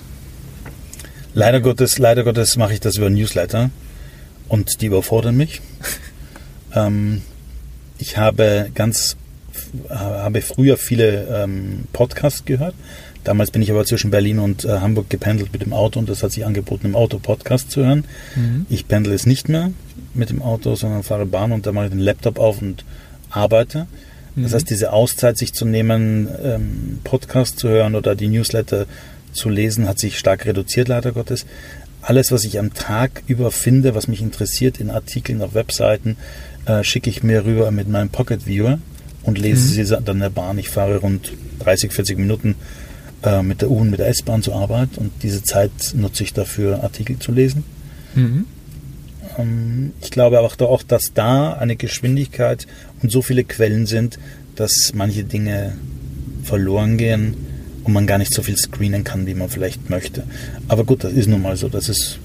Leider 1.33 1.59
Gottes, 1.59 1.99
leider 1.99 2.23
Gottes 2.23 2.55
mache 2.55 2.73
ich 2.73 2.79
das 2.79 2.95
über 2.95 3.09
Newsletter 3.09 3.71
und 4.47 4.81
die 4.81 4.85
überfordern 4.85 5.35
mich. 5.35 5.61
ähm, 6.75 7.21
ich 7.97 8.17
habe 8.17 8.69
ganz, 8.73 9.17
habe 9.89 10.41
früher 10.41 10.77
viele 10.77 11.43
ähm, 11.43 11.85
Podcasts 11.91 12.45
gehört 12.45 12.75
Damals 13.23 13.51
bin 13.51 13.61
ich 13.61 13.69
aber 13.69 13.85
zwischen 13.85 14.11
Berlin 14.11 14.39
und 14.39 14.63
äh, 14.63 14.79
Hamburg 14.79 15.09
gependelt 15.09 15.51
mit 15.51 15.61
dem 15.61 15.73
Auto 15.73 15.99
und 15.99 16.07
das 16.09 16.23
hat 16.23 16.31
sich 16.31 16.45
angeboten, 16.45 16.87
im 16.87 16.95
Auto 16.95 17.19
Podcast 17.19 17.69
zu 17.69 17.85
hören. 17.85 18.05
Mhm. 18.35 18.65
Ich 18.69 18.87
pendle 18.87 19.13
es 19.13 19.25
nicht 19.25 19.49
mehr 19.49 19.71
mit 20.13 20.29
dem 20.29 20.41
Auto, 20.41 20.75
sondern 20.75 21.03
fahre 21.03 21.25
Bahn 21.25 21.51
und 21.51 21.65
da 21.65 21.71
mache 21.71 21.85
ich 21.85 21.91
den 21.91 21.99
Laptop 21.99 22.39
auf 22.39 22.61
und 22.61 22.85
arbeite. 23.29 23.87
Mhm. 24.35 24.43
Das 24.43 24.53
heißt, 24.53 24.69
diese 24.69 24.93
Auszeit, 24.93 25.37
sich 25.37 25.53
zu 25.53 25.65
nehmen, 25.65 26.29
ähm, 26.41 26.99
Podcast 27.03 27.59
zu 27.59 27.67
hören 27.67 27.95
oder 27.95 28.15
die 28.15 28.29
Newsletter 28.29 28.85
zu 29.33 29.49
lesen, 29.49 29.87
hat 29.87 29.99
sich 29.99 30.17
stark 30.17 30.45
reduziert, 30.45 30.87
leider 30.87 31.11
Gottes. 31.11 31.45
Alles, 32.01 32.31
was 32.31 32.43
ich 32.45 32.59
am 32.59 32.73
Tag 32.73 33.23
über 33.27 33.51
finde, 33.51 33.93
was 33.93 34.07
mich 34.07 34.21
interessiert 34.21 34.79
in 34.79 34.89
Artikeln 34.89 35.41
auf 35.41 35.53
Webseiten, 35.53 36.17
äh, 36.65 36.83
schicke 36.83 37.09
ich 37.09 37.23
mir 37.23 37.45
rüber 37.45 37.71
mit 37.71 37.89
meinem 37.89 38.09
Pocket 38.09 38.45
Viewer 38.45 38.79
und 39.23 39.37
lese 39.37 39.81
mhm. 39.81 39.85
sie 39.85 39.97
dann 40.03 40.19
der 40.19 40.29
Bahn. 40.29 40.57
Ich 40.57 40.69
fahre 40.69 40.97
rund 40.97 41.33
30, 41.59 41.91
40 41.91 42.17
Minuten 42.17 42.55
äh, 43.23 43.41
mit 43.41 43.61
der 43.61 43.69
U- 43.69 43.79
und 43.79 43.89
mit 43.89 43.99
der 43.99 44.07
S-Bahn 44.07 44.41
zur 44.41 44.55
Arbeit 44.55 44.97
und 44.97 45.11
diese 45.23 45.43
Zeit 45.43 45.71
nutze 45.93 46.23
ich 46.23 46.33
dafür, 46.33 46.83
Artikel 46.83 47.19
zu 47.19 47.31
lesen. 47.31 47.63
Mhm. 48.15 48.45
Ähm, 49.37 49.93
ich 50.01 50.11
glaube 50.11 50.39
aber 50.39 50.51
auch, 50.69 50.83
dass 50.83 51.13
da 51.13 51.53
eine 51.53 51.75
Geschwindigkeit 51.75 52.65
und 53.01 53.11
so 53.11 53.21
viele 53.21 53.43
Quellen 53.43 53.85
sind, 53.85 54.19
dass 54.55 54.91
manche 54.93 55.23
Dinge 55.23 55.73
verloren 56.43 56.97
gehen 56.97 57.35
und 57.83 57.93
man 57.93 58.07
gar 58.07 58.17
nicht 58.17 58.33
so 58.33 58.41
viel 58.43 58.57
screenen 58.57 59.03
kann, 59.03 59.25
wie 59.25 59.33
man 59.33 59.49
vielleicht 59.49 59.89
möchte. 59.89 60.23
Aber 60.67 60.83
gut, 60.83 61.03
das 61.03 61.13
ist 61.13 61.27
nun 61.27 61.41
mal 61.41 61.57
so. 61.57 61.69
Das 61.69 61.89
ist 61.89 62.19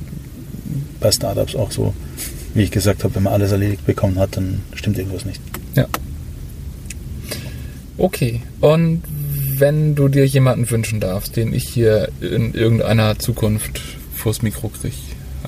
bei 1.01 1.11
Startups 1.11 1.55
auch 1.55 1.71
so. 1.71 1.95
Wie 2.55 2.63
ich 2.63 2.71
gesagt 2.71 3.05
habe, 3.05 3.15
wenn 3.15 3.25
man 3.25 3.33
alles 3.33 3.53
erledigt 3.53 3.85
bekommen 3.87 4.19
hat, 4.19 4.37
dann 4.37 4.61
stimmt 4.75 4.99
irgendwas 4.99 5.25
nicht. 5.25 5.41
Ja. 5.75 5.87
Okay. 7.99 8.43
Und 8.61 9.03
wenn 9.59 9.95
du 9.95 10.09
dir 10.09 10.27
jemanden 10.27 10.69
wünschen 10.71 11.01
darfst, 11.01 11.37
den 11.37 11.53
ich 11.53 11.69
hier 11.69 12.09
in 12.21 12.55
irgendeiner 12.55 13.19
Zukunft 13.19 13.81
vors 14.15 14.43
Mikro 14.43 14.69
kriege, 14.69 14.95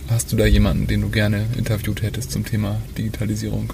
hast 0.09 0.32
du 0.32 0.36
da 0.36 0.46
jemanden, 0.46 0.86
den 0.86 1.00
du 1.00 1.09
gerne 1.09 1.46
interviewt 1.57 2.02
hättest 2.02 2.30
zum 2.30 2.44
Thema 2.44 2.80
Digitalisierung? 2.96 3.72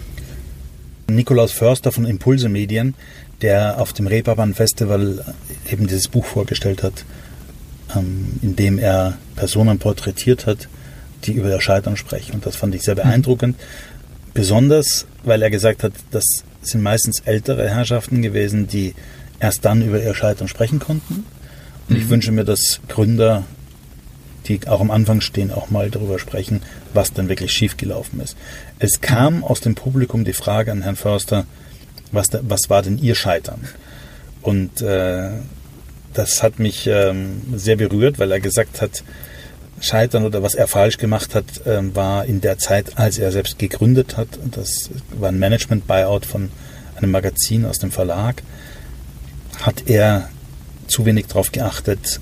Nikolaus 1.08 1.52
Förster 1.52 1.92
von 1.92 2.06
Impulse 2.06 2.48
Medien, 2.48 2.94
der 3.42 3.80
auf 3.80 3.92
dem 3.92 4.06
Reeperbahn 4.06 4.54
Festival 4.54 5.24
eben 5.70 5.86
dieses 5.86 6.08
Buch 6.08 6.24
vorgestellt 6.24 6.82
hat, 6.82 7.04
ähm, 7.94 8.38
in 8.40 8.56
dem 8.56 8.78
er 8.78 9.18
Personen 9.36 9.78
porträtiert 9.78 10.46
hat, 10.46 10.68
die 11.24 11.32
über 11.32 11.50
das 11.50 11.62
Scheitern 11.62 11.96
sprechen. 11.96 12.34
Und 12.34 12.46
das 12.46 12.56
fand 12.56 12.74
ich 12.74 12.82
sehr 12.82 12.94
beeindruckend. 12.94 13.56
Mhm. 13.58 14.32
Besonders, 14.34 15.06
weil 15.24 15.42
er 15.42 15.50
gesagt 15.50 15.82
hat, 15.82 15.92
das 16.10 16.24
sind 16.62 16.82
meistens 16.82 17.20
ältere 17.20 17.68
Herrschaften 17.68 18.22
gewesen, 18.22 18.66
die 18.66 18.94
erst 19.40 19.64
dann 19.64 19.82
über 19.82 20.00
ihr 20.02 20.14
Scheitern 20.14 20.48
sprechen 20.48 20.78
konnten. 20.78 21.26
Und 21.88 21.96
mhm. 21.96 22.02
ich 22.02 22.08
wünsche 22.08 22.32
mir, 22.32 22.44
dass 22.44 22.80
Gründer, 22.88 23.44
die 24.46 24.66
auch 24.68 24.80
am 24.80 24.90
Anfang 24.90 25.20
stehen, 25.20 25.50
auch 25.50 25.70
mal 25.70 25.90
darüber 25.90 26.18
sprechen, 26.18 26.62
was 26.94 27.12
denn 27.12 27.28
wirklich 27.28 27.52
schiefgelaufen 27.52 28.20
ist. 28.20 28.36
Es 28.78 29.00
kam 29.00 29.44
aus 29.44 29.60
dem 29.60 29.74
Publikum 29.74 30.24
die 30.24 30.32
Frage 30.32 30.72
an 30.72 30.82
Herrn 30.82 30.96
Förster, 30.96 31.46
was, 32.12 32.28
da, 32.28 32.40
was 32.42 32.70
war 32.70 32.82
denn 32.82 32.98
Ihr 32.98 33.14
Scheitern? 33.14 33.60
Und 34.42 34.80
äh, 34.82 35.30
das 36.14 36.42
hat 36.42 36.58
mich 36.58 36.86
ähm, 36.86 37.42
sehr 37.54 37.76
berührt, 37.76 38.18
weil 38.18 38.30
er 38.30 38.40
gesagt 38.40 38.80
hat, 38.80 39.02
Scheitern 39.80 40.24
oder 40.24 40.42
was 40.42 40.54
er 40.54 40.68
falsch 40.68 40.98
gemacht 40.98 41.34
hat, 41.34 41.44
ähm, 41.66 41.94
war 41.96 42.24
in 42.24 42.40
der 42.40 42.58
Zeit, 42.58 42.98
als 42.98 43.18
er 43.18 43.32
selbst 43.32 43.58
gegründet 43.58 44.16
hat. 44.16 44.28
Das 44.52 44.90
war 45.10 45.30
ein 45.30 45.38
Management-Buyout 45.38 46.24
von 46.24 46.50
einem 46.96 47.10
Magazin 47.10 47.64
aus 47.64 47.78
dem 47.78 47.90
Verlag 47.90 48.42
hat 49.60 49.84
er 49.86 50.28
zu 50.86 51.06
wenig 51.06 51.26
darauf 51.26 51.52
geachtet, 51.52 52.20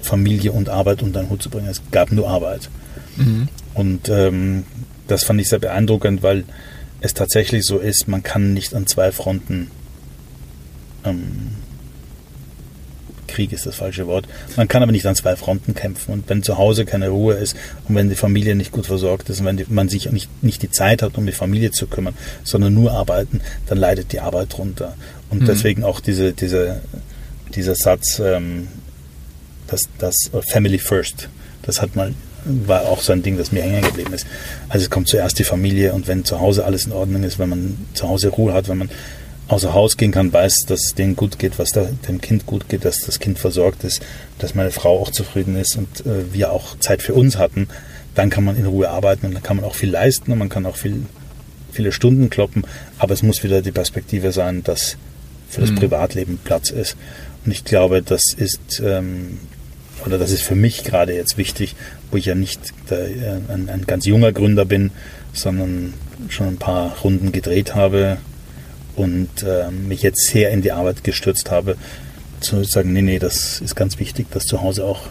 Familie 0.00 0.52
und 0.52 0.68
Arbeit 0.68 1.02
unter 1.02 1.20
den 1.20 1.30
Hut 1.30 1.42
zu 1.42 1.50
bringen. 1.50 1.68
Es 1.68 1.82
gab 1.90 2.10
nur 2.10 2.28
Arbeit. 2.28 2.68
Mhm. 3.16 3.48
Und 3.74 4.08
ähm, 4.08 4.64
das 5.06 5.24
fand 5.24 5.40
ich 5.40 5.48
sehr 5.48 5.58
beeindruckend, 5.58 6.22
weil 6.22 6.44
es 7.02 7.14
tatsächlich 7.14 7.64
so 7.64 7.78
ist, 7.78 8.08
man 8.08 8.22
kann 8.22 8.54
nicht 8.54 8.74
an 8.74 8.86
zwei 8.86 9.12
Fronten 9.12 9.70
ähm, 11.04 11.56
Krieg 13.32 13.52
ist 13.52 13.64
das 13.64 13.76
falsche 13.76 14.06
Wort. 14.06 14.28
Man 14.56 14.68
kann 14.68 14.82
aber 14.82 14.92
nicht 14.92 15.06
an 15.06 15.16
zwei 15.16 15.36
Fronten 15.36 15.74
kämpfen. 15.74 16.12
Und 16.12 16.28
wenn 16.28 16.42
zu 16.42 16.58
Hause 16.58 16.84
keine 16.84 17.08
Ruhe 17.08 17.34
ist 17.34 17.56
und 17.88 17.94
wenn 17.94 18.10
die 18.10 18.14
Familie 18.14 18.54
nicht 18.54 18.72
gut 18.72 18.86
versorgt 18.86 19.30
ist 19.30 19.40
und 19.40 19.46
wenn 19.46 19.56
die, 19.56 19.64
man 19.68 19.88
sich 19.88 20.10
nicht, 20.10 20.28
nicht 20.42 20.62
die 20.62 20.70
Zeit 20.70 21.02
hat, 21.02 21.16
um 21.16 21.24
die 21.24 21.32
Familie 21.32 21.70
zu 21.70 21.86
kümmern, 21.86 22.14
sondern 22.44 22.74
nur 22.74 22.92
arbeiten, 22.92 23.40
dann 23.66 23.78
leidet 23.78 24.12
die 24.12 24.20
Arbeit 24.20 24.56
drunter. 24.56 24.96
Und 25.30 25.42
mhm. 25.42 25.46
deswegen 25.46 25.82
auch 25.82 26.00
diese, 26.00 26.32
diese, 26.32 26.82
dieser 27.54 27.74
Satz, 27.74 28.20
ähm, 28.22 28.68
dass 29.66 29.88
das 29.98 30.30
Family 30.50 30.78
First, 30.78 31.28
das 31.62 31.80
hat 31.80 31.96
mal 31.96 32.12
war 32.44 32.82
auch 32.82 33.00
so 33.00 33.12
ein 33.12 33.22
Ding, 33.22 33.36
das 33.36 33.52
mir 33.52 33.62
hängen 33.62 33.82
geblieben 33.82 34.12
ist. 34.12 34.26
Also 34.68 34.84
es 34.84 34.90
kommt 34.90 35.08
zuerst 35.08 35.38
die 35.38 35.44
Familie 35.44 35.92
und 35.92 36.08
wenn 36.08 36.24
zu 36.24 36.40
Hause 36.40 36.64
alles 36.64 36.86
in 36.86 36.92
Ordnung 36.92 37.22
ist, 37.22 37.38
wenn 37.38 37.48
man 37.48 37.86
zu 37.94 38.08
Hause 38.08 38.28
Ruhe 38.28 38.52
hat, 38.52 38.68
wenn 38.68 38.78
man 38.78 38.90
außer 39.48 39.74
Haus 39.74 39.96
gehen 39.96 40.12
kann, 40.12 40.32
weiß, 40.32 40.64
dass 40.66 40.84
es 40.84 40.94
denen 40.94 41.16
gut 41.16 41.38
geht, 41.38 41.58
was 41.58 41.70
da, 41.70 41.86
dem 42.08 42.20
Kind 42.20 42.46
gut 42.46 42.68
geht, 42.68 42.84
dass 42.84 43.00
das 43.00 43.18
Kind 43.18 43.38
versorgt 43.38 43.84
ist, 43.84 44.02
dass 44.38 44.54
meine 44.54 44.70
Frau 44.70 44.98
auch 45.00 45.10
zufrieden 45.10 45.56
ist 45.56 45.76
und 45.76 46.06
äh, 46.06 46.32
wir 46.32 46.52
auch 46.52 46.78
Zeit 46.78 47.02
für 47.02 47.14
uns 47.14 47.38
hatten, 47.38 47.68
dann 48.14 48.30
kann 48.30 48.44
man 48.44 48.56
in 48.56 48.66
Ruhe 48.66 48.88
arbeiten 48.88 49.26
und 49.26 49.34
dann 49.34 49.42
kann 49.42 49.56
man 49.56 49.64
auch 49.64 49.74
viel 49.74 49.90
leisten 49.90 50.32
und 50.32 50.38
man 50.38 50.48
kann 50.48 50.64
auch 50.66 50.76
viel, 50.76 51.04
viele 51.70 51.92
Stunden 51.92 52.30
kloppen, 52.30 52.64
aber 52.98 53.14
es 53.14 53.22
muss 53.22 53.42
wieder 53.42 53.62
die 53.62 53.72
Perspektive 53.72 54.32
sein, 54.32 54.62
dass 54.62 54.96
für 55.48 55.60
das 55.60 55.70
mhm. 55.70 55.76
Privatleben 55.76 56.38
Platz 56.42 56.70
ist. 56.70 56.96
Und 57.44 57.52
ich 57.52 57.64
glaube, 57.64 58.02
das 58.02 58.32
ist 58.34 58.80
ähm, 58.84 59.38
oder 60.06 60.18
das 60.18 60.30
ist 60.30 60.42
für 60.42 60.54
mich 60.54 60.84
gerade 60.84 61.14
jetzt 61.14 61.38
wichtig, 61.38 61.76
wo 62.10 62.16
ich 62.16 62.26
ja 62.26 62.34
nicht 62.34 62.60
der, 62.90 63.08
äh, 63.08 63.38
ein, 63.48 63.68
ein 63.68 63.84
ganz 63.86 64.06
junger 64.06 64.32
Gründer 64.32 64.64
bin, 64.64 64.90
sondern 65.32 65.94
schon 66.28 66.48
ein 66.48 66.56
paar 66.58 66.96
Runden 66.98 67.32
gedreht 67.32 67.74
habe, 67.74 68.18
und 68.96 69.42
äh, 69.42 69.70
mich 69.70 70.02
jetzt 70.02 70.26
sehr 70.28 70.50
in 70.50 70.62
die 70.62 70.72
Arbeit 70.72 71.04
gestürzt 71.04 71.50
habe, 71.50 71.76
zu 72.40 72.64
sagen, 72.64 72.92
nee, 72.92 73.02
nee, 73.02 73.18
das 73.18 73.60
ist 73.60 73.74
ganz 73.74 73.98
wichtig, 73.98 74.26
dass 74.30 74.44
zu 74.44 74.62
Hause 74.62 74.84
auch 74.84 75.02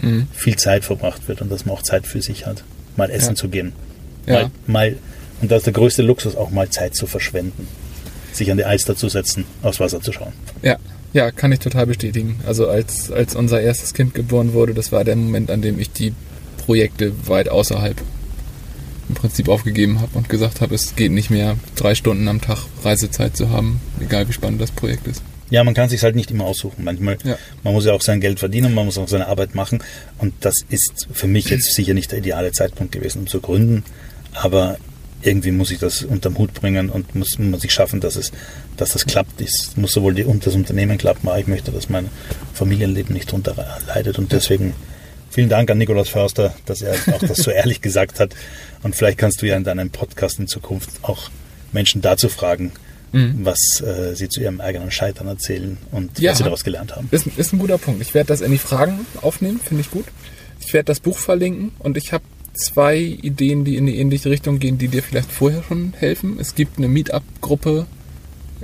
mhm. 0.00 0.26
viel 0.32 0.56
Zeit 0.56 0.84
verbracht 0.84 1.28
wird 1.28 1.42
und 1.42 1.50
dass 1.50 1.66
man 1.66 1.76
auch 1.76 1.82
Zeit 1.82 2.06
für 2.06 2.22
sich 2.22 2.46
hat, 2.46 2.64
mal 2.96 3.10
essen 3.10 3.30
ja. 3.30 3.34
zu 3.34 3.48
gehen. 3.48 3.72
Ja. 4.26 4.34
Mal, 4.34 4.50
mal, 4.66 4.96
und 5.40 5.50
das 5.50 5.58
ist 5.58 5.66
der 5.66 5.72
größte 5.72 6.02
Luxus, 6.02 6.36
auch 6.36 6.50
mal 6.50 6.68
Zeit 6.70 6.94
zu 6.94 7.06
verschwenden, 7.06 7.68
sich 8.32 8.50
an 8.50 8.56
die 8.56 8.64
Alster 8.64 8.96
zu 8.96 9.08
setzen, 9.08 9.44
aufs 9.62 9.80
Wasser 9.80 10.00
zu 10.00 10.12
schauen. 10.12 10.32
Ja, 10.62 10.76
ja, 11.12 11.30
kann 11.30 11.52
ich 11.52 11.58
total 11.58 11.86
bestätigen. 11.86 12.40
Also 12.46 12.68
als, 12.68 13.10
als 13.10 13.34
unser 13.34 13.60
erstes 13.60 13.94
Kind 13.94 14.14
geboren 14.14 14.52
wurde, 14.52 14.74
das 14.74 14.92
war 14.92 15.04
der 15.04 15.16
Moment, 15.16 15.50
an 15.50 15.62
dem 15.62 15.78
ich 15.78 15.90
die 15.90 16.12
Projekte 16.58 17.12
weit 17.26 17.48
außerhalb 17.48 17.96
im 19.08 19.14
Prinzip 19.14 19.48
aufgegeben 19.48 20.00
habe 20.00 20.18
und 20.18 20.28
gesagt 20.28 20.60
habe, 20.60 20.74
es 20.74 20.94
geht 20.94 21.12
nicht 21.12 21.30
mehr, 21.30 21.56
drei 21.76 21.94
Stunden 21.94 22.28
am 22.28 22.40
Tag 22.40 22.58
Reisezeit 22.84 23.36
zu 23.36 23.48
haben, 23.48 23.80
egal 24.00 24.28
wie 24.28 24.34
spannend 24.34 24.60
das 24.60 24.70
Projekt 24.70 25.06
ist. 25.06 25.22
Ja, 25.50 25.64
man 25.64 25.72
kann 25.72 25.88
sich 25.88 26.02
halt 26.02 26.14
nicht 26.14 26.30
immer 26.30 26.44
aussuchen. 26.44 26.84
Manchmal, 26.84 27.16
ja. 27.24 27.38
man 27.64 27.72
muss 27.72 27.86
ja 27.86 27.94
auch 27.94 28.02
sein 28.02 28.20
Geld 28.20 28.38
verdienen, 28.38 28.74
man 28.74 28.84
muss 28.84 28.98
auch 28.98 29.08
seine 29.08 29.28
Arbeit 29.28 29.54
machen. 29.54 29.82
Und 30.18 30.34
das 30.40 30.56
ist 30.68 31.08
für 31.10 31.26
mich 31.26 31.48
jetzt 31.48 31.74
sicher 31.74 31.94
nicht 31.94 32.12
der 32.12 32.18
ideale 32.18 32.52
Zeitpunkt 32.52 32.92
gewesen, 32.92 33.20
um 33.20 33.26
zu 33.26 33.40
gründen. 33.40 33.82
Aber 34.34 34.76
irgendwie 35.22 35.50
muss 35.50 35.70
ich 35.70 35.78
das 35.78 36.02
unterm 36.02 36.38
Hut 36.38 36.54
bringen 36.54 36.90
und 36.90 37.14
muss, 37.14 37.38
muss 37.38 37.64
ich 37.64 37.72
schaffen, 37.72 38.00
dass 38.00 38.16
es, 38.16 38.30
dass 38.76 38.92
das 38.92 39.04
klappt. 39.04 39.40
Es 39.40 39.76
muss 39.76 39.92
sowohl 39.92 40.14
die, 40.14 40.24
das 40.24 40.54
Unternehmen 40.54 40.98
klappen, 40.98 41.28
aber 41.28 41.38
ich 41.38 41.46
möchte, 41.46 41.72
dass 41.72 41.88
mein 41.88 42.08
Familienleben 42.54 43.14
nicht 43.14 43.28
darunter 43.28 43.78
leidet. 43.86 44.18
Und 44.18 44.32
deswegen 44.32 44.74
vielen 45.30 45.48
Dank 45.48 45.70
an 45.70 45.78
Nikolaus 45.78 46.08
Förster, 46.08 46.54
dass 46.66 46.82
er 46.82 46.94
auch 47.12 47.20
das 47.20 47.38
so 47.38 47.50
ehrlich 47.52 47.80
gesagt 47.80 48.20
hat. 48.20 48.34
Und 48.82 48.94
vielleicht 48.94 49.18
kannst 49.18 49.42
du 49.42 49.46
ja 49.46 49.56
in 49.56 49.64
deinem 49.64 49.90
Podcast 49.90 50.38
in 50.38 50.46
Zukunft 50.46 50.90
auch 51.02 51.30
Menschen 51.72 52.00
dazu 52.00 52.28
fragen, 52.28 52.72
mhm. 53.12 53.40
was 53.42 53.80
äh, 53.80 54.14
sie 54.14 54.28
zu 54.28 54.40
ihrem 54.40 54.60
eigenen 54.60 54.90
Scheitern 54.90 55.26
erzählen 55.26 55.78
und 55.90 56.18
ja, 56.18 56.30
was 56.30 56.38
sie 56.38 56.44
daraus 56.44 56.64
gelernt 56.64 56.94
haben. 56.94 57.08
Ist, 57.10 57.26
ist 57.26 57.52
ein 57.52 57.58
guter 57.58 57.78
Punkt. 57.78 58.00
Ich 58.02 58.14
werde 58.14 58.28
das 58.28 58.40
in 58.40 58.52
die 58.52 58.58
Fragen 58.58 59.06
aufnehmen, 59.20 59.60
finde 59.62 59.80
ich 59.80 59.90
gut. 59.90 60.04
Ich 60.60 60.72
werde 60.72 60.86
das 60.86 61.00
Buch 61.00 61.18
verlinken 61.18 61.72
und 61.78 61.96
ich 61.96 62.12
habe 62.12 62.24
zwei 62.58 62.98
Ideen, 62.98 63.64
die 63.64 63.76
in 63.76 63.86
die 63.86 63.98
ähnliche 63.98 64.30
Richtung 64.30 64.58
gehen, 64.58 64.78
die 64.78 64.88
dir 64.88 65.02
vielleicht 65.02 65.30
vorher 65.30 65.62
schon 65.62 65.94
helfen. 65.96 66.38
Es 66.40 66.54
gibt 66.54 66.78
eine 66.78 66.88
Meetup-Gruppe, 66.88 67.86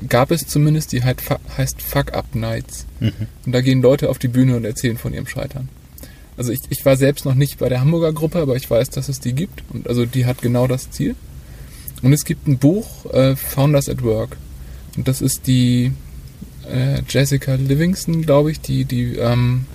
gab 0.08 0.30
es 0.30 0.46
zumindest, 0.46 0.92
die 0.92 1.02
heißt 1.02 1.82
Fuck 1.82 2.12
Up 2.12 2.34
Nights. 2.34 2.86
Mhm. 3.00 3.12
Und 3.46 3.52
da 3.52 3.60
gehen 3.60 3.82
Leute 3.82 4.10
auf 4.10 4.18
die 4.18 4.28
Bühne 4.28 4.56
und 4.56 4.64
erzählen 4.64 4.98
von 4.98 5.14
ihrem 5.14 5.26
Scheitern. 5.26 5.68
Also 6.36 6.50
ich, 6.50 6.60
ich 6.68 6.84
war 6.84 6.96
selbst 6.96 7.24
noch 7.24 7.34
nicht 7.34 7.58
bei 7.58 7.68
der 7.68 7.80
Hamburger 7.80 8.12
Gruppe, 8.12 8.40
aber 8.40 8.56
ich 8.56 8.68
weiß, 8.68 8.90
dass 8.90 9.08
es 9.08 9.20
die 9.20 9.34
gibt. 9.34 9.62
Und 9.70 9.88
also 9.88 10.04
die 10.04 10.26
hat 10.26 10.42
genau 10.42 10.66
das 10.66 10.90
Ziel. 10.90 11.14
Und 12.02 12.12
es 12.12 12.24
gibt 12.24 12.48
ein 12.48 12.58
Buch, 12.58 13.06
äh, 13.12 13.36
Founders 13.36 13.88
at 13.88 14.02
Work. 14.02 14.36
Und 14.96 15.06
das 15.06 15.22
ist 15.22 15.46
die 15.46 15.92
äh, 16.68 17.02
Jessica 17.08 17.54
Livingston, 17.54 18.22
glaube 18.22 18.50
ich, 18.50 18.60
die, 18.60 18.84
die, 18.84 19.16
ähm, 19.16 19.66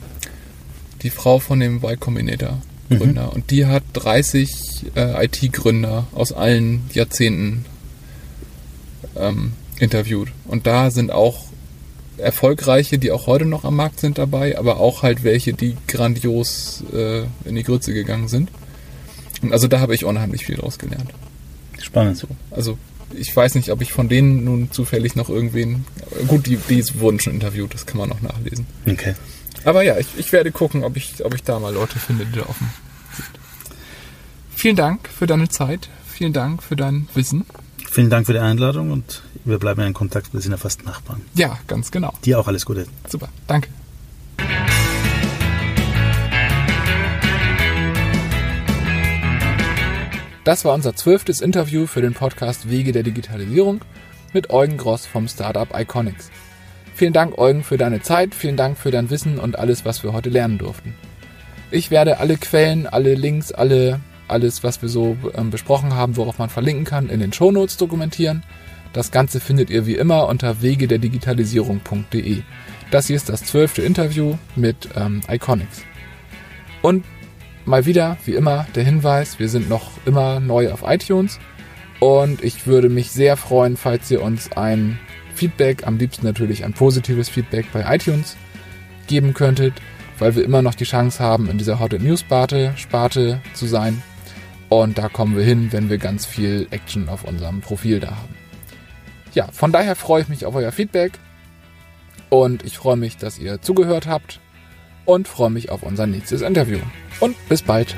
die 1.01 1.09
Frau 1.09 1.39
von 1.39 1.59
dem 1.59 1.77
Y 1.77 1.99
Combinator 1.99 2.61
Gründer. 2.89 3.27
Mhm. 3.27 3.29
Und 3.29 3.51
die 3.51 3.65
hat 3.65 3.83
30 3.93 4.91
äh, 4.95 5.25
IT-Gründer 5.25 6.07
aus 6.13 6.31
allen 6.31 6.89
Jahrzehnten 6.93 7.65
ähm, 9.15 9.53
interviewt. 9.79 10.29
Und 10.45 10.67
da 10.67 10.91
sind 10.91 11.11
auch 11.11 11.45
erfolgreiche, 12.17 12.97
die 12.97 13.11
auch 13.11 13.27
heute 13.27 13.45
noch 13.45 13.63
am 13.63 13.75
Markt 13.75 13.99
sind 13.99 14.17
dabei, 14.17 14.57
aber 14.57 14.77
auch 14.77 15.03
halt 15.03 15.23
welche, 15.23 15.53
die 15.53 15.77
grandios 15.87 16.83
äh, 16.93 17.21
in 17.45 17.55
die 17.55 17.63
Grütze 17.63 17.93
gegangen 17.93 18.27
sind. 18.27 18.49
Und 19.41 19.53
also 19.53 19.67
da 19.67 19.79
habe 19.79 19.95
ich 19.95 20.03
unheimlich 20.03 20.45
viel 20.45 20.57
draus 20.57 20.77
gelernt. 20.77 21.11
Spannend. 21.81 22.17
So, 22.17 22.27
also 22.51 22.77
ich 23.17 23.33
weiß 23.35 23.55
nicht, 23.55 23.71
ob 23.71 23.81
ich 23.81 23.93
von 23.93 24.09
denen 24.09 24.43
nun 24.43 24.71
zufällig 24.71 25.15
noch 25.15 25.29
irgendwen. 25.29 25.85
Gut, 26.27 26.45
die, 26.45 26.57
die 26.57 26.83
wurden 26.99 27.19
schon 27.19 27.33
interviewt, 27.33 27.73
das 27.73 27.85
kann 27.85 27.97
man 27.97 28.09
noch 28.09 28.21
nachlesen. 28.21 28.65
Okay. 28.85 29.15
Aber 29.65 29.83
ja, 29.83 29.97
ich, 29.97 30.07
ich 30.17 30.31
werde 30.31 30.51
gucken, 30.51 30.83
ob 30.83 30.95
ich, 30.97 31.23
ob 31.25 31.33
ich 31.33 31.43
da 31.43 31.59
mal 31.59 31.73
Leute 31.73 31.99
finde, 31.99 32.25
die 32.25 32.39
da 32.39 32.45
offen 32.45 32.69
sind. 33.15 33.29
Vielen 34.55 34.75
Dank 34.75 35.07
für 35.07 35.27
deine 35.27 35.49
Zeit. 35.49 35.89
Vielen 36.07 36.33
Dank 36.33 36.63
für 36.63 36.75
dein 36.75 37.07
Wissen. 37.13 37.45
Vielen 37.91 38.09
Dank 38.09 38.27
für 38.27 38.33
die 38.33 38.39
Einladung 38.39 38.91
und 38.91 39.23
wir 39.45 39.57
bleiben 39.57 39.81
in 39.81 39.93
Kontakt. 39.93 40.33
Wir 40.33 40.41
sind 40.41 40.51
ja 40.51 40.57
fast 40.57 40.85
Nachbarn. 40.85 41.21
Ja, 41.33 41.57
ganz 41.67 41.91
genau. 41.91 42.13
Dir 42.25 42.39
auch 42.39 42.47
alles 42.47 42.65
Gute. 42.65 42.87
Super, 43.07 43.29
danke. 43.47 43.69
Das 50.43 50.65
war 50.65 50.73
unser 50.73 50.95
zwölftes 50.95 51.41
Interview 51.41 51.85
für 51.85 52.01
den 52.01 52.13
Podcast 52.13 52.69
Wege 52.69 52.91
der 52.91 53.03
Digitalisierung 53.03 53.81
mit 54.33 54.49
Eugen 54.49 54.77
Gross 54.77 55.05
vom 55.05 55.27
Startup 55.27 55.69
Iconics. 55.73 56.31
Vielen 56.99 57.13
Dank, 57.13 57.37
Eugen, 57.37 57.63
für 57.63 57.77
deine 57.77 58.01
Zeit, 58.01 58.35
vielen 58.35 58.57
Dank 58.57 58.77
für 58.77 58.91
dein 58.91 59.09
Wissen 59.09 59.39
und 59.39 59.57
alles, 59.57 59.85
was 59.85 60.03
wir 60.03 60.11
heute 60.11 60.29
lernen 60.29 60.57
durften. 60.57 60.95
Ich 61.71 61.91
werde 61.91 62.19
alle 62.19 62.35
Quellen, 62.35 62.87
alle 62.87 63.15
Links, 63.15 63.53
alle, 63.53 64.01
alles, 64.27 64.65
was 64.65 64.81
wir 64.81 64.89
so 64.89 65.15
ähm, 65.33 65.49
besprochen 65.49 65.95
haben, 65.95 66.17
worauf 66.17 66.39
man 66.39 66.49
verlinken 66.49 66.83
kann, 66.83 67.07
in 67.07 67.21
den 67.21 67.31
Shownotes 67.31 67.77
dokumentieren. 67.77 68.43
Das 68.91 69.11
Ganze 69.11 69.39
findet 69.39 69.69
ihr 69.69 69.85
wie 69.85 69.95
immer 69.95 70.27
unter 70.27 70.61
wegederdigitalisierung.de. 70.61 72.41
Das 72.91 73.07
hier 73.07 73.15
ist 73.15 73.29
das 73.29 73.45
zwölfte 73.45 73.81
Interview 73.81 74.35
mit 74.57 74.89
ähm, 74.97 75.21
Iconics. 75.29 75.83
Und 76.81 77.05
mal 77.63 77.85
wieder, 77.85 78.17
wie 78.25 78.33
immer, 78.33 78.67
der 78.75 78.83
Hinweis, 78.83 79.39
wir 79.39 79.47
sind 79.47 79.69
noch 79.69 79.91
immer 80.05 80.41
neu 80.41 80.69
auf 80.69 80.83
iTunes. 80.85 81.39
Und 82.01 82.43
ich 82.43 82.67
würde 82.67 82.89
mich 82.89 83.09
sehr 83.11 83.37
freuen, 83.37 83.77
falls 83.77 84.11
ihr 84.11 84.21
uns 84.21 84.51
ein 84.51 84.99
Feedback, 85.39 85.87
am 85.87 85.97
liebsten 85.97 86.25
natürlich 86.25 86.65
ein 86.65 86.73
positives 86.73 87.29
Feedback 87.29 87.65
bei 87.71 87.95
iTunes 87.95 88.35
geben 89.07 89.33
könntet, 89.33 89.73
weil 90.19 90.35
wir 90.35 90.43
immer 90.43 90.61
noch 90.61 90.75
die 90.75 90.83
Chance 90.83 91.23
haben, 91.23 91.49
in 91.49 91.57
dieser 91.57 91.79
Hot 91.79 91.93
News 91.93 92.19
Sparte, 92.19 92.73
Sparte 92.75 93.39
zu 93.53 93.65
sein. 93.65 94.03
Und 94.67 94.97
da 94.97 95.07
kommen 95.07 95.37
wir 95.37 95.43
hin, 95.43 95.69
wenn 95.71 95.89
wir 95.89 95.97
ganz 95.97 96.25
viel 96.25 96.67
Action 96.71 97.07
auf 97.07 97.23
unserem 97.23 97.61
Profil 97.61 98.01
da 98.01 98.11
haben. 98.11 98.35
Ja, 99.33 99.47
von 99.51 99.71
daher 99.71 99.95
freue 99.95 100.23
ich 100.23 100.27
mich 100.27 100.45
auf 100.45 100.55
euer 100.55 100.73
Feedback 100.73 101.13
und 102.29 102.65
ich 102.65 102.77
freue 102.77 102.97
mich, 102.97 103.15
dass 103.15 103.39
ihr 103.39 103.61
zugehört 103.61 104.07
habt 104.07 104.41
und 105.05 105.27
freue 105.27 105.49
mich 105.49 105.69
auf 105.69 105.83
unser 105.83 106.05
nächstes 106.05 106.41
Interview. 106.41 106.79
Und 107.21 107.35
bis 107.47 107.61
bald. 107.61 107.95